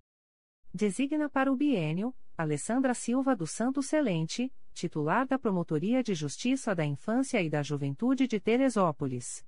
Designa 0.73 1.29
para 1.29 1.51
o 1.51 1.55
bienio 1.55 2.15
Alessandra 2.37 2.93
Silva 2.93 3.35
do 3.35 3.47
Santo 3.47 3.81
Celente, 3.81 4.53
titular 4.77 5.25
da 5.25 5.39
Promotoria 5.39 6.03
de 6.03 6.13
Justiça 6.13 6.75
da 6.75 6.85
Infância 6.85 7.41
e 7.41 7.49
da 7.49 7.63
Juventude 7.63 8.27
de 8.27 8.39
Teresópolis. 8.39 9.43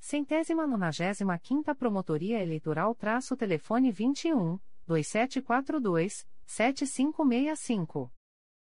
Centésima 0.00 0.66
nonagésima 0.66 1.38
quinta 1.38 1.74
Promotoria 1.74 2.42
Eleitoral 2.42 2.94
traço 2.94 3.36
telefone 3.36 3.90
21 3.90 4.58
2742 4.86 6.26
7565. 6.46 8.10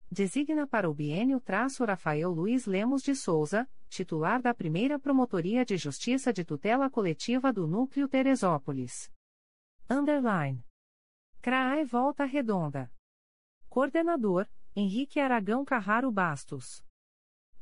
Designa 0.09 0.65
para 0.65 0.89
o 0.89 0.93
bienio 0.93 1.39
traço 1.39 1.85
Rafael 1.85 2.31
Luiz 2.31 2.65
Lemos 2.65 3.03
de 3.03 3.13
Souza, 3.13 3.69
titular 3.87 4.41
da 4.41 4.53
Primeira 4.53 4.97
Promotoria 4.97 5.63
de 5.63 5.77
Justiça 5.77 6.33
de 6.33 6.43
Tutela 6.43 6.89
Coletiva 6.89 7.53
do 7.53 7.67
Núcleo 7.67 8.07
Teresópolis. 8.07 9.11
Underline. 9.87 10.65
CRAE 11.41 11.85
Volta 11.85 12.25
Redonda. 12.25 12.91
Coordenador, 13.69 14.47
Henrique 14.79 15.19
Aragão 15.19 15.65
Carraro 15.65 16.11
Bastos. 16.11 16.85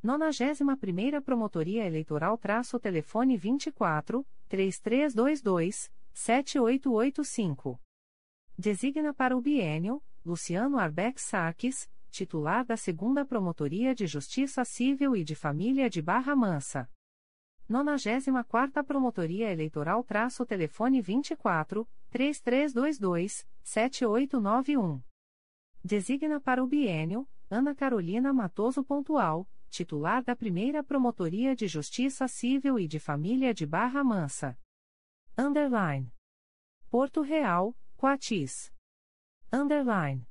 91 0.00 1.20
Promotoria 1.20 1.84
Eleitoral 1.84 2.38
traço 2.38 2.78
telefone 2.78 3.36
24 3.36 4.24
3322 4.48 5.90
7885. 6.14 7.80
Designa 8.56 9.12
para 9.12 9.36
o 9.36 9.40
bienio 9.40 10.00
Luciano 10.24 10.78
Arbex 10.78 11.22
Sarques, 11.22 11.90
titular 12.12 12.64
da 12.64 12.76
Segunda 12.76 13.24
Promotoria 13.24 13.96
de 13.96 14.06
Justiça 14.06 14.64
Civil 14.64 15.16
e 15.16 15.24
de 15.24 15.34
Família 15.34 15.90
de 15.90 16.00
Barra 16.00 16.36
Mansa. 16.36 16.88
94ª 17.68 18.84
Promotoria 18.84 19.50
Eleitoral 19.50 20.04
traço 20.04 20.46
telefone 20.46 21.00
24 21.00 21.88
3322 22.10 23.44
7891. 23.64 25.07
Designa 25.82 26.40
para 26.40 26.62
o 26.62 26.66
bienio 26.66 27.28
Ana 27.48 27.74
Carolina 27.74 28.32
Matoso 28.32 28.84
Pontual, 28.84 29.48
titular 29.70 30.22
da 30.22 30.34
Primeira 30.34 30.82
Promotoria 30.82 31.54
de 31.54 31.66
Justiça 31.66 32.26
Civil 32.26 32.78
e 32.78 32.88
de 32.88 32.98
Família 32.98 33.54
de 33.54 33.64
Barra 33.64 34.02
Mansa. 34.02 34.58
Underline. 35.36 36.12
Porto 36.90 37.22
Real, 37.22 37.74
Coatis. 37.96 38.72
underline. 39.52 40.26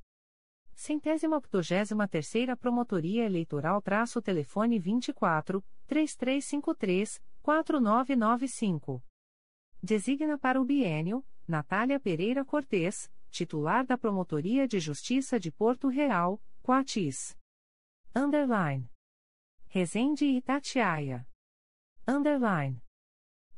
Centésima 0.74 1.36
octogésima 1.36 2.06
terceira 2.06 2.56
Promotoria 2.56 3.24
Eleitoral 3.24 3.82
traço 3.82 4.22
telefone 4.22 4.78
24, 4.78 5.64
3353, 5.86 7.20
4995. 7.42 9.02
Designa 9.82 10.38
para 10.38 10.60
o 10.60 10.64
bienio, 10.64 11.24
Natália 11.48 11.98
Pereira 11.98 12.44
Cortes, 12.44 13.10
titular 13.30 13.84
da 13.84 13.96
Promotoria 13.96 14.66
de 14.66 14.78
Justiça 14.78 15.38
de 15.38 15.50
Porto 15.50 15.88
Real, 15.88 16.40
Coatis. 16.62 17.36
Underline. 18.14 18.90
Resende 19.66 20.24
Itatiaia. 20.24 21.26
Underline. 22.06 22.82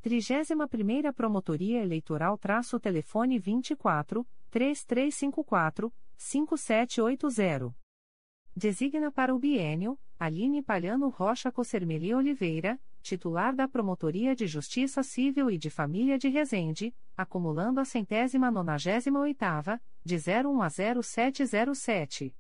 31ª 0.03 1.13
Promotoria 1.13 1.83
Eleitoral 1.83 2.37
traço 2.39 2.81
telefone 2.81 3.39
24, 3.39 4.27
3354, 4.51 5.93
5780. 6.17 7.75
Designa 8.57 9.13
para 9.13 9.35
o 9.35 9.39
bienio, 9.39 9.99
Aline 10.19 10.63
Palhano 10.63 11.09
Rocha 11.09 11.53
Cossermeli 11.53 12.15
Oliveira, 12.15 12.81
titular 13.03 13.55
da 13.55 13.67
Promotoria 13.67 14.35
de 14.35 14.47
Justiça 14.47 15.03
Civil 15.03 15.51
e 15.51 15.59
de 15.59 15.71
Família 15.71 16.19
de 16.19 16.29
Resende, 16.29 16.95
acumulando 17.17 17.81
a 17.81 17.85
centésima 17.85 18.51
nonagésima 18.51 19.21
oitava, 19.21 19.81
de 20.05 20.17
01 20.17 20.63
a 20.63 20.69
0707. 20.69 22.35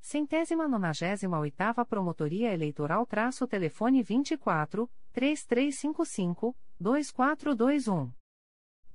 Centésima 0.00 0.68
nonagésima 0.68 1.38
oitava 1.38 1.84
Promotoria 1.84 2.52
Eleitoral 2.52 3.04
traço 3.04 3.46
telefone 3.46 4.02
24, 4.02 4.88
3355, 5.12 6.56
2421. 6.80 8.12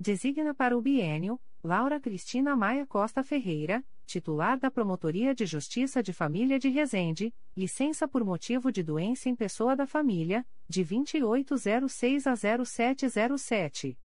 Designa 0.00 0.54
para 0.54 0.76
o 0.76 0.82
bienio, 0.82 1.40
Laura 1.62 2.00
Cristina 2.00 2.56
Maia 2.56 2.86
Costa 2.86 3.22
Ferreira, 3.22 3.84
titular 4.04 4.58
da 4.58 4.70
Promotoria 4.70 5.34
de 5.34 5.46
Justiça 5.46 6.02
de 6.02 6.12
Família 6.12 6.58
de 6.58 6.68
Resende, 6.68 7.34
licença 7.56 8.06
por 8.06 8.24
motivo 8.24 8.70
de 8.70 8.82
doença 8.82 9.28
em 9.28 9.34
pessoa 9.34 9.74
da 9.74 9.86
família, 9.86 10.46
de 10.68 10.84
2806 10.84 12.26
a 12.26 12.34
0707. 12.36 13.98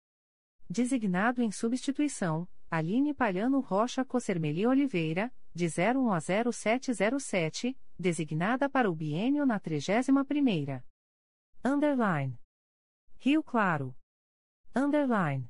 Designado 0.69 1.41
em 1.41 1.51
substituição, 1.51 2.47
Aline 2.69 3.13
Palhano 3.13 3.59
Rocha 3.59 4.03
Cossermeli 4.03 4.67
Oliveira, 4.67 5.33
de 5.53 5.67
01 5.67 6.11
a 6.11 6.19
0707, 6.19 7.77
designada 7.97 8.69
para 8.69 8.89
o 8.89 8.95
bienio 8.95 9.45
na 9.45 9.59
31ª. 9.59 10.83
Underline. 11.63 12.37
Rio 13.19 13.41
Claro. 13.43 13.95
Underline. 14.75 15.49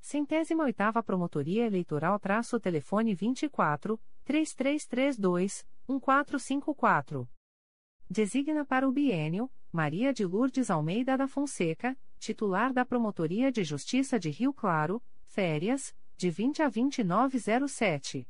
Centésima 0.00 0.64
oitava 0.64 1.02
Promotoria 1.02 1.66
Eleitoral 1.66 2.18
traço 2.18 2.58
telefone 2.58 3.14
24, 3.14 4.00
3332, 4.24 5.66
1454. 5.88 7.28
Designa 8.08 8.64
para 8.64 8.88
o 8.88 8.92
bienio, 8.92 9.50
Maria 9.70 10.12
de 10.12 10.24
Lourdes 10.24 10.70
Almeida 10.70 11.16
da 11.16 11.28
Fonseca, 11.28 11.96
titular 12.18 12.72
da 12.72 12.84
Promotoria 12.84 13.52
de 13.52 13.62
Justiça 13.62 14.18
de 14.18 14.30
Rio 14.30 14.52
Claro, 14.52 15.02
férias, 15.22 15.94
de 16.16 16.30
20 16.30 16.62
a 16.62 16.68
2907. 16.68 18.26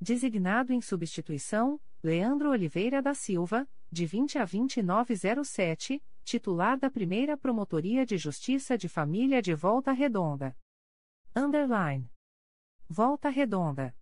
Designado 0.00 0.72
em 0.72 0.80
substituição, 0.80 1.80
Leandro 2.02 2.50
Oliveira 2.50 3.02
da 3.02 3.14
Silva, 3.14 3.68
de 3.90 4.06
20 4.06 4.38
a 4.38 4.44
2907, 4.44 6.02
titular 6.24 6.78
da 6.78 6.88
Primeira 6.90 7.36
Promotoria 7.36 8.06
de 8.06 8.16
Justiça 8.16 8.78
de 8.78 8.88
Família 8.88 9.42
de 9.42 9.54
Volta 9.54 9.92
Redonda. 9.92 10.56
Underline. 11.36 12.08
Volta 12.88 13.28
Redonda. 13.28 13.92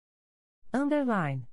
Underline. 0.70 1.48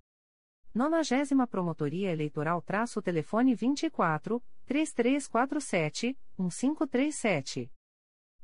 90 0.75 1.47
Promotoria 1.47 2.11
Eleitoral 2.11 2.61
traço 2.61 3.01
telefone 3.01 3.55
24 3.55 4.43
3347 4.65 6.19
1537. 6.37 7.71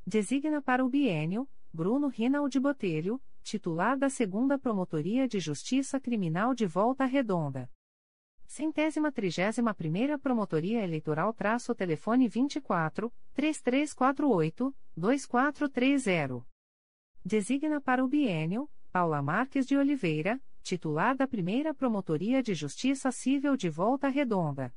Designa 0.06 0.62
para 0.62 0.82
o 0.82 0.88
bienio 0.88 1.46
Bruno 1.70 2.08
Rinaldi 2.08 2.58
Botelho, 2.58 3.20
titular 3.42 3.98
da 3.98 4.08
Segunda 4.08 4.58
Promotoria 4.58 5.28
de 5.28 5.38
Justiça 5.38 6.00
Criminal 6.00 6.54
de 6.54 6.64
Volta 6.64 7.04
Redonda. 7.04 7.70
Centésima 8.46 9.12
trigésima 9.12 9.74
primeira 9.74 10.18
Promotoria 10.18 10.82
Eleitoral 10.82 11.34
traço 11.34 11.74
telefone 11.74 12.28
24 12.28 13.12
3348 13.34 14.74
2430. 14.96 16.55
Designa 17.26 17.80
para 17.80 18.04
o 18.04 18.06
bienio, 18.06 18.70
Paula 18.92 19.20
Marques 19.20 19.66
de 19.66 19.76
Oliveira, 19.76 20.40
titular 20.62 21.16
da 21.16 21.26
primeira 21.26 21.74
Promotoria 21.74 22.40
de 22.40 22.54
Justiça 22.54 23.10
Civil 23.10 23.56
de 23.56 23.68
Volta 23.68 24.06
Redonda. 24.06 24.72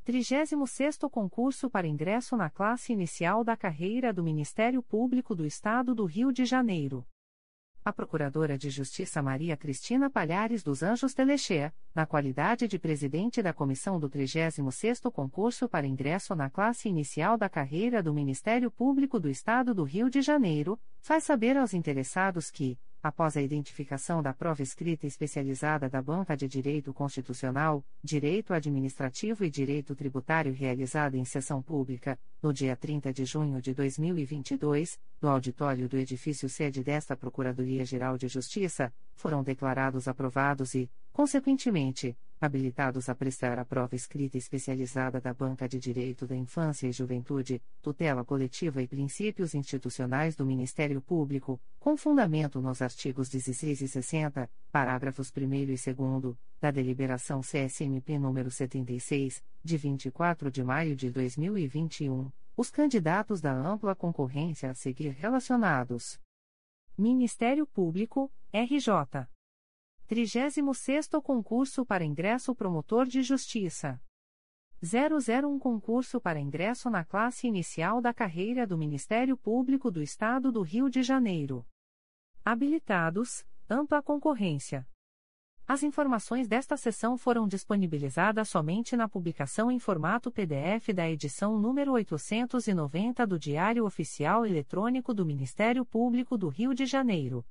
36º 0.07 1.09
concurso 1.09 1.69
para 1.69 1.85
ingresso 1.85 2.37
na 2.37 2.49
classe 2.49 2.93
inicial 2.93 3.43
da 3.43 3.57
carreira 3.57 4.13
do 4.13 4.23
Ministério 4.23 4.81
Público 4.81 5.35
do 5.35 5.45
Estado 5.45 5.93
do 5.93 6.05
Rio 6.05 6.31
de 6.31 6.45
Janeiro. 6.45 7.05
A 7.83 7.91
Procuradora 7.91 8.57
de 8.57 8.69
Justiça 8.69 9.21
Maria 9.21 9.57
Cristina 9.57 10.09
Palhares 10.09 10.63
dos 10.63 10.81
Anjos 10.81 11.13
Telechea, 11.13 11.73
na 11.93 12.05
qualidade 12.05 12.69
de 12.69 12.79
presidente 12.79 13.41
da 13.41 13.51
comissão 13.51 13.99
do 13.99 14.09
36º 14.09 15.11
concurso 15.11 15.67
para 15.67 15.85
ingresso 15.85 16.33
na 16.35 16.49
classe 16.49 16.87
inicial 16.87 17.37
da 17.37 17.49
carreira 17.49 18.01
do 18.01 18.13
Ministério 18.13 18.71
Público 18.71 19.19
do 19.19 19.29
Estado 19.29 19.73
do 19.73 19.83
Rio 19.83 20.09
de 20.09 20.21
Janeiro, 20.21 20.79
faz 21.01 21.25
saber 21.25 21.57
aos 21.57 21.73
interessados 21.73 22.49
que, 22.49 22.79
após 23.01 23.37
a 23.37 23.41
identificação 23.41 24.21
da 24.21 24.33
prova 24.33 24.61
escrita 24.61 25.05
especializada 25.05 25.89
da 25.89 26.01
Banca 26.01 26.35
de 26.35 26.47
Direito 26.47 26.93
Constitucional, 26.93 27.83
Direito 28.03 28.53
Administrativo 28.53 29.45
e 29.45 29.49
Direito 29.49 29.95
Tributário 29.95 30.53
realizada 30.53 31.17
em 31.17 31.25
sessão 31.25 31.61
pública, 31.61 32.19
no 32.41 32.53
dia 32.53 32.75
30 32.75 33.13
de 33.13 33.25
junho 33.25 33.61
de 33.61 33.73
2022, 33.73 34.99
no 35.21 35.29
auditório 35.29 35.87
do 35.87 35.97
edifício 35.97 36.49
sede 36.49 36.83
desta 36.83 37.15
Procuradoria-Geral 37.15 38.17
de 38.17 38.27
Justiça, 38.27 38.93
foram 39.15 39.43
declarados 39.43 40.07
aprovados 40.07 40.75
e, 40.75 40.89
consequentemente, 41.11 42.17
habilitados 42.39 43.09
a 43.09 43.15
prestar 43.15 43.57
a 43.57 43.65
prova 43.65 43.95
escrita 43.95 44.37
especializada 44.37 45.19
da 45.19 45.33
Banca 45.33 45.67
de 45.67 45.79
Direito 45.79 46.27
da 46.27 46.35
Infância 46.35 46.87
e 46.87 46.91
Juventude, 46.91 47.61
tutela 47.81 48.23
coletiva 48.23 48.81
e 48.81 48.87
princípios 48.87 49.55
institucionais 49.55 50.35
do 50.35 50.45
Ministério 50.45 51.01
Público, 51.01 51.59
com 51.79 51.97
fundamento 51.97 52.61
nos 52.61 52.81
artigos 52.81 53.29
16 53.29 53.81
e 53.81 53.87
60, 53.87 54.49
parágrafos 54.71 55.31
1 55.35 55.53
e 55.53 55.65
2, 55.65 55.85
da 56.61 56.71
deliberação 56.71 57.41
CSMP 57.41 58.19
número 58.19 58.51
76, 58.51 59.43
de 59.63 59.77
24 59.77 60.51
de 60.51 60.63
maio 60.63 60.95
de 60.95 61.09
2021, 61.09 62.31
os 62.55 62.69
candidatos 62.69 63.41
da 63.41 63.53
ampla 63.53 63.95
concorrência 63.95 64.69
a 64.69 64.73
seguir 64.73 65.09
relacionados. 65.09 66.19
Ministério 66.97 67.67
Público, 67.67 68.31
RJ 68.51 69.27
36º 70.07 71.21
Concurso 71.21 71.85
para 71.85 72.05
Ingresso 72.05 72.55
Promotor 72.55 73.05
de 73.05 73.21
Justiça. 73.21 74.01
001 74.81 75.59
Concurso 75.59 76.21
para 76.21 76.39
Ingresso 76.39 76.89
na 76.89 77.03
Classe 77.03 77.45
Inicial 77.45 77.99
da 77.99 78.13
Carreira 78.13 78.65
do 78.65 78.77
Ministério 78.77 79.35
Público 79.35 79.91
do 79.91 80.01
Estado 80.01 80.49
do 80.49 80.61
Rio 80.61 80.89
de 80.89 81.03
Janeiro. 81.03 81.67
Habilitados, 82.45 83.45
ampla 83.69 84.01
concorrência. 84.01 84.87
As 85.67 85.83
informações 85.83 86.47
desta 86.47 86.77
sessão 86.77 87.17
foram 87.17 87.45
disponibilizadas 87.45 88.47
somente 88.47 88.95
na 88.95 89.09
publicação 89.09 89.69
em 89.69 89.77
formato 89.77 90.31
PDF 90.31 90.93
da 90.95 91.09
edição 91.09 91.59
número 91.59 91.91
890 91.91 93.27
do 93.27 93.37
Diário 93.37 93.83
Oficial 93.83 94.45
Eletrônico 94.45 95.13
do 95.13 95.25
Ministério 95.25 95.83
Público 95.83 96.37
do 96.37 96.47
Rio 96.47 96.73
de 96.73 96.85
Janeiro. 96.85 97.45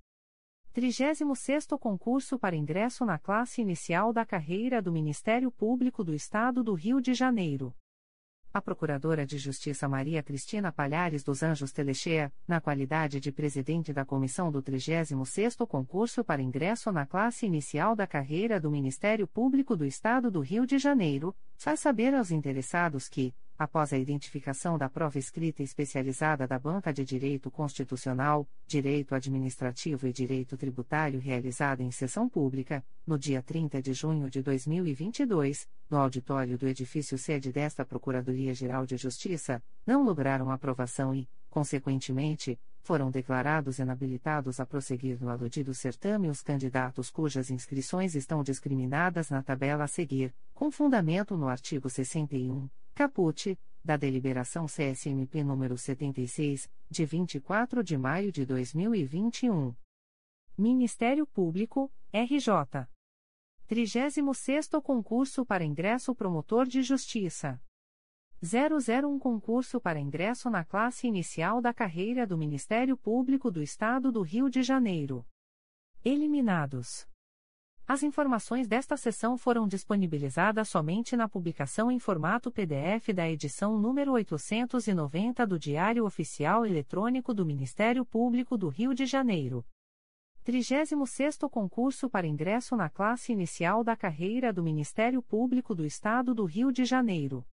36º 0.77 1.78
Concurso 1.78 2.39
para 2.39 2.55
Ingresso 2.55 3.07
na 3.07 3.19
Classe 3.19 3.62
Inicial 3.62 4.12
da 4.12 4.27
Carreira 4.27 4.82
do 4.82 4.93
Ministério 4.93 5.51
Público 5.51 6.05
do 6.05 6.12
Estado 6.12 6.62
do 6.62 6.74
Rio 6.74 7.01
de 7.01 7.15
Janeiro. 7.15 7.74
A 8.53 8.61
Procuradora 8.61 9.24
de 9.24 9.39
Justiça 9.39 9.89
Maria 9.89 10.23
Cristina 10.23 10.70
Palhares 10.70 11.24
dos 11.24 11.43
Anjos 11.43 11.73
Telechea, 11.73 12.31
na 12.47 12.61
qualidade 12.61 13.20
de 13.20 13.32
presidente 13.32 13.90
da 13.90 14.05
comissão 14.05 14.53
do 14.53 14.62
36º 14.62 15.66
Concurso 15.66 16.23
para 16.23 16.43
Ingresso 16.43 16.93
na 16.93 17.07
Classe 17.07 17.47
Inicial 17.47 17.97
da 17.97 18.07
Carreira 18.07 18.61
do 18.61 18.70
Ministério 18.70 19.27
Público 19.27 19.74
do 19.78 19.85
Estado 19.86 20.31
do 20.31 20.40
Rio 20.40 20.66
de 20.66 20.78
Janeiro, 20.78 21.35
faz 21.55 21.81
saber 21.81 22.15
aos 22.15 22.31
interessados 22.31 23.09
que, 23.09 23.35
após 23.59 23.93
a 23.93 23.99
identificação 23.99 24.77
da 24.77 24.89
prova 24.89 25.19
escrita 25.19 25.62
especializada 25.62 26.47
da 26.47 26.59
Banca 26.59 26.93
de 26.93 27.05
Direito 27.05 27.51
Constitucional, 27.51 28.47
Direito 28.66 29.15
Administrativo 29.15 30.07
e 30.07 30.12
Direito 30.12 30.57
Tributário 30.57 31.19
realizada 31.19 31.83
em 31.83 31.91
sessão 31.91 32.28
pública, 32.28 32.85
no 33.07 33.19
dia 33.19 33.43
30 33.43 33.81
de 33.81 33.95
junho 33.95 34.28
de 34.28 34.43
2022, 34.43 35.66
no 35.89 35.99
auditório 35.99 36.59
do 36.59 36.69
edifício 36.69 37.16
sede 37.16 37.53
desta 37.53 37.85
Procuradoria-Geral 37.85 38.85
de 38.85 38.97
Justiça, 38.97 39.62
não 39.87 40.05
lograram 40.05 40.51
aprovação 40.51 41.15
e, 41.15 41.28
consequentemente, 41.49 42.59
foram 42.83 43.11
declarados 43.11 43.81
inabilitados 43.81 44.61
a 44.61 44.66
prosseguir 44.66 45.20
no 45.20 45.28
aludido 45.28 45.74
certame 45.74 46.28
os 46.28 46.41
candidatos 46.41 47.11
cujas 47.11 47.51
inscrições 47.51 48.15
estão 48.15 48.45
discriminadas 48.45 49.28
na 49.28 49.43
tabela 49.43 49.85
a 49.85 49.89
seguir, 49.89 50.33
com 50.55 50.70
fundamento 50.70 51.37
no 51.37 51.49
artigo 51.49 51.91
61 51.91 52.69
Caput, 52.97 53.59
da 53.85 53.98
Deliberação 53.98 54.64
CSMP 54.64 55.44
número 55.44 55.77
76, 55.77 56.66
de 56.89 57.05
24 57.05 57.85
de 57.85 57.98
maio 57.98 58.32
de 58.32 58.47
2021. 58.47 59.77
Ministério 60.56 61.27
Público, 61.27 61.93
RJ. 62.10 62.89
36º 63.68 64.81
Concurso 64.81 65.44
para 65.44 65.62
Ingresso 65.62 66.14
Promotor 66.14 66.64
de 66.64 66.82
Justiça. 66.82 67.60
001 68.43 69.18
Concurso 69.18 69.78
para 69.78 70.01
ingresso 70.01 70.48
na 70.48 70.64
classe 70.64 71.06
inicial 71.06 71.60
da 71.60 71.74
carreira 71.74 72.27
do 72.27 72.39
Ministério 72.39 72.97
Público 72.97 73.51
do 73.51 73.62
Estado 73.62 74.10
do 74.10 74.23
Rio 74.23 74.48
de 74.48 74.62
Janeiro. 74.62 75.23
Eliminados. 76.02 77.06
As 77.89 78.03
informações 78.03 78.67
desta 78.67 78.97
sessão 78.97 79.39
foram 79.39 79.69
disponibilizadas 79.69 80.69
somente 80.69 81.17
na 81.17 81.29
publicação 81.29 81.89
em 81.89 82.01
formato 82.01 82.51
PDF 82.51 83.13
da 83.15 83.31
edição 83.31 83.79
número 83.79 84.11
890 84.11 85.47
do 85.47 85.57
Diário 85.57 86.05
Oficial 86.05 86.67
Eletrônico 86.67 87.33
do 87.33 87.47
Ministério 87.47 88.05
Público 88.05 88.59
do 88.59 88.69
Rio 88.69 88.93
de 88.93 89.07
Janeiro. 89.07 89.65
36º 90.45 91.49
Concurso 91.49 92.11
para 92.11 92.27
ingresso 92.27 92.75
na 92.75 92.91
classe 92.91 93.33
inicial 93.33 93.85
da 93.85 93.95
carreira 93.95 94.53
do 94.53 94.65
Ministério 94.65 95.23
Público 95.23 95.73
do 95.73 95.85
Estado 95.85 96.35
do 96.35 96.45
Rio 96.45 96.73
de 96.73 96.85
Janeiro 96.85 97.47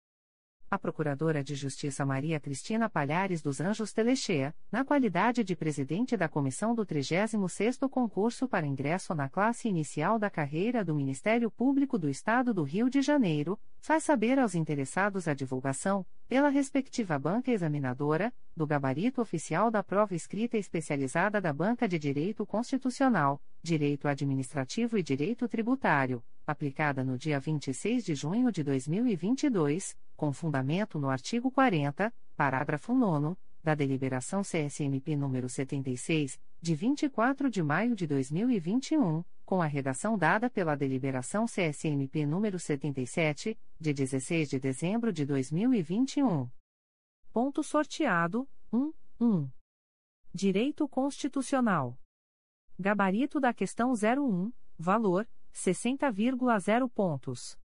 a 0.72 0.78
Procuradora 0.78 1.44
de 1.44 1.54
Justiça 1.54 2.02
Maria 2.06 2.40
Cristina 2.40 2.88
Palhares 2.88 3.42
dos 3.42 3.60
Anjos 3.60 3.92
Telechea, 3.92 4.54
na 4.70 4.82
qualidade 4.82 5.44
de 5.44 5.54
presidente 5.54 6.16
da 6.16 6.30
comissão 6.30 6.74
do 6.74 6.86
36º 6.86 7.90
concurso 7.90 8.48
para 8.48 8.66
ingresso 8.66 9.14
na 9.14 9.28
classe 9.28 9.68
inicial 9.68 10.18
da 10.18 10.30
carreira 10.30 10.82
do 10.82 10.94
Ministério 10.94 11.50
Público 11.50 11.98
do 11.98 12.08
Estado 12.08 12.54
do 12.54 12.62
Rio 12.62 12.88
de 12.88 13.02
Janeiro, 13.02 13.60
faz 13.82 14.04
saber 14.04 14.38
aos 14.38 14.54
interessados 14.54 15.28
a 15.28 15.34
divulgação, 15.34 16.06
pela 16.26 16.48
respectiva 16.48 17.18
banca 17.18 17.50
examinadora, 17.50 18.32
do 18.56 18.66
gabarito 18.66 19.20
oficial 19.20 19.70
da 19.70 19.82
prova 19.82 20.14
escrita 20.14 20.56
especializada 20.56 21.38
da 21.38 21.52
Banca 21.52 21.86
de 21.86 21.98
Direito 21.98 22.46
Constitucional, 22.46 23.38
Direito 23.62 24.08
Administrativo 24.08 24.96
e 24.96 25.02
Direito 25.02 25.46
Tributário, 25.46 26.24
aplicada 26.46 27.04
no 27.04 27.18
dia 27.18 27.38
26 27.38 28.04
de 28.04 28.14
junho 28.14 28.50
de 28.50 28.62
2022, 28.62 29.94
com 30.22 30.32
fundamento 30.32 31.00
no 31.00 31.10
artigo 31.10 31.50
40, 31.50 32.14
parágrafo 32.36 32.94
9 32.94 33.36
da 33.60 33.74
Deliberação 33.74 34.42
CSMP 34.42 35.16
número 35.16 35.48
76, 35.48 36.38
de 36.60 36.76
24 36.76 37.50
de 37.50 37.60
maio 37.60 37.96
de 37.96 38.06
2021, 38.06 39.24
com 39.44 39.60
a 39.60 39.66
redação 39.66 40.16
dada 40.16 40.48
pela 40.48 40.76
Deliberação 40.76 41.46
CSMP 41.46 42.24
número 42.24 42.56
77, 42.56 43.58
de 43.80 43.92
16 43.92 44.50
de 44.50 44.60
dezembro 44.60 45.12
de 45.12 45.26
2021. 45.26 46.48
Ponto 47.32 47.64
sorteado: 47.64 48.48
1, 48.72 48.92
1. 49.20 49.50
Direito 50.32 50.88
Constitucional. 50.88 51.98
Gabarito 52.78 53.40
da 53.40 53.52
questão 53.52 53.92
01, 53.92 54.52
valor 54.78 55.28
60,0 55.52 56.88
pontos. 56.88 57.60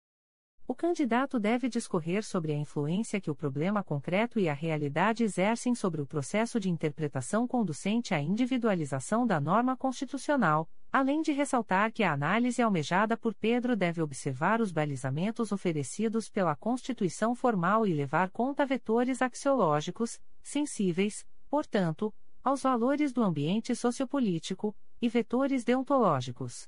O 0.66 0.74
candidato 0.74 1.38
deve 1.38 1.68
discorrer 1.68 2.24
sobre 2.24 2.50
a 2.50 2.56
influência 2.56 3.20
que 3.20 3.30
o 3.30 3.34
problema 3.34 3.84
concreto 3.84 4.40
e 4.40 4.48
a 4.48 4.54
realidade 4.54 5.22
exercem 5.22 5.74
sobre 5.74 6.00
o 6.00 6.06
processo 6.06 6.58
de 6.58 6.70
interpretação 6.70 7.46
conducente 7.46 8.14
à 8.14 8.20
individualização 8.20 9.26
da 9.26 9.38
norma 9.38 9.76
constitucional, 9.76 10.66
além 10.90 11.20
de 11.20 11.32
ressaltar 11.32 11.92
que 11.92 12.02
a 12.02 12.14
análise 12.14 12.62
almejada 12.62 13.14
por 13.14 13.34
Pedro 13.34 13.76
deve 13.76 14.00
observar 14.00 14.62
os 14.62 14.72
balizamentos 14.72 15.52
oferecidos 15.52 16.30
pela 16.30 16.56
Constituição 16.56 17.34
formal 17.34 17.86
e 17.86 17.92
levar 17.92 18.30
conta 18.30 18.64
vetores 18.64 19.20
axiológicos, 19.20 20.18
sensíveis, 20.42 21.26
portanto, 21.50 22.10
aos 22.42 22.62
valores 22.62 23.12
do 23.12 23.22
ambiente 23.22 23.76
sociopolítico, 23.76 24.74
e 25.02 25.10
vetores 25.10 25.62
deontológicos. 25.62 26.66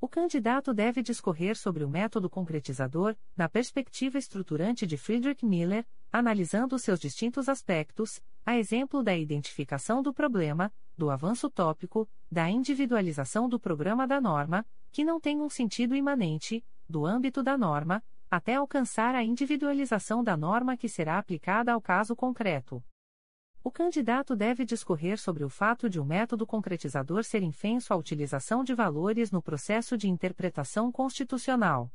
O 0.00 0.06
candidato 0.06 0.72
deve 0.72 1.02
discorrer 1.02 1.56
sobre 1.56 1.82
o 1.82 1.88
método 1.88 2.30
concretizador, 2.30 3.16
na 3.36 3.48
perspectiva 3.48 4.16
estruturante 4.16 4.86
de 4.86 4.96
Friedrich 4.96 5.44
Miller, 5.44 5.84
analisando 6.12 6.78
seus 6.78 7.00
distintos 7.00 7.48
aspectos, 7.48 8.20
a 8.46 8.56
exemplo 8.56 9.02
da 9.02 9.16
identificação 9.16 10.00
do 10.00 10.14
problema, 10.14 10.72
do 10.96 11.10
avanço 11.10 11.50
tópico, 11.50 12.08
da 12.30 12.48
individualização 12.48 13.48
do 13.48 13.58
programa 13.58 14.06
da 14.06 14.20
norma, 14.20 14.64
que 14.92 15.04
não 15.04 15.18
tem 15.18 15.40
um 15.40 15.50
sentido 15.50 15.96
imanente, 15.96 16.64
do 16.88 17.04
âmbito 17.04 17.42
da 17.42 17.58
norma, 17.58 18.00
até 18.30 18.54
alcançar 18.54 19.16
a 19.16 19.24
individualização 19.24 20.22
da 20.22 20.36
norma 20.36 20.76
que 20.76 20.88
será 20.88 21.18
aplicada 21.18 21.72
ao 21.72 21.80
caso 21.80 22.14
concreto. 22.14 22.80
O 23.62 23.70
candidato 23.70 24.36
deve 24.36 24.64
discorrer 24.64 25.18
sobre 25.18 25.44
o 25.44 25.48
fato 25.48 25.90
de 25.90 26.00
um 26.00 26.04
método 26.04 26.46
concretizador 26.46 27.24
ser 27.24 27.42
infenso 27.42 27.92
à 27.92 27.96
utilização 27.96 28.62
de 28.62 28.72
valores 28.72 29.32
no 29.32 29.42
processo 29.42 29.96
de 29.98 30.08
interpretação 30.08 30.92
constitucional. 30.92 31.90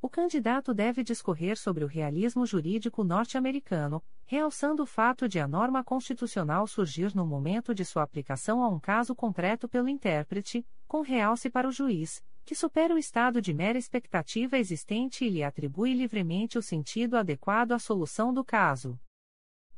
O 0.00 0.08
candidato 0.08 0.72
deve 0.72 1.02
discorrer 1.02 1.58
sobre 1.58 1.84
o 1.84 1.88
realismo 1.88 2.46
jurídico 2.46 3.04
norte-americano, 3.04 4.02
realçando 4.24 4.82
o 4.84 4.86
fato 4.86 5.28
de 5.28 5.38
a 5.40 5.46
norma 5.46 5.82
constitucional 5.84 6.66
surgir 6.66 7.14
no 7.14 7.26
momento 7.26 7.74
de 7.74 7.84
sua 7.84 8.04
aplicação 8.04 8.62
a 8.62 8.68
um 8.68 8.78
caso 8.78 9.14
concreto 9.14 9.68
pelo 9.68 9.88
intérprete, 9.88 10.66
com 10.86 11.00
realce 11.00 11.50
para 11.50 11.68
o 11.68 11.72
juiz, 11.72 12.24
que 12.44 12.54
supera 12.54 12.94
o 12.94 12.98
estado 12.98 13.42
de 13.42 13.52
mera 13.52 13.76
expectativa 13.76 14.56
existente 14.56 15.24
e 15.24 15.28
lhe 15.28 15.42
atribui 15.42 15.92
livremente 15.92 16.56
o 16.56 16.62
sentido 16.62 17.16
adequado 17.16 17.72
à 17.72 17.78
solução 17.78 18.32
do 18.32 18.44
caso. 18.44 18.98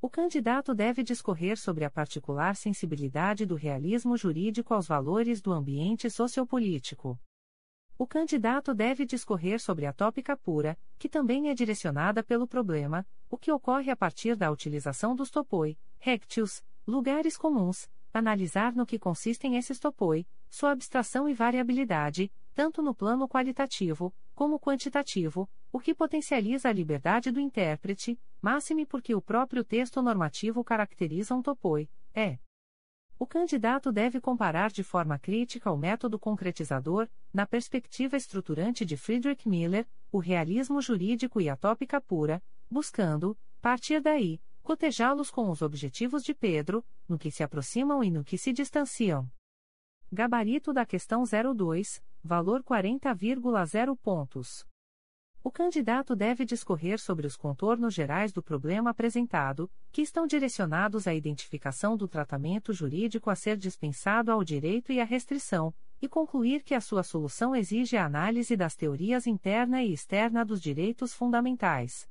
O 0.02 0.09
candidato 0.09 0.74
deve 0.74 1.02
discorrer 1.02 1.59
sobre 1.59 1.85
a 1.85 1.90
particular 1.90 2.56
sensibilidade 2.56 3.44
do 3.44 3.55
realismo 3.55 4.16
jurídico 4.16 4.72
aos 4.72 4.89
valores 4.89 5.43
do 5.43 5.52
ambiente 5.52 6.09
sociopolítico. 6.09 7.20
O 7.98 8.06
candidato 8.06 8.72
deve 8.72 9.05
discorrer 9.05 9.60
sobre 9.60 9.85
a 9.85 9.93
tópica 9.93 10.35
pura, 10.35 10.78
que 10.98 11.06
também 11.06 11.51
é 11.51 11.55
direcionada 11.55 12.22
pelo 12.22 12.47
problema, 12.47 13.06
o 13.28 13.36
que 13.36 13.52
ocorre 13.52 13.90
a 13.90 13.97
partir 13.97 14.35
da 14.36 14.51
utilização 14.51 15.14
dos 15.14 15.31
topoi, 15.31 15.77
rectius, 15.98 16.64
lugares 16.86 17.36
comuns, 17.36 17.86
analisar 18.10 18.74
no 18.74 18.86
que 18.86 18.98
consistem 18.98 19.59
esses 19.59 19.78
topoi, 19.78 20.27
sua 20.48 20.70
abstração 20.70 21.28
e 21.28 21.35
variabilidade, 21.35 22.32
tanto 22.55 22.81
no 22.81 22.94
plano 22.94 23.28
qualitativo, 23.28 24.14
como 24.35 24.59
quantitativo, 24.59 25.47
o 25.70 25.78
que 25.78 25.94
potencializa 25.94 26.70
a 26.70 26.72
liberdade 26.72 27.31
do 27.31 27.39
intérprete, 27.39 28.18
máxime 28.41 28.87
porque 28.87 29.15
o 29.15 29.21
próprio 29.21 29.65
texto 29.65 30.01
normativo 30.03 30.65
caracteriza 30.65 31.35
um 31.35 31.43
topoi, 31.43 31.89
é. 32.15 32.39
O 33.19 33.27
candidato 33.27 33.93
deve 33.93 34.19
comparar 34.19 34.71
de 34.71 34.83
forma 34.83 35.19
crítica 35.19 35.71
o 35.71 35.77
método 35.77 36.19
concretizador, 36.19 37.07
na 37.33 37.47
perspectiva 37.47 38.17
estruturante 38.17 38.85
de 38.85 38.97
Friedrich 38.97 39.47
Miller, 39.47 39.87
o 40.11 40.19
realismo 40.19 40.81
jurídico 40.81 41.39
e 41.41 41.49
a 41.49 41.57
tópica 41.57 42.01
pura, 42.01 42.43
buscando, 42.71 43.37
partir 43.61 44.01
daí, 44.01 44.41
cotejá-los 44.62 45.31
com 45.31 45.51
os 45.51 45.61
objetivos 45.61 46.23
de 46.23 46.35
Pedro, 46.35 46.83
no 47.07 47.19
que 47.19 47.31
se 47.31 47.43
aproximam 47.43 48.03
e 48.03 48.11
no 48.11 48.25
que 48.25 48.39
se 48.39 48.53
distanciam. 48.53 49.31
Gabarito 50.11 50.73
da 50.73 50.87
questão 50.87 51.25
02, 51.25 52.03
valor 52.25 52.62
40,0 52.62 53.97
pontos. 53.99 54.70
O 55.43 55.51
candidato 55.51 56.15
deve 56.15 56.45
discorrer 56.45 57.01
sobre 57.01 57.27
os 57.27 57.35
contornos 57.35 57.95
gerais 57.95 58.31
do 58.31 58.43
problema 58.43 58.91
apresentado, 58.91 59.71
que 59.91 60.03
estão 60.03 60.27
direcionados 60.27 61.07
à 61.07 61.15
identificação 61.15 61.97
do 61.97 62.07
tratamento 62.07 62.75
jurídico 62.75 63.31
a 63.31 63.35
ser 63.35 63.57
dispensado 63.57 64.31
ao 64.31 64.45
direito 64.45 64.93
e 64.93 65.01
à 65.01 65.05
restrição, 65.05 65.73
e 66.01 66.07
concluir 66.07 66.62
que 66.62 66.75
a 66.75 66.81
sua 66.81 67.03
solução 67.03 67.57
exige 67.57 67.97
a 67.97 68.05
análise 68.05 68.55
das 68.55 68.77
teorias 68.77 69.27
interna 69.27 69.83
e 69.83 69.95
externa 69.95 70.45
dos 70.45 70.61
direitos 70.61 71.15
fundamentais. 71.15 72.07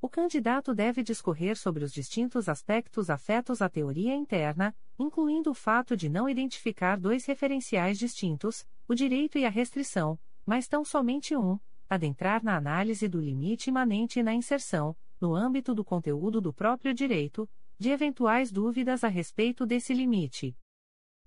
O 0.00 0.08
candidato 0.08 0.74
deve 0.74 1.02
discorrer 1.02 1.58
sobre 1.58 1.84
os 1.84 1.92
distintos 1.92 2.48
aspectos 2.48 3.10
afetos 3.10 3.60
à 3.60 3.68
teoria 3.68 4.14
interna, 4.14 4.74
incluindo 4.98 5.50
o 5.50 5.54
fato 5.54 5.94
de 5.94 6.08
não 6.08 6.26
identificar 6.26 6.98
dois 6.98 7.26
referenciais 7.26 7.98
distintos, 7.98 8.66
o 8.88 8.94
direito 8.94 9.36
e 9.36 9.44
a 9.44 9.50
restrição, 9.50 10.18
mas 10.46 10.66
tão 10.66 10.84
somente 10.86 11.36
um 11.36 11.58
adentrar 11.88 12.42
na 12.42 12.56
análise 12.56 13.08
do 13.08 13.20
limite 13.20 13.70
imanente 13.70 14.20
e 14.20 14.22
na 14.22 14.34
inserção, 14.34 14.96
no 15.20 15.34
âmbito 15.34 15.74
do 15.74 15.84
conteúdo 15.84 16.40
do 16.40 16.52
próprio 16.52 16.92
direito, 16.92 17.48
de 17.78 17.90
eventuais 17.90 18.50
dúvidas 18.50 19.04
a 19.04 19.08
respeito 19.08 19.66
desse 19.66 19.92
limite. 19.92 20.56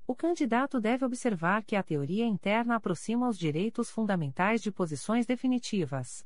O 0.06 0.16
candidato 0.16 0.82
deve 0.82 1.06
observar 1.06 1.64
que 1.64 1.76
a 1.76 1.84
teoria 1.84 2.26
interna 2.26 2.76
aproxima 2.76 3.30
os 3.30 3.38
direitos 3.38 3.92
fundamentais 3.92 4.62
de 4.62 4.72
posições 4.72 5.26
definitivas. 5.26 6.26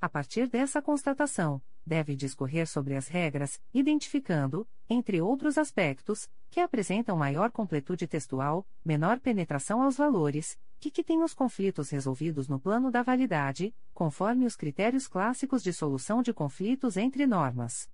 A 0.00 0.08
partir 0.08 0.48
dessa 0.48 0.82
constatação, 0.82 1.62
deve 1.86 2.14
discorrer 2.14 2.66
sobre 2.66 2.94
as 2.94 3.08
regras, 3.08 3.60
identificando, 3.72 4.68
entre 4.88 5.20
outros 5.20 5.56
aspectos, 5.56 6.28
que 6.50 6.60
apresentam 6.60 7.16
maior 7.16 7.50
completude 7.50 8.06
textual, 8.06 8.66
menor 8.84 9.18
penetração 9.18 9.80
aos 9.80 9.96
valores, 9.96 10.58
que, 10.90 11.04
têm 11.04 11.22
os 11.22 11.34
conflitos 11.34 11.90
resolvidos 11.90 12.48
no 12.48 12.58
plano 12.58 12.90
da 12.90 13.02
validade, 13.02 13.74
conforme 13.92 14.46
os 14.46 14.56
critérios 14.56 15.06
clássicos 15.06 15.62
de 15.62 15.72
solução 15.72 16.22
de 16.22 16.32
conflitos 16.32 16.96
entre 16.96 17.26
normas. 17.26 17.88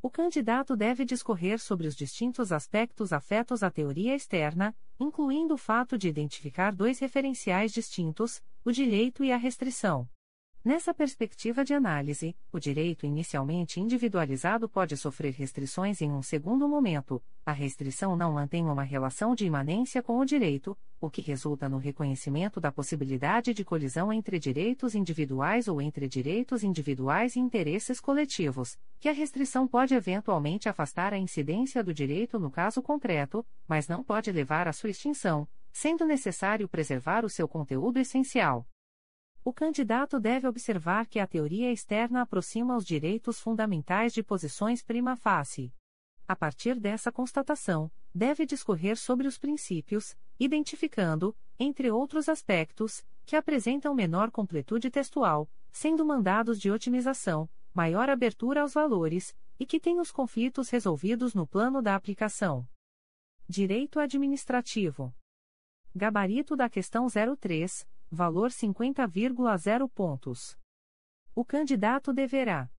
O 0.00 0.08
candidato 0.08 0.76
deve 0.76 1.04
discorrer 1.04 1.58
sobre 1.58 1.86
os 1.86 1.96
distintos 1.96 2.52
aspectos 2.52 3.12
afetos 3.12 3.62
à 3.62 3.70
teoria 3.70 4.14
externa, 4.14 4.74
incluindo 4.98 5.54
o 5.54 5.58
fato 5.58 5.98
de 5.98 6.08
identificar 6.08 6.72
dois 6.72 6.98
referenciais 6.98 7.72
distintos, 7.72 8.42
o 8.64 8.70
direito 8.70 9.24
e 9.24 9.32
a 9.32 9.36
restrição. 9.36 10.08
Nessa 10.64 10.92
perspectiva 10.92 11.64
de 11.64 11.72
análise, 11.72 12.36
o 12.52 12.58
direito 12.58 13.06
inicialmente 13.06 13.80
individualizado 13.80 14.68
pode 14.68 14.96
sofrer 14.96 15.32
restrições 15.32 16.02
em 16.02 16.10
um 16.10 16.20
segundo 16.20 16.68
momento. 16.68 17.22
A 17.46 17.52
restrição 17.52 18.16
não 18.16 18.32
mantém 18.32 18.64
uma 18.64 18.82
relação 18.82 19.36
de 19.36 19.46
imanência 19.46 20.02
com 20.02 20.18
o 20.18 20.24
direito, 20.24 20.76
o 21.00 21.08
que 21.08 21.22
resulta 21.22 21.68
no 21.68 21.78
reconhecimento 21.78 22.60
da 22.60 22.72
possibilidade 22.72 23.54
de 23.54 23.64
colisão 23.64 24.12
entre 24.12 24.38
direitos 24.38 24.96
individuais 24.96 25.68
ou 25.68 25.80
entre 25.80 26.08
direitos 26.08 26.64
individuais 26.64 27.36
e 27.36 27.40
interesses 27.40 28.00
coletivos, 28.00 28.76
que 28.98 29.08
a 29.08 29.12
restrição 29.12 29.66
pode 29.66 29.94
eventualmente 29.94 30.68
afastar 30.68 31.14
a 31.14 31.18
incidência 31.18 31.84
do 31.84 31.94
direito 31.94 32.36
no 32.38 32.50
caso 32.50 32.82
concreto, 32.82 33.46
mas 33.66 33.86
não 33.86 34.02
pode 34.02 34.32
levar 34.32 34.66
à 34.66 34.72
sua 34.72 34.90
extinção, 34.90 35.48
sendo 35.72 36.04
necessário 36.04 36.68
preservar 36.68 37.24
o 37.24 37.30
seu 37.30 37.46
conteúdo 37.46 37.98
essencial. 37.98 38.66
O 39.44 39.52
candidato 39.52 40.20
deve 40.20 40.46
observar 40.46 41.06
que 41.06 41.18
a 41.18 41.26
teoria 41.26 41.72
externa 41.72 42.22
aproxima 42.22 42.76
os 42.76 42.84
direitos 42.84 43.40
fundamentais 43.40 44.12
de 44.12 44.22
posições 44.22 44.82
prima 44.82 45.16
facie. 45.16 45.72
A 46.26 46.36
partir 46.36 46.78
dessa 46.78 47.10
constatação, 47.10 47.90
deve 48.14 48.44
discorrer 48.44 48.96
sobre 48.96 49.26
os 49.26 49.38
princípios, 49.38 50.16
identificando, 50.38 51.34
entre 51.58 51.90
outros 51.90 52.28
aspectos, 52.28 53.04
que 53.24 53.36
apresentam 53.36 53.94
menor 53.94 54.30
completude 54.30 54.90
textual, 54.90 55.50
sendo 55.72 56.04
mandados 56.04 56.60
de 56.60 56.70
otimização, 56.70 57.48
maior 57.72 58.10
abertura 58.10 58.62
aos 58.62 58.74
valores, 58.74 59.34
e 59.58 59.66
que 59.66 59.80
têm 59.80 60.00
os 60.00 60.12
conflitos 60.12 60.68
resolvidos 60.68 61.34
no 61.34 61.46
plano 61.46 61.80
da 61.80 61.94
aplicação. 61.94 62.68
Direito 63.48 63.98
Administrativo. 63.98 65.14
Gabarito 65.94 66.54
da 66.54 66.68
questão 66.68 67.06
03, 67.08 67.88
valor 68.10 68.50
50,0 68.50 69.88
pontos. 69.90 70.56
O 71.34 71.44
candidato 71.44 72.12
deverá 72.12 72.70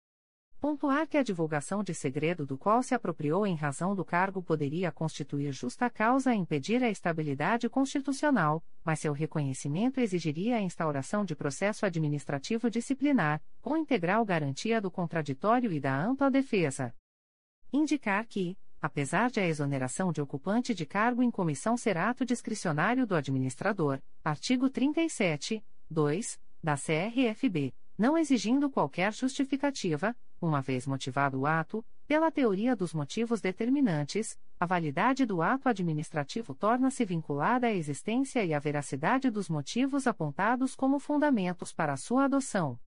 Pontuar 0.65 1.07
que 1.07 1.15
a 1.15 1.21
divulgação 1.21 1.83
de 1.83 1.93
segredo 1.93 2.43
do 2.43 2.57
qual 2.57 2.81
se 2.81 2.95
apropriou 2.95 3.45
em 3.45 3.53
razão 3.53 3.93
do 3.93 4.03
cargo 4.03 4.41
poderia 4.41 4.91
constituir 4.91 5.51
justa 5.51 5.91
causa 5.91 6.31
a 6.31 6.35
impedir 6.35 6.83
a 6.83 6.89
estabilidade 6.89 7.69
constitucional, 7.69 8.63
mas 8.83 8.99
seu 8.99 9.13
reconhecimento 9.13 9.99
exigiria 9.99 10.55
a 10.55 10.61
instauração 10.61 11.23
de 11.23 11.35
processo 11.35 11.85
administrativo 11.85 12.67
disciplinar, 12.67 13.39
com 13.61 13.77
integral 13.77 14.25
garantia 14.25 14.81
do 14.81 14.89
contraditório 14.89 15.71
e 15.71 15.79
da 15.79 15.95
ampla 15.95 16.31
defesa. 16.31 16.91
Indicar 17.71 18.25
que, 18.25 18.57
apesar 18.81 19.29
de 19.29 19.39
a 19.39 19.45
exoneração 19.45 20.11
de 20.11 20.19
ocupante 20.19 20.73
de 20.73 20.87
cargo 20.87 21.21
em 21.21 21.29
comissão 21.29 21.77
ser 21.77 21.95
ato 21.95 22.25
discricionário 22.25 23.05
do 23.05 23.13
administrador, 23.13 24.01
artigo 24.23 24.67
37, 24.67 25.63
2, 25.91 26.39
da 26.63 26.73
CRFB, 26.75 27.71
não 27.97 28.17
exigindo 28.17 28.69
qualquer 28.69 29.13
justificativa, 29.13 30.15
uma 30.45 30.61
vez 30.61 30.85
motivado 30.85 31.39
o 31.39 31.45
ato, 31.45 31.83
pela 32.07 32.29
teoria 32.29 32.75
dos 32.75 32.93
motivos 32.93 33.41
determinantes, 33.41 34.37
a 34.59 34.65
validade 34.65 35.25
do 35.25 35.41
ato 35.41 35.67
administrativo 35.67 36.53
torna-se 36.53 37.03
vinculada 37.03 37.67
à 37.67 37.73
existência 37.73 38.45
e 38.45 38.53
à 38.53 38.59
veracidade 38.59 39.29
dos 39.29 39.49
motivos 39.49 40.07
apontados 40.07 40.75
como 40.75 40.99
fundamentos 40.99 41.73
para 41.73 41.97
sua 41.97 42.25
adoção. 42.25 42.79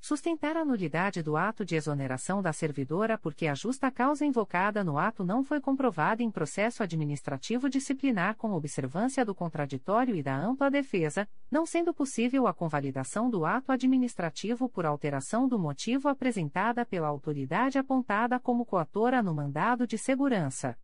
Sustentar 0.00 0.56
a 0.56 0.64
nulidade 0.64 1.22
do 1.22 1.36
ato 1.36 1.64
de 1.64 1.74
exoneração 1.74 2.40
da 2.40 2.52
servidora 2.52 3.18
porque 3.18 3.48
a 3.48 3.54
justa 3.54 3.90
causa 3.90 4.24
invocada 4.24 4.84
no 4.84 4.96
ato 4.96 5.24
não 5.24 5.42
foi 5.42 5.60
comprovada 5.60 6.22
em 6.22 6.30
processo 6.30 6.82
administrativo 6.82 7.68
disciplinar 7.68 8.36
com 8.36 8.52
observância 8.52 9.24
do 9.24 9.34
contraditório 9.34 10.14
e 10.14 10.22
da 10.22 10.36
ampla 10.36 10.70
defesa, 10.70 11.28
não 11.50 11.66
sendo 11.66 11.92
possível 11.92 12.46
a 12.46 12.54
convalidação 12.54 13.28
do 13.28 13.44
ato 13.44 13.72
administrativo 13.72 14.68
por 14.68 14.86
alteração 14.86 15.48
do 15.48 15.58
motivo 15.58 16.08
apresentada 16.08 16.86
pela 16.86 17.08
autoridade 17.08 17.76
apontada 17.76 18.38
como 18.38 18.64
coatora 18.64 19.20
no 19.20 19.34
mandado 19.34 19.86
de 19.86 19.98
segurança. 19.98 20.78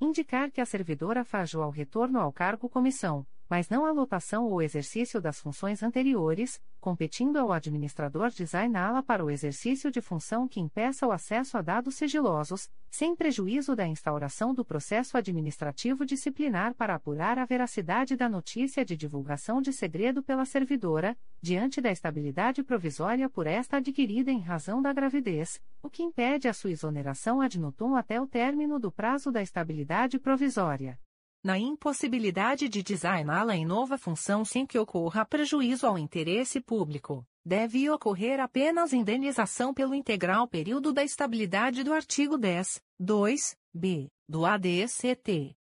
Indicar 0.00 0.50
que 0.50 0.60
a 0.60 0.66
servidora 0.66 1.24
fajou 1.24 1.62
ao 1.62 1.70
retorno 1.70 2.18
ao 2.18 2.32
cargo 2.32 2.68
comissão 2.68 3.24
mas 3.52 3.68
não 3.68 3.84
a 3.84 3.92
lotação 3.92 4.46
ou 4.46 4.62
exercício 4.62 5.20
das 5.20 5.38
funções 5.38 5.82
anteriores, 5.82 6.58
competindo 6.80 7.36
ao 7.36 7.52
administrador 7.52 8.30
designá-la 8.30 9.02
para 9.02 9.22
o 9.22 9.30
exercício 9.30 9.90
de 9.90 10.00
função 10.00 10.48
que 10.48 10.58
impeça 10.58 11.06
o 11.06 11.12
acesso 11.12 11.58
a 11.58 11.60
dados 11.60 11.96
sigilosos, 11.96 12.70
sem 12.90 13.14
prejuízo 13.14 13.76
da 13.76 13.86
instauração 13.86 14.54
do 14.54 14.64
processo 14.64 15.18
administrativo 15.18 16.06
disciplinar 16.06 16.72
para 16.72 16.94
apurar 16.94 17.38
a 17.38 17.44
veracidade 17.44 18.16
da 18.16 18.26
notícia 18.26 18.86
de 18.86 18.96
divulgação 18.96 19.60
de 19.60 19.70
segredo 19.70 20.22
pela 20.22 20.46
servidora, 20.46 21.14
diante 21.42 21.78
da 21.78 21.92
estabilidade 21.92 22.62
provisória 22.62 23.28
por 23.28 23.46
esta 23.46 23.76
adquirida 23.76 24.30
em 24.30 24.40
razão 24.40 24.80
da 24.80 24.94
gravidez, 24.94 25.60
o 25.82 25.90
que 25.90 26.02
impede 26.02 26.48
a 26.48 26.54
sua 26.54 26.70
exoneração 26.70 27.42
ad 27.42 27.60
nutum 27.60 27.96
até 27.96 28.18
o 28.18 28.26
término 28.26 28.78
do 28.78 28.90
prazo 28.90 29.30
da 29.30 29.42
estabilidade 29.42 30.18
provisória 30.18 30.98
na 31.42 31.58
impossibilidade 31.58 32.68
de 32.68 32.82
designá-la 32.82 33.56
em 33.56 33.66
nova 33.66 33.98
função 33.98 34.44
sem 34.44 34.64
que 34.64 34.78
ocorra 34.78 35.24
prejuízo 35.24 35.86
ao 35.86 35.98
interesse 35.98 36.60
público, 36.60 37.26
deve 37.44 37.90
ocorrer 37.90 38.38
apenas 38.38 38.92
indenização 38.92 39.74
pelo 39.74 39.94
integral 39.94 40.46
período 40.46 40.92
da 40.92 41.02
estabilidade 41.02 41.82
do 41.82 41.92
artigo 41.92 42.38
10, 42.38 42.80
2, 42.98 43.56
b, 43.74 44.08
do 44.28 44.46
ADCT. 44.46 45.56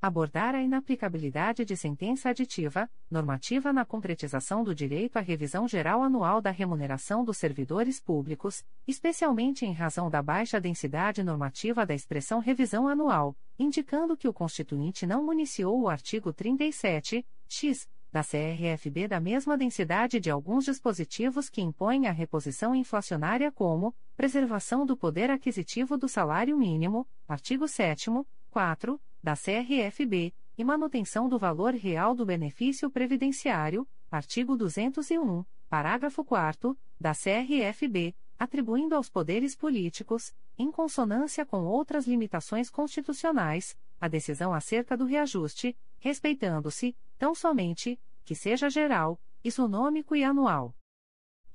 abordar 0.00 0.54
a 0.54 0.62
inaplicabilidade 0.62 1.64
de 1.64 1.76
sentença 1.76 2.28
aditiva, 2.30 2.88
normativa 3.10 3.72
na 3.72 3.84
concretização 3.84 4.62
do 4.62 4.74
direito 4.74 5.16
à 5.16 5.20
revisão 5.20 5.66
geral 5.66 6.02
anual 6.02 6.40
da 6.40 6.50
remuneração 6.50 7.24
dos 7.24 7.38
servidores 7.38 8.00
públicos, 8.00 8.64
especialmente 8.86 9.64
em 9.64 9.72
razão 9.72 10.10
da 10.10 10.22
baixa 10.22 10.60
densidade 10.60 11.22
normativa 11.22 11.86
da 11.86 11.94
expressão 11.94 12.40
revisão 12.40 12.88
anual, 12.88 13.36
indicando 13.58 14.16
que 14.16 14.28
o 14.28 14.32
Constituinte 14.32 15.06
não 15.06 15.24
municiou 15.24 15.80
o 15.80 15.88
artigo 15.88 16.32
37, 16.32 17.26
x, 17.48 17.88
da 18.12 18.22
CRFB 18.22 19.08
da 19.08 19.20
mesma 19.20 19.58
densidade 19.58 20.18
de 20.20 20.30
alguns 20.30 20.64
dispositivos 20.64 21.50
que 21.50 21.60
impõem 21.60 22.06
a 22.06 22.12
reposição 22.12 22.74
inflacionária 22.74 23.52
como 23.52 23.94
preservação 24.16 24.86
do 24.86 24.96
poder 24.96 25.30
aquisitivo 25.30 25.98
do 25.98 26.08
salário 26.08 26.56
mínimo, 26.56 27.06
artigo 27.28 27.68
7 27.68 28.10
4, 28.50 28.98
da 29.26 29.34
CRFB, 29.34 30.32
e 30.56 30.62
manutenção 30.62 31.28
do 31.28 31.36
valor 31.36 31.74
real 31.74 32.14
do 32.14 32.24
benefício 32.24 32.88
previdenciário, 32.88 33.84
artigo 34.08 34.56
201, 34.56 35.44
parágrafo 35.68 36.24
4 36.24 36.78
da 37.00 37.10
CRFB, 37.12 38.14
atribuindo 38.38 38.94
aos 38.94 39.10
poderes 39.10 39.56
políticos, 39.56 40.32
em 40.56 40.70
consonância 40.70 41.44
com 41.44 41.64
outras 41.64 42.06
limitações 42.06 42.70
constitucionais, 42.70 43.76
a 44.00 44.06
decisão 44.06 44.54
acerca 44.54 44.96
do 44.96 45.04
reajuste, 45.04 45.76
respeitando-se, 45.98 46.96
tão 47.18 47.34
somente, 47.34 47.98
que 48.24 48.36
seja 48.36 48.70
geral, 48.70 49.20
isonômico 49.42 50.14
e 50.14 50.22
anual. 50.22 50.72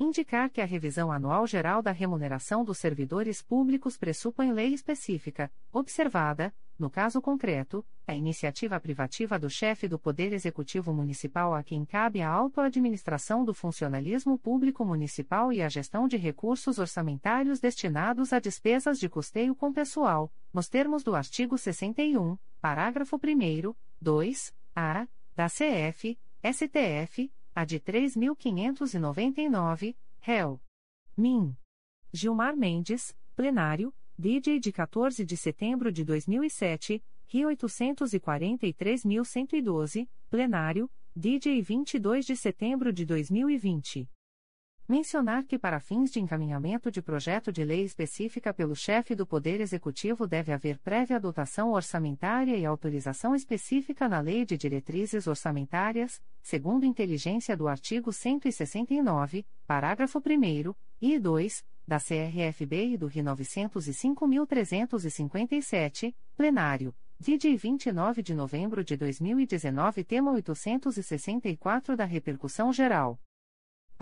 Indicar 0.03 0.49
que 0.49 0.59
a 0.59 0.65
revisão 0.65 1.11
anual 1.11 1.45
geral 1.45 1.79
da 1.79 1.91
remuneração 1.91 2.65
dos 2.65 2.79
servidores 2.79 3.39
públicos 3.39 3.97
pressupõe 3.97 4.51
lei 4.51 4.73
específica, 4.73 5.51
observada, 5.71 6.51
no 6.75 6.89
caso 6.89 7.21
concreto, 7.21 7.85
a 8.07 8.15
iniciativa 8.15 8.79
privativa 8.79 9.37
do 9.37 9.47
chefe 9.47 9.87
do 9.87 9.99
Poder 9.99 10.33
Executivo 10.33 10.91
Municipal 10.91 11.53
a 11.53 11.61
quem 11.61 11.85
cabe 11.85 12.19
a 12.19 12.27
autoadministração 12.27 13.45
do 13.45 13.53
funcionalismo 13.53 14.39
público 14.39 14.83
municipal 14.83 15.53
e 15.53 15.61
a 15.61 15.69
gestão 15.69 16.07
de 16.07 16.17
recursos 16.17 16.79
orçamentários 16.79 17.59
destinados 17.59 18.33
a 18.33 18.39
despesas 18.39 18.97
de 18.97 19.07
custeio 19.07 19.53
com 19.53 19.71
pessoal, 19.71 20.33
nos 20.51 20.67
termos 20.67 21.03
do 21.03 21.13
artigo 21.13 21.59
61, 21.59 22.39
parágrafo 22.59 23.17
1, 23.17 23.75
2, 24.01 24.51
a, 24.75 25.07
da 25.35 25.45
CF, 25.45 26.17
STF, 26.43 27.31
a 27.53 27.65
de 27.65 27.79
3.599, 27.79 29.95
réu. 30.19 30.61
Min. 31.17 31.57
Gilmar 32.13 32.55
Mendes, 32.55 33.15
plenário, 33.35 33.91
DJ 34.17 34.59
de 34.59 34.71
14 34.71 35.25
de 35.25 35.35
setembro 35.35 35.91
de 35.91 36.03
2007, 36.03 37.03
Rio 37.27 37.49
843.112, 37.49 40.07
plenário, 40.29 40.89
DJ 41.15 41.61
22 41.61 42.25
de 42.25 42.35
setembro 42.35 42.93
de 42.93 43.05
2020. 43.05 44.09
Mencionar 44.91 45.45
que, 45.45 45.57
para 45.57 45.79
fins 45.79 46.11
de 46.11 46.19
encaminhamento 46.19 46.91
de 46.91 47.01
projeto 47.01 47.49
de 47.49 47.63
lei 47.63 47.85
específica 47.85 48.53
pelo 48.53 48.75
chefe 48.75 49.15
do 49.15 49.25
Poder 49.25 49.61
Executivo, 49.61 50.27
deve 50.27 50.51
haver 50.51 50.77
prévia 50.79 51.17
dotação 51.17 51.71
orçamentária 51.71 52.57
e 52.57 52.65
autorização 52.65 53.33
específica 53.33 54.09
na 54.09 54.19
Lei 54.19 54.43
de 54.43 54.57
Diretrizes 54.57 55.27
Orçamentárias, 55.27 56.21
segundo 56.41 56.85
inteligência 56.85 57.55
do 57.55 57.69
artigo 57.69 58.11
169, 58.11 59.45
parágrafo 59.65 60.19
1 60.19 60.75
e 61.01 61.17
2, 61.17 61.63
da 61.87 61.97
CRFB 61.97 62.87
e 62.87 62.97
do 62.97 63.07
RI 63.07 63.21
905.357, 63.21 66.13
plenário, 66.35 66.93
DJ 67.17 67.55
29 67.55 68.21
de 68.21 68.35
novembro 68.35 68.83
de 68.83 68.97
2019, 68.97 70.03
tema 70.03 70.33
864 70.33 71.95
da 71.95 72.03
repercussão 72.03 72.73
geral. 72.73 73.17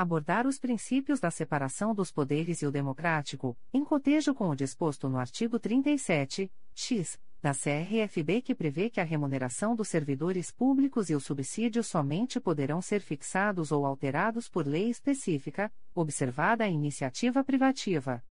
Abordar 0.02 0.48
os 0.48 0.58
princípios 0.58 1.20
da 1.20 1.30
separação 1.30 1.94
dos 1.94 2.10
poderes 2.10 2.62
e 2.62 2.66
o 2.66 2.72
democrático, 2.72 3.58
em 3.74 3.84
cotejo 3.84 4.34
com 4.34 4.48
o 4.48 4.56
disposto 4.56 5.10
no 5.10 5.18
artigo 5.18 5.60
37, 5.60 6.50
x, 6.74 7.20
da 7.42 7.52
CRFB 7.52 8.42
que 8.42 8.56
prevê 8.56 8.90
que 8.90 9.02
a 9.02 9.04
remuneração 9.04 9.76
dos 9.76 9.90
servidores 9.90 10.52
públicos 10.52 11.10
e 11.10 11.16
os 11.16 11.26
subsídios 11.26 11.88
somente 11.88 12.40
poderão 12.40 12.82
ser 12.82 13.02
fixados 13.02 13.74
ou 13.74 13.86
alterados 13.86 14.48
por 14.48 14.66
lei 14.66 14.90
específica, 14.90 15.70
observada 15.94 16.64
a 16.64 16.70
iniciativa 16.70 17.44
privativa. 17.44 18.24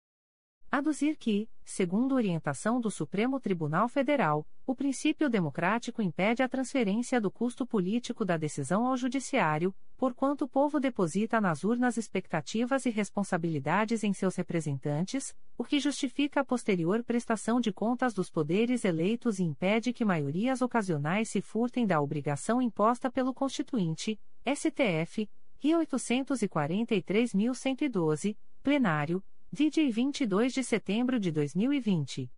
Aduzir 0.71 1.17
que, 1.17 1.49
segundo 1.65 2.15
orientação 2.15 2.79
do 2.79 2.91
Supremo 2.91 3.41
Tribunal 3.41 3.89
Federal, 3.89 4.47
o 4.67 4.75
princípio 4.75 5.31
democrático 5.31 6.03
impede 6.03 6.43
a 6.43 6.49
transferência 6.49 7.19
do 7.19 7.31
custo 7.31 7.67
político 7.67 8.23
da 8.23 8.37
decisão 8.37 8.87
ao 8.87 8.95
Judiciário, 8.95 9.75
porquanto 9.97 10.45
o 10.45 10.49
povo 10.49 10.79
deposita 10.79 11.41
nas 11.41 11.65
urnas 11.65 11.97
expectativas 11.97 12.85
e 12.85 12.91
responsabilidades 12.91 14.05
em 14.05 14.13
seus 14.13 14.37
representantes, 14.37 15.35
o 15.57 15.65
que 15.65 15.81
justifica 15.81 16.41
a 16.41 16.45
posterior 16.45 17.03
prestação 17.03 17.63
de 17.63 17.73
contas 17.73 18.13
dos 18.13 18.29
poderes 18.29 18.85
eleitos 18.85 19.39
e 19.39 19.45
impede 19.45 19.95
que 19.95 20.05
maiorias 20.05 20.61
ocasionais 20.61 21.31
se 21.31 21.41
furtem 21.41 21.87
da 21.87 21.99
obrigação 21.99 22.61
imposta 22.61 23.11
pelo 23.11 23.33
Constituinte, 23.33 24.21
STF, 24.47 25.27
Rio 25.61 25.79
843.112, 25.79 28.37
plenário 28.63 29.25
DJ 29.51 29.91
22 29.91 30.53
de 30.53 30.63
setembro 30.63 31.19
de 31.19 31.33
2020. 31.33 32.31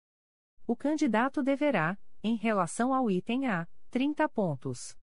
O 0.67 0.75
candidato 0.77 1.43
deverá, 1.43 1.99
em 2.23 2.37
relação 2.37 2.95
ao 2.95 3.11
item 3.11 3.49
A, 3.49 3.67
30 3.91 4.29
pontos. 4.29 4.97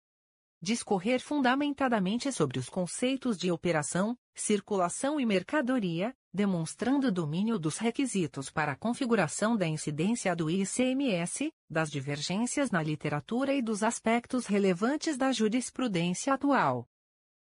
Discorrer 0.62 1.22
fundamentadamente 1.22 2.30
sobre 2.30 2.58
os 2.58 2.68
conceitos 2.68 3.38
de 3.38 3.50
operação, 3.50 4.14
circulação 4.34 5.18
e 5.18 5.24
mercadoria, 5.24 6.14
demonstrando 6.34 7.10
domínio 7.10 7.58
dos 7.58 7.78
requisitos 7.78 8.50
para 8.50 8.72
a 8.72 8.76
configuração 8.76 9.56
da 9.56 9.66
incidência 9.66 10.36
do 10.36 10.50
ICMS, 10.50 11.50
das 11.68 11.90
divergências 11.90 12.70
na 12.70 12.82
literatura 12.82 13.54
e 13.54 13.62
dos 13.62 13.82
aspectos 13.82 14.44
relevantes 14.44 15.16
da 15.16 15.32
jurisprudência 15.32 16.34
atual. 16.34 16.86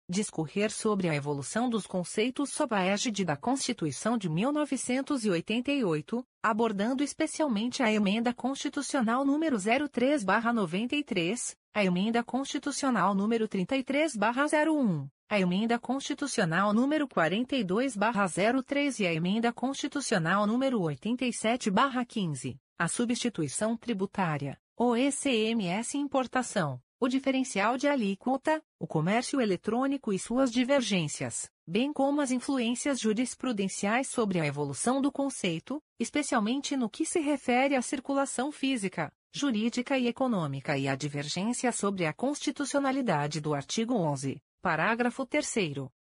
Discorrer 0.08 0.70
sobre 0.70 1.06
a 1.08 1.14
evolução 1.14 1.68
dos 1.68 1.86
conceitos 1.86 2.50
sob 2.50 2.74
a 2.74 2.82
égide 2.82 3.26
da 3.26 3.36
Constituição 3.36 4.16
de 4.16 4.26
1988, 4.26 6.24
abordando 6.42 7.02
especialmente 7.02 7.82
a 7.82 7.92
Emenda 7.92 8.32
Constitucional 8.32 9.22
número 9.22 9.58
03/93, 9.58 11.54
a 11.78 11.84
Emenda 11.84 12.24
Constitucional 12.24 13.14
número 13.14 13.46
33/01 13.46 15.08
a 15.28 15.38
Emenda 15.38 15.78
Constitucional 15.78 16.72
número 16.72 17.06
42/03 17.06 18.98
e 18.98 19.06
a 19.06 19.14
Emenda 19.14 19.52
Constitucional 19.52 20.44
número 20.44 20.80
87/15, 20.80 22.58
a 22.76 22.88
substituição 22.88 23.76
tributária, 23.76 24.58
o 24.76 24.96
ECMS 24.96 25.96
importação, 25.96 26.80
o 26.98 27.06
diferencial 27.06 27.76
de 27.76 27.86
alíquota, 27.86 28.60
o 28.76 28.86
comércio 28.86 29.40
eletrônico 29.40 30.12
e 30.12 30.18
suas 30.18 30.50
divergências, 30.50 31.48
bem 31.64 31.92
como 31.92 32.20
as 32.20 32.32
influências 32.32 32.98
jurisprudenciais 32.98 34.08
sobre 34.08 34.40
a 34.40 34.46
evolução 34.46 35.00
do 35.00 35.12
conceito, 35.12 35.80
especialmente 35.96 36.76
no 36.76 36.90
que 36.90 37.04
se 37.04 37.20
refere 37.20 37.76
à 37.76 37.82
circulação 37.82 38.50
física, 38.50 39.12
jurídica 39.32 39.98
e 39.98 40.06
econômica 40.06 40.76
e 40.76 40.88
a 40.88 40.96
divergência 40.96 41.70
sobre 41.72 42.06
a 42.06 42.12
constitucionalidade 42.12 43.40
do 43.40 43.54
artigo 43.54 43.94
11 43.94 44.40
Parágrafo 44.60 45.24
3 45.24 45.54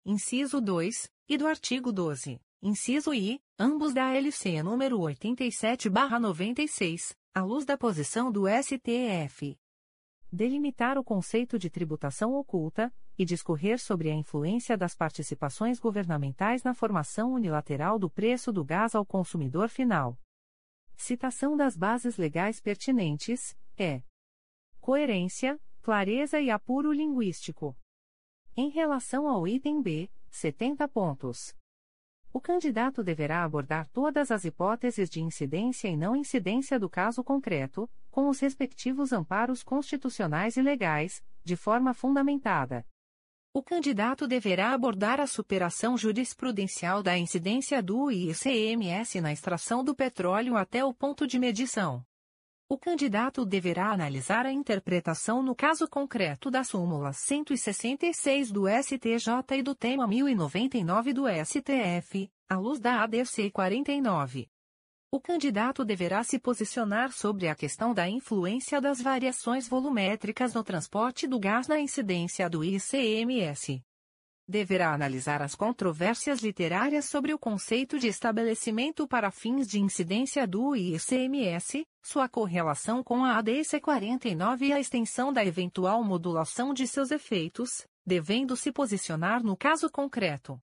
inciso 0.06 0.62
2, 0.62 1.10
e 1.28 1.38
do 1.38 1.48
artigo 1.48 1.92
12, 1.92 2.40
inciso 2.62 3.12
I, 3.12 3.42
ambos 3.58 3.96
da 3.96 4.14
LC 4.14 4.62
número 4.62 5.00
87/96, 5.00 7.16
à 7.34 7.42
luz 7.42 7.66
da 7.66 7.76
posição 7.76 8.32
do 8.32 8.44
STF. 8.48 9.58
Delimitar 10.32 11.00
o 11.00 11.04
conceito 11.04 11.58
de 11.58 11.68
tributação 11.68 12.36
oculta 12.36 12.94
e 13.18 13.26
discorrer 13.26 13.80
sobre 13.80 14.12
a 14.12 14.14
influência 14.14 14.78
das 14.78 14.94
participações 14.94 15.80
governamentais 15.80 16.62
na 16.62 16.76
formação 16.76 17.34
unilateral 17.34 17.98
do 17.98 18.08
preço 18.08 18.52
do 18.52 18.64
gás 18.64 18.94
ao 18.94 19.04
consumidor 19.04 19.68
final. 19.68 20.16
Citação 20.96 21.58
das 21.58 21.76
bases 21.76 22.18
legais 22.18 22.60
pertinentes 22.60 23.56
é 23.78 24.02
coerência, 24.80 25.60
clareza 25.82 26.40
e 26.40 26.50
apuro 26.50 26.92
linguístico. 26.92 27.76
Em 28.56 28.70
relação 28.70 29.28
ao 29.28 29.48
item 29.48 29.82
B, 29.82 30.10
70 30.30 30.88
pontos. 30.88 31.56
O 32.32 32.42
candidato 32.42 33.04
deverá 33.04 33.44
abordar 33.44 33.88
todas 33.90 34.32
as 34.32 34.44
hipóteses 34.44 35.10
de 35.10 35.22
incidência 35.22 35.88
e 35.88 35.96
não 35.96 36.16
incidência 36.16 36.80
do 36.80 36.90
caso 36.90 37.24
concreto, 37.24 37.90
com 38.10 38.28
os 38.28 38.40
respectivos 38.40 39.14
amparos 39.14 39.62
constitucionais 39.62 40.58
e 40.58 40.62
legais, 40.62 41.24
de 41.44 41.56
forma 41.56 41.94
fundamentada. 41.94 42.86
O 43.56 43.62
candidato 43.62 44.28
deverá 44.28 44.74
abordar 44.74 45.22
a 45.22 45.28
superação 45.28 45.96
jurisprudencial 45.96 47.04
da 47.04 47.16
incidência 47.16 47.84
do 47.84 48.10
ICMS 48.10 49.22
na 49.22 49.32
extração 49.32 49.84
do 49.84 49.94
petróleo 49.94 50.58
até 50.58 50.84
o 50.84 50.92
ponto 50.92 51.28
de 51.28 51.38
medição. 51.38 52.04
O 52.68 52.80
candidato 52.80 53.46
deverá 53.46 53.92
analisar 53.92 54.48
a 54.48 54.52
interpretação 54.52 55.44
no 55.44 55.54
caso 55.54 55.88
concreto 55.88 56.50
da 56.50 56.64
súmula 56.64 57.14
166 57.14 58.52
do 58.52 58.64
STJ 58.68 59.60
e 59.60 59.62
do 59.62 59.76
tema 59.76 60.08
1099 60.08 61.14
do 61.14 61.26
STF, 61.28 62.32
à 62.50 62.58
luz 62.58 62.80
da 62.80 63.04
ADC 63.04 63.52
49. 63.52 64.50
O 65.14 65.22
candidato 65.22 65.86
deverá 65.86 66.24
se 66.24 66.40
posicionar 66.40 67.12
sobre 67.12 67.48
a 67.48 67.54
questão 67.54 67.94
da 67.94 68.10
influência 68.10 68.82
das 68.82 69.00
variações 69.00 69.68
volumétricas 69.68 70.56
no 70.56 70.64
transporte 70.64 71.28
do 71.28 71.40
gás 71.40 71.68
na 71.68 71.80
incidência 71.80 72.50
do 72.50 72.64
ICMS 72.64 73.80
deverá 74.48 74.92
analisar 74.92 75.42
as 75.42 75.56
controvérsias 75.56 76.42
literárias 76.42 77.06
sobre 77.06 77.32
o 77.34 77.40
conceito 77.40 78.00
de 78.00 78.08
estabelecimento 78.08 79.08
para 79.08 79.32
fins 79.32 79.68
de 79.68 79.80
incidência 79.80 80.46
do 80.46 80.76
ICMS, 80.76 81.86
sua 82.02 82.28
correlação 82.28 83.04
com 83.04 83.24
a 83.24 83.38
ADC 83.38 83.80
49 83.80 84.66
e 84.66 84.74
a 84.74 84.80
extensão 84.80 85.32
da 85.32 85.46
eventual 85.46 86.04
modulação 86.04 86.74
de 86.74 86.86
seus 86.88 87.10
efeitos, 87.10 87.88
devendo 88.06 88.58
se 88.58 88.72
posicionar 88.72 89.42
no 89.44 89.56
caso 89.56 89.90
concreto. 89.90 90.60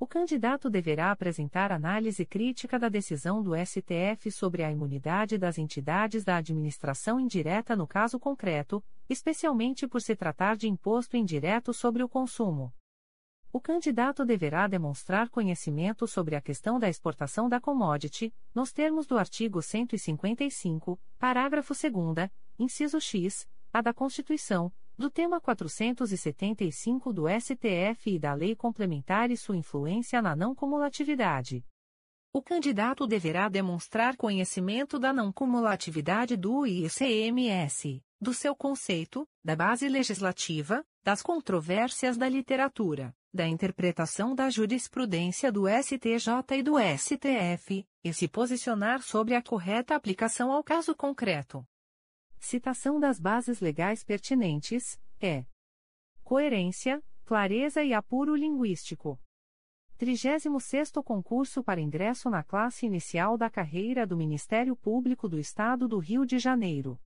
O 0.00 0.06
candidato 0.06 0.70
deverá 0.70 1.10
apresentar 1.10 1.72
análise 1.72 2.24
crítica 2.24 2.78
da 2.78 2.88
decisão 2.88 3.42
do 3.42 3.50
STF 3.56 4.30
sobre 4.30 4.62
a 4.62 4.70
imunidade 4.70 5.36
das 5.36 5.58
entidades 5.58 6.22
da 6.22 6.36
administração 6.36 7.18
indireta 7.18 7.74
no 7.74 7.84
caso 7.84 8.16
concreto, 8.20 8.82
especialmente 9.08 9.88
por 9.88 10.00
se 10.00 10.14
tratar 10.14 10.56
de 10.56 10.68
imposto 10.68 11.16
indireto 11.16 11.74
sobre 11.74 12.04
o 12.04 12.08
consumo. 12.08 12.72
O 13.52 13.60
candidato 13.60 14.24
deverá 14.24 14.68
demonstrar 14.68 15.28
conhecimento 15.30 16.06
sobre 16.06 16.36
a 16.36 16.40
questão 16.40 16.78
da 16.78 16.88
exportação 16.88 17.48
da 17.48 17.60
commodity, 17.60 18.32
nos 18.54 18.70
termos 18.70 19.04
do 19.04 19.18
artigo 19.18 19.60
155, 19.60 20.96
parágrafo 21.18 21.74
2, 21.74 22.30
inciso 22.56 23.00
X, 23.00 23.48
a 23.72 23.80
da 23.80 23.92
Constituição, 23.92 24.72
do 24.98 25.08
tema 25.08 25.40
475 25.40 27.12
do 27.12 27.24
STF 27.28 28.14
e 28.14 28.18
da 28.18 28.34
Lei 28.34 28.56
Complementar 28.56 29.30
e 29.30 29.36
sua 29.36 29.56
influência 29.56 30.20
na 30.20 30.34
não 30.34 30.54
cumulatividade. 30.54 31.64
O 32.32 32.42
candidato 32.42 33.06
deverá 33.06 33.48
demonstrar 33.48 34.16
conhecimento 34.16 34.98
da 34.98 35.12
não 35.12 35.32
cumulatividade 35.32 36.36
do 36.36 36.66
ICMS, 36.66 38.02
do 38.20 38.34
seu 38.34 38.54
conceito, 38.54 39.26
da 39.42 39.54
base 39.54 39.88
legislativa, 39.88 40.84
das 41.04 41.22
controvérsias 41.22 42.16
da 42.16 42.28
literatura 42.28 43.14
da 43.32 43.46
interpretação 43.46 44.34
da 44.34 44.48
jurisprudência 44.48 45.52
do 45.52 45.68
STJ 45.68 46.58
e 46.58 46.62
do 46.62 46.74
STF, 46.78 47.86
e 48.02 48.12
se 48.12 48.26
posicionar 48.26 49.02
sobre 49.02 49.34
a 49.34 49.42
correta 49.42 49.94
aplicação 49.94 50.50
ao 50.50 50.64
caso 50.64 50.94
concreto. 50.94 51.64
Citação 52.40 53.00
das 53.00 53.18
bases 53.18 53.60
legais 53.60 54.04
pertinentes, 54.04 54.98
é 55.20 55.44
coerência, 56.22 57.02
clareza 57.24 57.82
e 57.82 57.92
apuro 57.92 58.36
linguístico. 58.36 59.18
36º 59.98 61.02
Concurso 61.02 61.62
para 61.64 61.80
ingresso 61.80 62.30
na 62.30 62.44
classe 62.44 62.86
inicial 62.86 63.36
da 63.36 63.50
carreira 63.50 64.06
do 64.06 64.16
Ministério 64.16 64.76
Público 64.76 65.28
do 65.28 65.38
Estado 65.38 65.88
do 65.88 65.98
Rio 65.98 66.24
de 66.24 66.38
Janeiro 66.38 66.98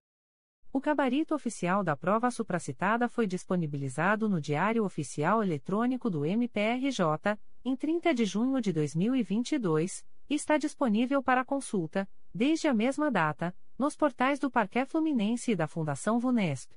O 0.73 0.81
gabarito 0.81 1.35
oficial 1.35 1.85
da 1.85 1.95
prova 1.95 2.31
supracitada 2.31 3.07
foi 3.07 3.27
disponibilizado 3.27 4.31
no 4.31 4.40
Diário 4.40 4.82
Oficial 4.85 5.43
Eletrônico 5.43 6.09
do 6.09 6.24
MPRJ, 6.24 7.39
em 7.69 7.77
30 7.77 8.15
de 8.15 8.24
junho 8.24 8.62
de 8.62 8.73
2022, 8.73 10.03
e 10.31 10.35
está 10.35 10.57
disponível 10.57 11.23
para 11.23 11.45
consulta, 11.45 12.09
desde 12.32 12.66
a 12.66 12.73
mesma 12.73 13.11
data, 13.11 13.55
nos 13.77 13.95
portais 13.95 14.39
do 14.39 14.51
Parquet 14.51 14.86
Fluminense 14.86 15.51
e 15.51 15.57
da 15.57 15.66
Fundação 15.69 16.19
Vunesp. 16.19 16.73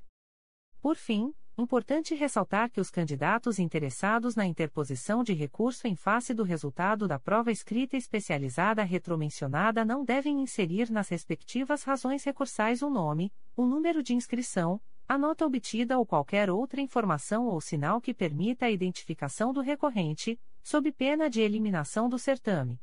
Por 0.82 0.94
fim, 0.96 1.32
Importante 1.58 2.14
ressaltar 2.14 2.70
que 2.70 2.80
os 2.80 2.90
candidatos 2.90 3.58
interessados 3.58 4.34
na 4.34 4.46
interposição 4.46 5.22
de 5.22 5.34
recurso 5.34 5.86
em 5.86 5.94
face 5.94 6.32
do 6.32 6.44
resultado 6.44 7.06
da 7.06 7.18
prova 7.18 7.52
escrita 7.52 7.94
especializada 7.94 8.82
retromencionada 8.82 9.84
não 9.84 10.02
devem 10.02 10.40
inserir 10.40 10.90
nas 10.90 11.10
respectivas 11.10 11.82
razões 11.82 12.24
recursais 12.24 12.80
o 12.80 12.88
nome, 12.88 13.30
o 13.54 13.66
número 13.66 14.02
de 14.02 14.14
inscrição, 14.14 14.80
a 15.06 15.18
nota 15.18 15.44
obtida 15.44 15.98
ou 15.98 16.06
qualquer 16.06 16.48
outra 16.48 16.80
informação 16.80 17.46
ou 17.46 17.60
sinal 17.60 18.00
que 18.00 18.14
permita 18.14 18.64
a 18.64 18.70
identificação 18.70 19.52
do 19.52 19.60
recorrente, 19.60 20.40
sob 20.62 20.90
pena 20.92 21.28
de 21.28 21.40
eliminação 21.40 22.08
do 22.08 22.18
certame. 22.18 22.80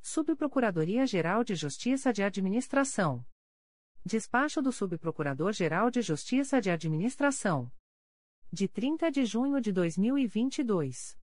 Subprocuradoria-Geral 0.00 1.44
de 1.44 1.54
Justiça 1.54 2.12
de 2.12 2.22
Administração. 2.22 3.24
Despacho 4.04 4.60
do 4.60 4.70
Subprocurador-Geral 4.72 5.90
de 5.90 6.02
Justiça 6.02 6.60
de 6.60 6.70
Administração 6.70 7.72
de 8.54 8.68
30 8.68 9.10
de 9.10 9.24
junho 9.24 9.60
de 9.60 9.72
2022. 9.72 11.18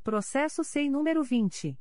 Processo 0.04 0.66
SEI 0.66 0.90
número 0.90 1.24
20. 1.24 1.78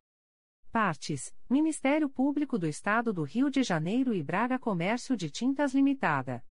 Partes: 0.70 1.34
Ministério 1.50 2.08
Público 2.08 2.56
do 2.56 2.68
Estado 2.68 3.12
do 3.12 3.24
Rio 3.24 3.50
de 3.50 3.64
Janeiro 3.64 4.14
e 4.14 4.22
Braga 4.22 4.56
Comércio 4.58 5.16
de 5.16 5.30
Tintas 5.30 5.74
Limitada. 5.74 6.44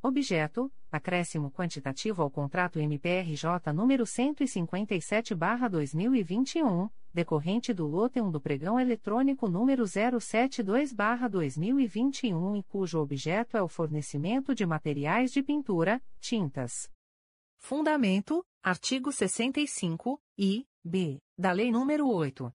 Objeto: 0.00 0.72
acréscimo 0.90 1.50
quantitativo 1.50 2.22
ao 2.22 2.30
contrato 2.30 2.78
MPRJ 2.78 3.72
número 3.74 4.04
157/2021, 4.04 6.88
decorrente 7.16 7.72
do 7.72 7.86
lote 7.86 8.20
1 8.20 8.30
do 8.30 8.38
pregão 8.38 8.78
eletrônico 8.78 9.48
número 9.48 9.84
072/2021 9.84 12.58
e 12.58 12.62
cujo 12.64 13.00
objeto 13.00 13.56
é 13.56 13.62
o 13.62 13.68
fornecimento 13.68 14.54
de 14.54 14.66
materiais 14.66 15.32
de 15.32 15.42
pintura, 15.42 16.02
tintas. 16.20 16.90
Fundamento: 17.56 18.44
artigo 18.62 19.10
65 19.10 20.20
e 20.36 20.66
b 20.84 21.16
da 21.38 21.52
Lei 21.52 21.70
nº 21.70 22.06
8. 22.06 22.52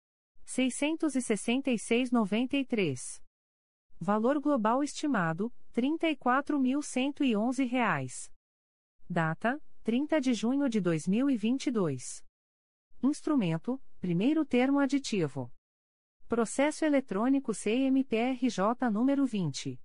666,93. 0.46 3.22
Valor 3.98 4.38
global 4.40 4.84
estimado: 4.84 5.50
R$ 5.74 5.80
34.111. 5.80 8.30
Data: 9.08 9.58
30 9.82 10.20
de 10.20 10.34
junho 10.34 10.68
de 10.68 10.82
2022. 10.82 12.22
Instrumento: 13.02 13.80
primeiro 14.00 14.44
termo 14.44 14.80
aditivo. 14.80 15.52
Processo 16.26 16.84
eletrônico 16.84 17.52
CMPRJ 17.52 18.90
número 18.90 19.24
20. 19.26 19.78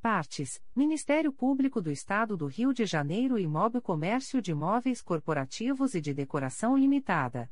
Partes: 0.00 0.60
Ministério 0.74 1.32
Público 1.32 1.80
do 1.80 1.92
Estado 1.92 2.36
do 2.36 2.46
Rio 2.46 2.72
de 2.72 2.84
Janeiro 2.84 3.38
e 3.38 3.42
Imóvel 3.42 3.80
Comércio 3.82 4.42
de 4.42 4.54
Móveis 4.54 5.02
Corporativos 5.02 5.94
e 5.94 6.00
de 6.00 6.14
Decoração 6.14 6.76
Limitada. 6.76 7.48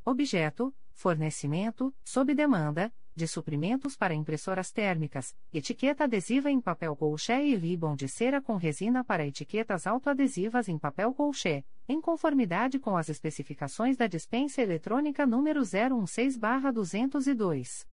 Objeto: 0.05 0.73
Fornecimento, 0.93 1.93
sob 2.05 2.33
demanda, 2.33 2.95
de 3.17 3.27
suprimentos 3.27 3.97
para 3.97 4.15
impressoras 4.15 4.71
térmicas, 4.71 5.35
etiqueta 5.53 6.05
adesiva 6.05 6.53
em 6.53 6.61
papel 6.61 6.95
colché 6.95 7.45
e 7.45 7.57
ribbon 7.57 7.97
de 7.97 8.07
cera 8.07 8.41
com 8.41 8.55
resina 8.55 9.03
para 9.03 9.27
etiquetas 9.27 9.85
autoadesivas 9.85 10.69
em 10.69 10.79
papel 10.79 11.13
colché, 11.13 11.65
em 11.89 12.01
conformidade 12.01 12.79
com 12.79 12.97
as 12.97 13.09
especificações 13.09 13.97
da 13.97 14.07
dispensa 14.07 14.63
eletrônica 14.63 15.27
número 15.27 15.63
016/202. 15.63 17.89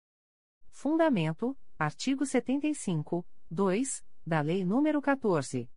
Fundamento: 0.70 1.58
artigo 1.80 2.24
75, 2.24 3.26
2 3.50 4.08
da 4.26 4.42
Lei 4.42 4.64
nº 4.64 5.02
14. 5.02 5.70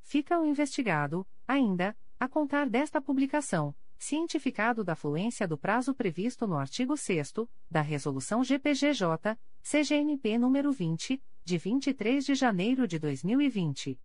Fica 0.03 0.39
o 0.39 0.45
investigado, 0.45 1.25
ainda, 1.47 1.97
a 2.19 2.27
contar 2.27 2.69
desta 2.69 3.01
publicação 3.01 3.73
cientificado 3.97 4.83
da 4.83 4.95
fluência 4.95 5.47
do 5.47 5.57
prazo 5.57 5.93
previsto 5.93 6.45
no 6.45 6.57
artigo 6.57 6.95
6 6.95 7.33
da 7.69 7.81
Resolução 7.81 8.43
GPGJ, 8.43 9.37
CGNP 9.61 10.37
nº 10.37 10.71
20, 10.71 11.21
de 11.43 11.57
23 11.57 12.25
de 12.25 12.35
janeiro 12.35 12.87
de 12.87 12.99
2020. 12.99 13.99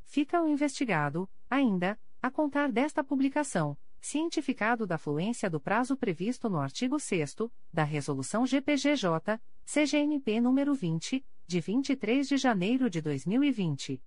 Fica 0.04 0.42
o 0.42 0.48
investigado, 0.48 1.30
ainda, 1.50 1.98
a 2.22 2.30
contar 2.30 2.70
desta 2.70 3.02
publicação, 3.02 3.78
cientificado 4.06 4.86
da 4.86 5.00
fluência 5.00 5.50
do 5.50 5.60
prazo 5.60 5.98
previsto 5.98 6.48
no 6.48 6.60
artigo 6.60 7.00
6 7.00 7.38
da 7.74 7.84
Resolução 7.84 8.46
GPGJ, 8.46 9.42
CGNP 9.66 10.34
nº 10.34 10.76
20, 10.76 11.26
de 11.48 11.60
23 11.60 12.28
de 12.28 12.38
janeiro 12.38 12.88
de 12.88 13.02
2020. 13.02 14.00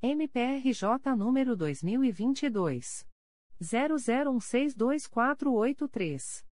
MPRJ 0.00 1.16
número 1.18 1.56
2022. 1.56 3.04
00162483. 3.60 6.44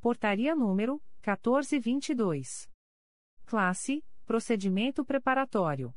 Portaria 0.00 0.54
número 0.54 1.02
1422. 1.20 2.68
Classe 3.46 4.04
Procedimento 4.30 5.04
preparatório. 5.04 5.92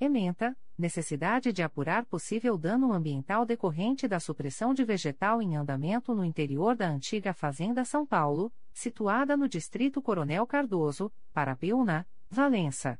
Ementa: 0.00 0.58
necessidade 0.76 1.52
de 1.52 1.62
apurar 1.62 2.04
possível 2.04 2.58
dano 2.58 2.92
ambiental 2.92 3.46
decorrente 3.46 4.08
da 4.08 4.18
supressão 4.18 4.74
de 4.74 4.84
vegetal 4.84 5.40
em 5.40 5.54
andamento 5.54 6.12
no 6.16 6.24
interior 6.24 6.74
da 6.74 6.88
antiga 6.88 7.32
Fazenda 7.32 7.84
São 7.84 8.04
Paulo, 8.04 8.52
situada 8.72 9.36
no 9.36 9.48
Distrito 9.48 10.02
Coronel 10.02 10.44
Cardoso, 10.48 11.12
Parapiúna, 11.32 12.04
Valença. 12.28 12.98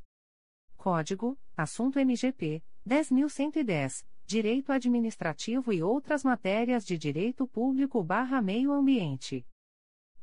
Código: 0.76 1.36
Assunto 1.56 1.98
MGP 1.98 2.62
10110, 2.86 4.06
Direito 4.24 4.70
Administrativo 4.70 5.73
e 5.73 5.82
outras 5.82 6.23
matérias 6.23 6.86
de 6.86 6.97
Direito 6.97 7.48
Público/Meio 7.48 8.73
Ambiente. 8.73 9.44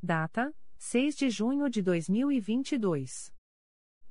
Data: 0.01 0.55
6 0.83 1.15
de 1.15 1.29
junho 1.29 1.69
de 1.69 1.79
2022. 1.83 3.31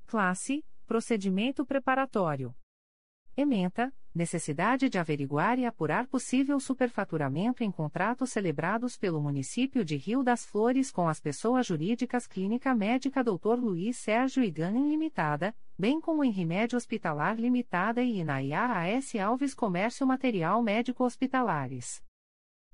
Classe: 0.07 0.65
Procedimento 0.85 1.65
preparatório. 1.65 2.53
Ementa: 3.37 3.93
necessidade 4.13 4.89
de 4.89 4.99
averiguar 4.99 5.57
e 5.57 5.65
apurar 5.65 6.05
possível 6.07 6.59
superfaturamento 6.59 7.63
em 7.63 7.71
contratos 7.71 8.31
celebrados 8.31 8.95
pelo 8.95 9.19
município 9.19 9.83
de 9.83 9.95
Rio 9.95 10.21
das 10.21 10.45
Flores 10.45 10.91
com 10.91 11.07
as 11.07 11.19
pessoas 11.19 11.65
jurídicas 11.65 12.27
Clínica 12.27 12.75
Médica 12.75 13.23
Dr. 13.23 13.59
Luiz 13.59 13.97
Sérgio 13.97 14.43
Iganem 14.43 14.87
Limitada, 14.89 15.55
bem 15.77 15.99
como 15.99 16.23
em 16.23 16.31
Remédio 16.31 16.77
Hospitalar 16.77 17.39
Limitada 17.39 18.03
e 18.03 18.19
Inaiá 18.19 18.77
A.S. 18.77 19.17
Alves 19.17 19.55
Comércio 19.55 20.05
Material 20.05 20.61
Médico 20.61 21.03
Hospitalares. 21.03 22.03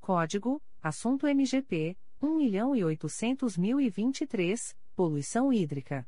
Código: 0.00 0.62
Assunto 0.80 1.26
MGP 1.26 1.96
1.800.023, 2.22 4.76
Poluição 5.02 5.52
Hídrica. 5.52 6.06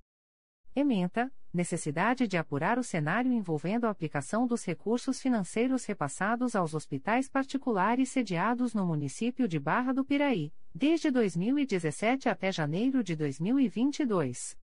Ementa: 0.75 1.31
necessidade 1.53 2.27
de 2.27 2.39
apurar 2.39 2.79
o 2.79 2.83
cenário 2.83 3.31
envolvendo 3.31 3.87
a 3.87 3.91
aplicação 3.91 4.47
dos 4.47 4.65
recursos 4.65 5.21
financeiros 5.21 5.85
repassados 5.85 6.57
aos 6.57 6.73
hospitais 6.73 7.29
particulares 7.29 8.09
sediados 8.09 8.73
no 8.73 8.87
município 8.87 9.47
de 9.47 9.59
Barra 9.59 9.93
do 9.93 10.03
Piraí, 10.03 10.51
desde 10.75 11.11
2017 11.11 12.31
até 12.31 12.51
janeiro 12.51 13.05
de 13.05 13.15
2022. 13.15 14.62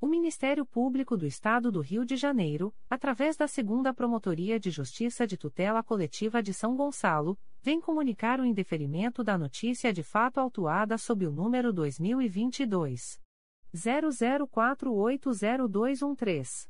O 0.00 0.06
Ministério 0.06 0.64
Público 0.64 1.16
do 1.16 1.26
Estado 1.26 1.72
do 1.72 1.80
Rio 1.80 2.04
de 2.04 2.16
Janeiro, 2.16 2.72
através 2.88 3.36
da 3.36 3.48
Segunda 3.48 3.92
Promotoria 3.92 4.60
de 4.60 4.70
Justiça 4.70 5.26
de 5.26 5.36
Tutela 5.36 5.82
Coletiva 5.82 6.40
de 6.40 6.54
São 6.54 6.76
Gonçalo, 6.76 7.36
vem 7.60 7.80
comunicar 7.80 8.38
o 8.38 8.44
indeferimento 8.44 9.24
da 9.24 9.36
notícia 9.36 9.92
de 9.92 10.04
fato 10.04 10.38
autuada 10.38 10.96
sob 10.96 11.26
o 11.26 11.32
número 11.32 11.72
2022 11.72 13.20
00480213. 13.74 16.68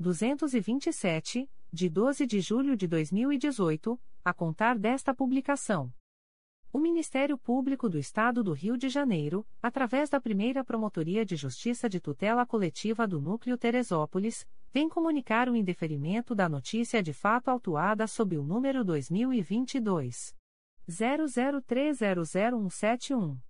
227, 0.00 1.48
de 1.70 1.88
12 1.90 2.26
de 2.26 2.40
julho 2.40 2.74
de 2.74 2.88
2018, 2.88 4.00
a 4.24 4.32
contar 4.32 4.78
desta 4.78 5.14
publicação. 5.14 5.92
O 6.72 6.78
Ministério 6.78 7.36
Público 7.36 7.86
do 7.86 7.98
Estado 7.98 8.42
do 8.42 8.54
Rio 8.54 8.78
de 8.78 8.88
Janeiro, 8.88 9.46
através 9.62 10.08
da 10.08 10.18
primeira 10.18 10.64
Promotoria 10.64 11.22
de 11.22 11.36
Justiça 11.36 11.86
de 11.86 12.00
Tutela 12.00 12.46
Coletiva 12.46 13.06
do 13.06 13.20
Núcleo 13.20 13.58
Teresópolis, 13.58 14.48
vem 14.72 14.88
comunicar 14.88 15.50
o 15.50 15.56
indeferimento 15.56 16.34
da 16.34 16.48
notícia 16.48 17.02
de 17.02 17.12
fato 17.12 17.48
autuada 17.48 18.06
sob 18.06 18.38
o 18.38 18.42
número 18.42 18.82
2022 18.82 20.34
00300171. 20.88 23.49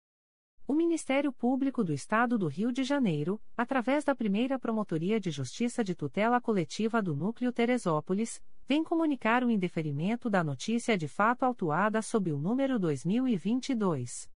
O 0.67 0.73
Ministério 0.73 1.31
Público 1.33 1.83
do 1.83 1.91
Estado 1.91 2.37
do 2.37 2.47
Rio 2.47 2.71
de 2.71 2.83
Janeiro, 2.83 3.41
através 3.57 4.03
da 4.03 4.13
primeira 4.15 4.59
Promotoria 4.59 5.19
de 5.19 5.31
Justiça 5.31 5.83
de 5.83 5.95
Tutela 5.95 6.39
Coletiva 6.39 7.01
do 7.01 7.15
Núcleo 7.15 7.51
Teresópolis, 7.51 8.39
vem 8.67 8.83
comunicar 8.83 9.43
o 9.43 9.49
indeferimento 9.51 10.29
da 10.29 10.43
notícia 10.43 10.95
de 10.97 11.07
fato 11.07 11.43
autuada 11.43 12.01
sob 12.01 12.31
o 12.31 12.37
número 12.37 12.77
2022 12.79 14.29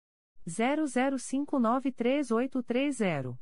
00593830. 0.47 3.37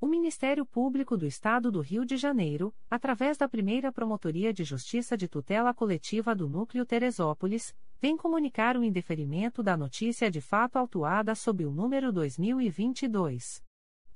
O 0.00 0.06
Ministério 0.06 0.64
Público 0.64 1.14
do 1.14 1.26
Estado 1.26 1.70
do 1.70 1.82
Rio 1.82 2.06
de 2.06 2.16
Janeiro, 2.16 2.74
através 2.90 3.36
da 3.36 3.46
primeira 3.46 3.92
Promotoria 3.92 4.50
de 4.50 4.64
Justiça 4.64 5.14
de 5.14 5.28
Tutela 5.28 5.74
Coletiva 5.74 6.34
do 6.34 6.48
Núcleo 6.48 6.86
Teresópolis, 6.86 7.76
vem 8.00 8.16
comunicar 8.16 8.78
o 8.78 8.84
indeferimento 8.84 9.62
da 9.62 9.76
notícia 9.76 10.30
de 10.30 10.40
fato 10.40 10.76
autuada 10.76 11.34
sob 11.34 11.66
o 11.66 11.70
número 11.70 12.10
2022. 12.10 13.62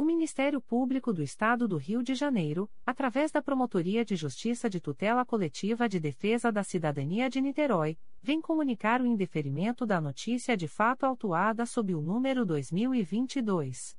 O 0.00 0.04
Ministério 0.04 0.60
Público 0.60 1.12
do 1.12 1.24
Estado 1.24 1.66
do 1.66 1.76
Rio 1.76 2.04
de 2.04 2.14
Janeiro, 2.14 2.70
através 2.86 3.32
da 3.32 3.42
Promotoria 3.42 4.04
de 4.04 4.14
Justiça 4.14 4.70
de 4.70 4.78
Tutela 4.78 5.24
Coletiva 5.24 5.88
de 5.88 5.98
Defesa 5.98 6.52
da 6.52 6.62
Cidadania 6.62 7.28
de 7.28 7.40
Niterói, 7.40 7.98
vem 8.22 8.40
comunicar 8.40 9.00
o 9.00 9.06
indeferimento 9.06 9.84
da 9.84 10.00
notícia 10.00 10.56
de 10.56 10.68
fato 10.68 11.02
autuada 11.02 11.66
sob 11.66 11.96
o 11.96 12.00
número 12.00 12.46
2022 12.46 13.96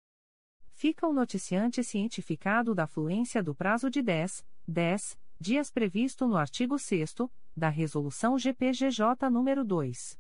Fica 0.71 1.09
o 1.09 1.13
noticiante 1.13 1.83
cientificado 1.83 2.73
da 2.75 2.87
fluência 2.87 3.43
do 3.43 3.53
prazo 3.55 3.91
de 3.91 4.03
10, 4.03 4.47
10 4.69 5.19
dias 5.41 5.71
previsto 5.71 6.29
no 6.29 6.37
artigo 6.37 6.79
6 6.79 7.15
da 7.57 7.69
Resolução 7.69 8.39
GPGJ 8.39 9.29
nº 9.31 9.65
2. 9.65 10.19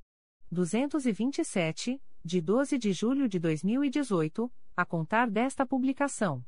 227, 0.51 2.03
de 2.25 2.41
12 2.41 2.78
de 2.78 2.91
julho 2.91 3.28
de 3.28 3.39
2018, 3.39 4.51
a 4.75 4.86
contar 4.86 5.31
desta 5.31 5.67
publicação. 5.67 6.43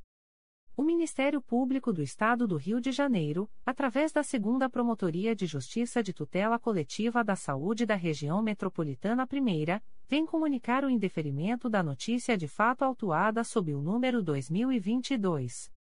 O 0.74 0.82
Ministério 0.82 1.42
Público 1.42 1.92
do 1.92 2.02
Estado 2.02 2.46
do 2.46 2.56
Rio 2.56 2.80
de 2.80 2.92
Janeiro, 2.92 3.50
através 3.64 4.10
da 4.10 4.22
Segunda 4.22 4.70
Promotoria 4.70 5.36
de 5.36 5.44
Justiça 5.44 6.02
de 6.02 6.14
Tutela 6.14 6.58
Coletiva 6.58 7.22
da 7.22 7.36
Saúde 7.36 7.84
da 7.84 7.94
Região 7.94 8.40
Metropolitana 8.40 9.28
I, 9.30 9.82
vem 10.08 10.24
comunicar 10.24 10.82
o 10.82 10.88
indeferimento 10.88 11.68
da 11.68 11.82
notícia 11.82 12.38
de 12.38 12.48
fato 12.48 12.82
autuada 12.82 13.44
sob 13.44 13.74
o 13.74 13.82
número 13.82 14.22
2022 14.22 15.70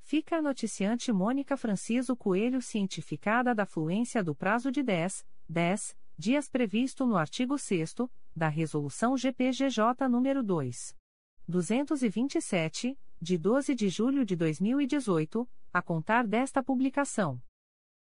Fica 0.00 0.38
a 0.38 0.42
noticiante 0.42 1.12
Mônica 1.12 1.56
Franciso 1.56 2.16
Coelho 2.16 2.60
cientificada 2.60 3.54
da 3.54 3.64
fluência 3.64 4.24
do 4.24 4.34
prazo 4.34 4.72
de 4.72 4.82
10, 4.82 5.24
10 5.48 5.96
dias 6.18 6.48
previsto 6.48 7.06
no 7.06 7.16
artigo 7.16 7.56
6 7.56 7.94
da 8.34 8.48
Resolução 8.48 9.16
GPGJ 9.16 10.08
nº 10.08 10.42
2. 10.42 10.96
227, 11.46 12.98
de 13.20 13.38
12 13.38 13.76
de 13.76 13.88
julho 13.88 14.24
de 14.24 14.34
2018 14.34 15.48
a 15.72 15.80
contar 15.80 16.26
desta 16.26 16.62
publicação. 16.62 17.40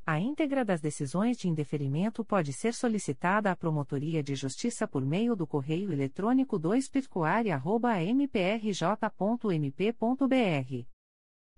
A 0.05 0.19
íntegra 0.19 0.65
das 0.65 0.81
decisões 0.81 1.37
de 1.37 1.49
indeferimento 1.49 2.25
pode 2.25 2.53
ser 2.53 2.73
solicitada 2.73 3.51
à 3.51 3.57
Promotoria 3.57 4.23
de 4.23 4.35
Justiça 4.35 4.89
por 4.89 5.05
meio 5.05 5.37
do 5.37 5.47
correio 5.47 5.93
eletrônico 5.93 6.59
2 6.59 6.91
mprj.mp.br 8.15 10.98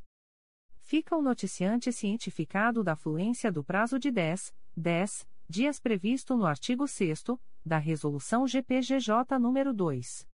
Fica 0.78 1.16
o 1.16 1.22
noticiante 1.22 1.92
cientificado 1.92 2.82
da 2.82 2.96
fluência 2.96 3.52
do 3.52 3.64
prazo 3.64 3.98
de 3.98 4.10
10, 4.10 4.54
10 4.76 5.26
dias 5.48 5.78
previsto 5.78 6.36
no 6.36 6.44
artigo 6.44 6.86
6 6.86 7.22
da 7.66 7.78
Resolução 7.78 8.46
GPGJ 8.46 9.40
nº 9.40 9.72
2. 9.72 10.28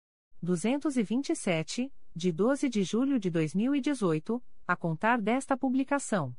227, 0.43 1.93
de 2.17 2.33
12 2.33 2.71
de 2.71 2.83
julho 2.83 3.21
de 3.21 3.29
2018, 3.29 4.43
a 4.67 4.75
contar 4.75 5.21
desta 5.21 5.55
publicação. 5.55 6.35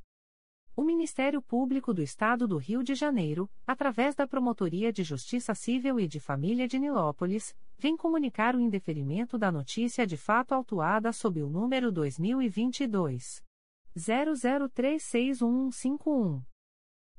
O 0.76 0.84
Ministério 0.84 1.40
Público 1.42 1.94
do 1.94 2.02
Estado 2.02 2.48
do 2.48 2.58
Rio 2.58 2.82
de 2.82 2.96
Janeiro, 2.96 3.48
através 3.68 4.16
da 4.16 4.26
Promotoria 4.26 4.92
de 4.92 5.04
Justiça 5.04 5.54
Civil 5.54 6.00
e 6.00 6.08
de 6.08 6.20
Família 6.20 6.68
de 6.68 6.80
Nilópolis, 6.80 7.56
vem 7.78 7.96
comunicar 7.96 8.56
o 8.56 8.60
indeferimento 8.60 9.38
da 9.38 9.52
notícia 9.52 10.08
de 10.08 10.18
fato 10.18 10.54
autuada 10.54 11.14
sob 11.14 11.44
o 11.44 11.50
número 11.50 11.92
2022 11.92 13.44
00361151. 13.96 16.49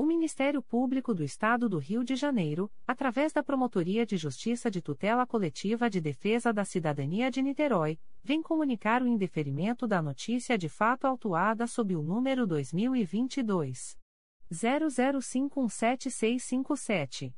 O 0.00 0.06
Ministério 0.06 0.62
Público 0.62 1.12
do 1.12 1.24
Estado 1.24 1.68
do 1.68 1.76
Rio 1.76 2.04
de 2.04 2.14
Janeiro, 2.14 2.70
através 2.86 3.32
da 3.32 3.42
Promotoria 3.42 4.06
de 4.06 4.16
Justiça 4.16 4.70
de 4.70 4.80
Tutela 4.80 5.26
Coletiva 5.26 5.90
de 5.90 6.00
Defesa 6.00 6.52
da 6.52 6.64
Cidadania 6.64 7.32
de 7.32 7.42
Niterói, 7.42 7.98
vem 8.22 8.40
comunicar 8.40 9.02
o 9.02 9.08
indeferimento 9.08 9.88
da 9.88 10.00
notícia 10.00 10.56
de 10.56 10.68
fato 10.68 11.04
autuada 11.04 11.66
sob 11.66 11.96
o 11.96 12.02
número 12.02 12.46
2022 12.46 13.98
00517657. 14.52 17.34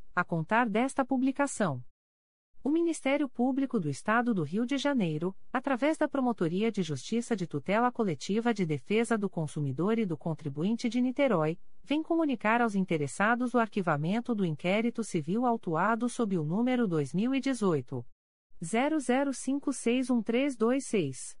a 0.15 0.23
contar 0.23 0.69
desta 0.69 1.05
publicação. 1.05 1.83
O 2.63 2.69
Ministério 2.69 3.27
Público 3.27 3.79
do 3.79 3.89
Estado 3.89 4.35
do 4.35 4.43
Rio 4.43 4.67
de 4.67 4.77
Janeiro, 4.77 5.35
através 5.51 5.97
da 5.97 6.07
Promotoria 6.07 6.71
de 6.71 6.83
Justiça 6.83 7.35
de 7.35 7.47
Tutela 7.47 7.91
Coletiva 7.91 8.53
de 8.53 8.67
Defesa 8.67 9.17
do 9.17 9.27
Consumidor 9.27 9.97
e 9.97 10.05
do 10.05 10.15
Contribuinte 10.15 10.87
de 10.87 11.01
Niterói, 11.01 11.57
vem 11.83 12.03
comunicar 12.03 12.61
aos 12.61 12.75
interessados 12.75 13.55
o 13.55 13.57
arquivamento 13.57 14.35
do 14.35 14.45
inquérito 14.45 15.03
civil 15.03 15.47
autuado 15.47 16.07
sob 16.07 16.37
o 16.37 16.43
número 16.43 16.87
2018 16.87 18.05
00561326. 18.61 21.40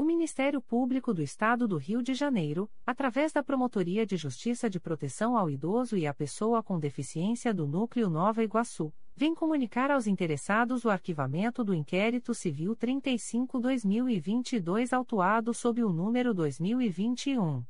O 0.00 0.02
Ministério 0.02 0.62
Público 0.62 1.12
do 1.12 1.20
Estado 1.20 1.68
do 1.68 1.76
Rio 1.76 2.02
de 2.02 2.14
Janeiro, 2.14 2.70
através 2.86 3.32
da 3.32 3.42
Promotoria 3.42 4.06
de 4.06 4.16
Justiça 4.16 4.70
de 4.70 4.80
Proteção 4.80 5.36
ao 5.36 5.50
Idoso 5.50 5.94
e 5.94 6.06
à 6.06 6.14
Pessoa 6.14 6.62
com 6.62 6.80
Deficiência 6.80 7.52
do 7.52 7.66
Núcleo 7.66 8.08
Nova 8.08 8.42
Iguaçu, 8.42 8.90
vem 9.14 9.34
comunicar 9.34 9.90
aos 9.90 10.06
interessados 10.06 10.86
o 10.86 10.88
arquivamento 10.88 11.62
do 11.62 11.74
inquérito 11.74 12.32
civil 12.32 12.74
35-2022 12.76 14.94
autuado 14.94 15.52
sob 15.52 15.84
o 15.84 15.92
número 15.92 16.32
2021 16.32 17.62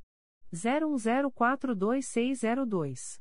01042602. 0.55 3.21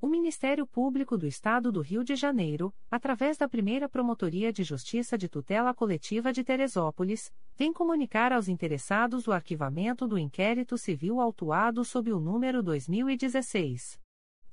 O 0.00 0.06
Ministério 0.06 0.64
Público 0.64 1.18
do 1.18 1.26
Estado 1.26 1.72
do 1.72 1.80
Rio 1.80 2.04
de 2.04 2.14
Janeiro, 2.14 2.72
através 2.88 3.36
da 3.36 3.48
primeira 3.48 3.88
Promotoria 3.88 4.52
de 4.52 4.62
Justiça 4.62 5.18
de 5.18 5.28
Tutela 5.28 5.74
Coletiva 5.74 6.32
de 6.32 6.44
Teresópolis, 6.44 7.32
vem 7.56 7.72
comunicar 7.72 8.32
aos 8.32 8.46
interessados 8.48 9.26
o 9.26 9.32
arquivamento 9.32 10.06
do 10.06 10.16
inquérito 10.16 10.78
civil 10.78 11.20
autuado 11.20 11.84
sob 11.84 12.12
o 12.12 12.20
número 12.20 12.62
2016. 12.62 13.98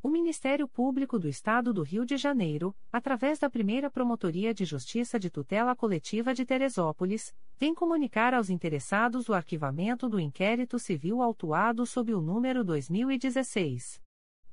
O 0.00 0.08
Ministério 0.08 0.68
Público 0.68 1.18
do 1.18 1.28
Estado 1.28 1.74
do 1.74 1.82
Rio 1.82 2.06
de 2.06 2.16
Janeiro, 2.16 2.72
através 2.92 3.40
da 3.40 3.50
primeira 3.50 3.90
Promotoria 3.90 4.54
de 4.54 4.64
Justiça 4.64 5.18
de 5.18 5.28
Tutela 5.28 5.74
Coletiva 5.74 6.32
de 6.32 6.44
Teresópolis, 6.44 7.34
vem 7.58 7.74
comunicar 7.74 8.32
aos 8.32 8.48
interessados 8.48 9.28
o 9.28 9.34
arquivamento 9.34 10.08
do 10.08 10.20
inquérito 10.20 10.78
civil 10.78 11.20
autuado 11.20 11.84
sob 11.84 12.14
o 12.14 12.20
número 12.20 12.62
2016. 12.62 14.00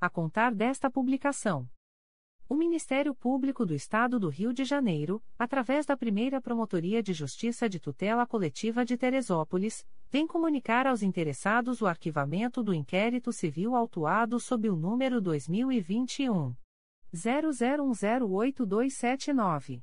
a 0.00 0.10
contar 0.10 0.54
desta 0.54 0.90
publicação. 0.90 1.68
O 2.48 2.54
Ministério 2.54 3.12
Público 3.12 3.66
do 3.66 3.74
Estado 3.74 4.20
do 4.20 4.28
Rio 4.28 4.52
de 4.52 4.64
Janeiro, 4.64 5.20
através 5.36 5.84
da 5.84 5.96
primeira 5.96 6.40
Promotoria 6.40 7.02
de 7.02 7.12
Justiça 7.12 7.68
de 7.68 7.80
Tutela 7.80 8.24
Coletiva 8.24 8.84
de 8.84 8.96
Teresópolis, 8.96 9.84
vem 10.08 10.28
comunicar 10.28 10.86
aos 10.86 11.02
interessados 11.02 11.82
o 11.82 11.86
arquivamento 11.86 12.62
do 12.62 12.72
inquérito 12.72 13.32
civil 13.32 13.74
autuado 13.74 14.38
sob 14.38 14.70
o 14.70 14.76
número 14.76 15.20
2021. 15.20 16.54
00108279. 17.12 19.82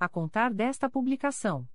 a 0.00 0.08
contar 0.08 0.52
desta 0.54 0.88
publicação. 0.88 1.68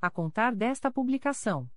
a 0.00 0.10
contar 0.10 0.54
desta 0.54 0.90
publicação. 0.90 1.68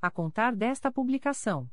a 0.00 0.10
contar 0.10 0.54
desta 0.54 0.90
publicação. 0.90 1.70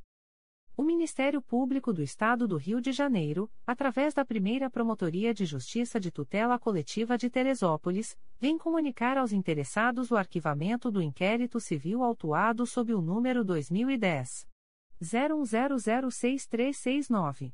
O 0.76 0.84
Ministério 0.84 1.42
Público 1.42 1.92
do 1.92 2.04
Estado 2.04 2.48
do 2.48 2.56
Rio 2.56 2.80
de 2.80 2.92
Janeiro, 2.92 3.50
através 3.66 4.14
da 4.14 4.24
primeira 4.24 4.70
Promotoria 4.70 5.34
de 5.34 5.44
Justiça 5.44 6.00
de 6.00 6.12
Tutela 6.12 6.60
Coletiva 6.60 7.18
de 7.18 7.32
Teresópolis, 7.32 8.16
vem 8.40 8.60
comunicar 8.60 9.18
aos 9.18 9.34
interessados 9.34 10.12
o 10.12 10.16
arquivamento 10.16 10.92
do 10.92 11.02
inquérito 11.02 11.60
civil 11.60 12.04
autuado 12.04 12.68
sob 12.68 12.94
o 12.94 13.02
número 13.02 13.44
2010. 13.44 14.48
01006369. 15.02 17.54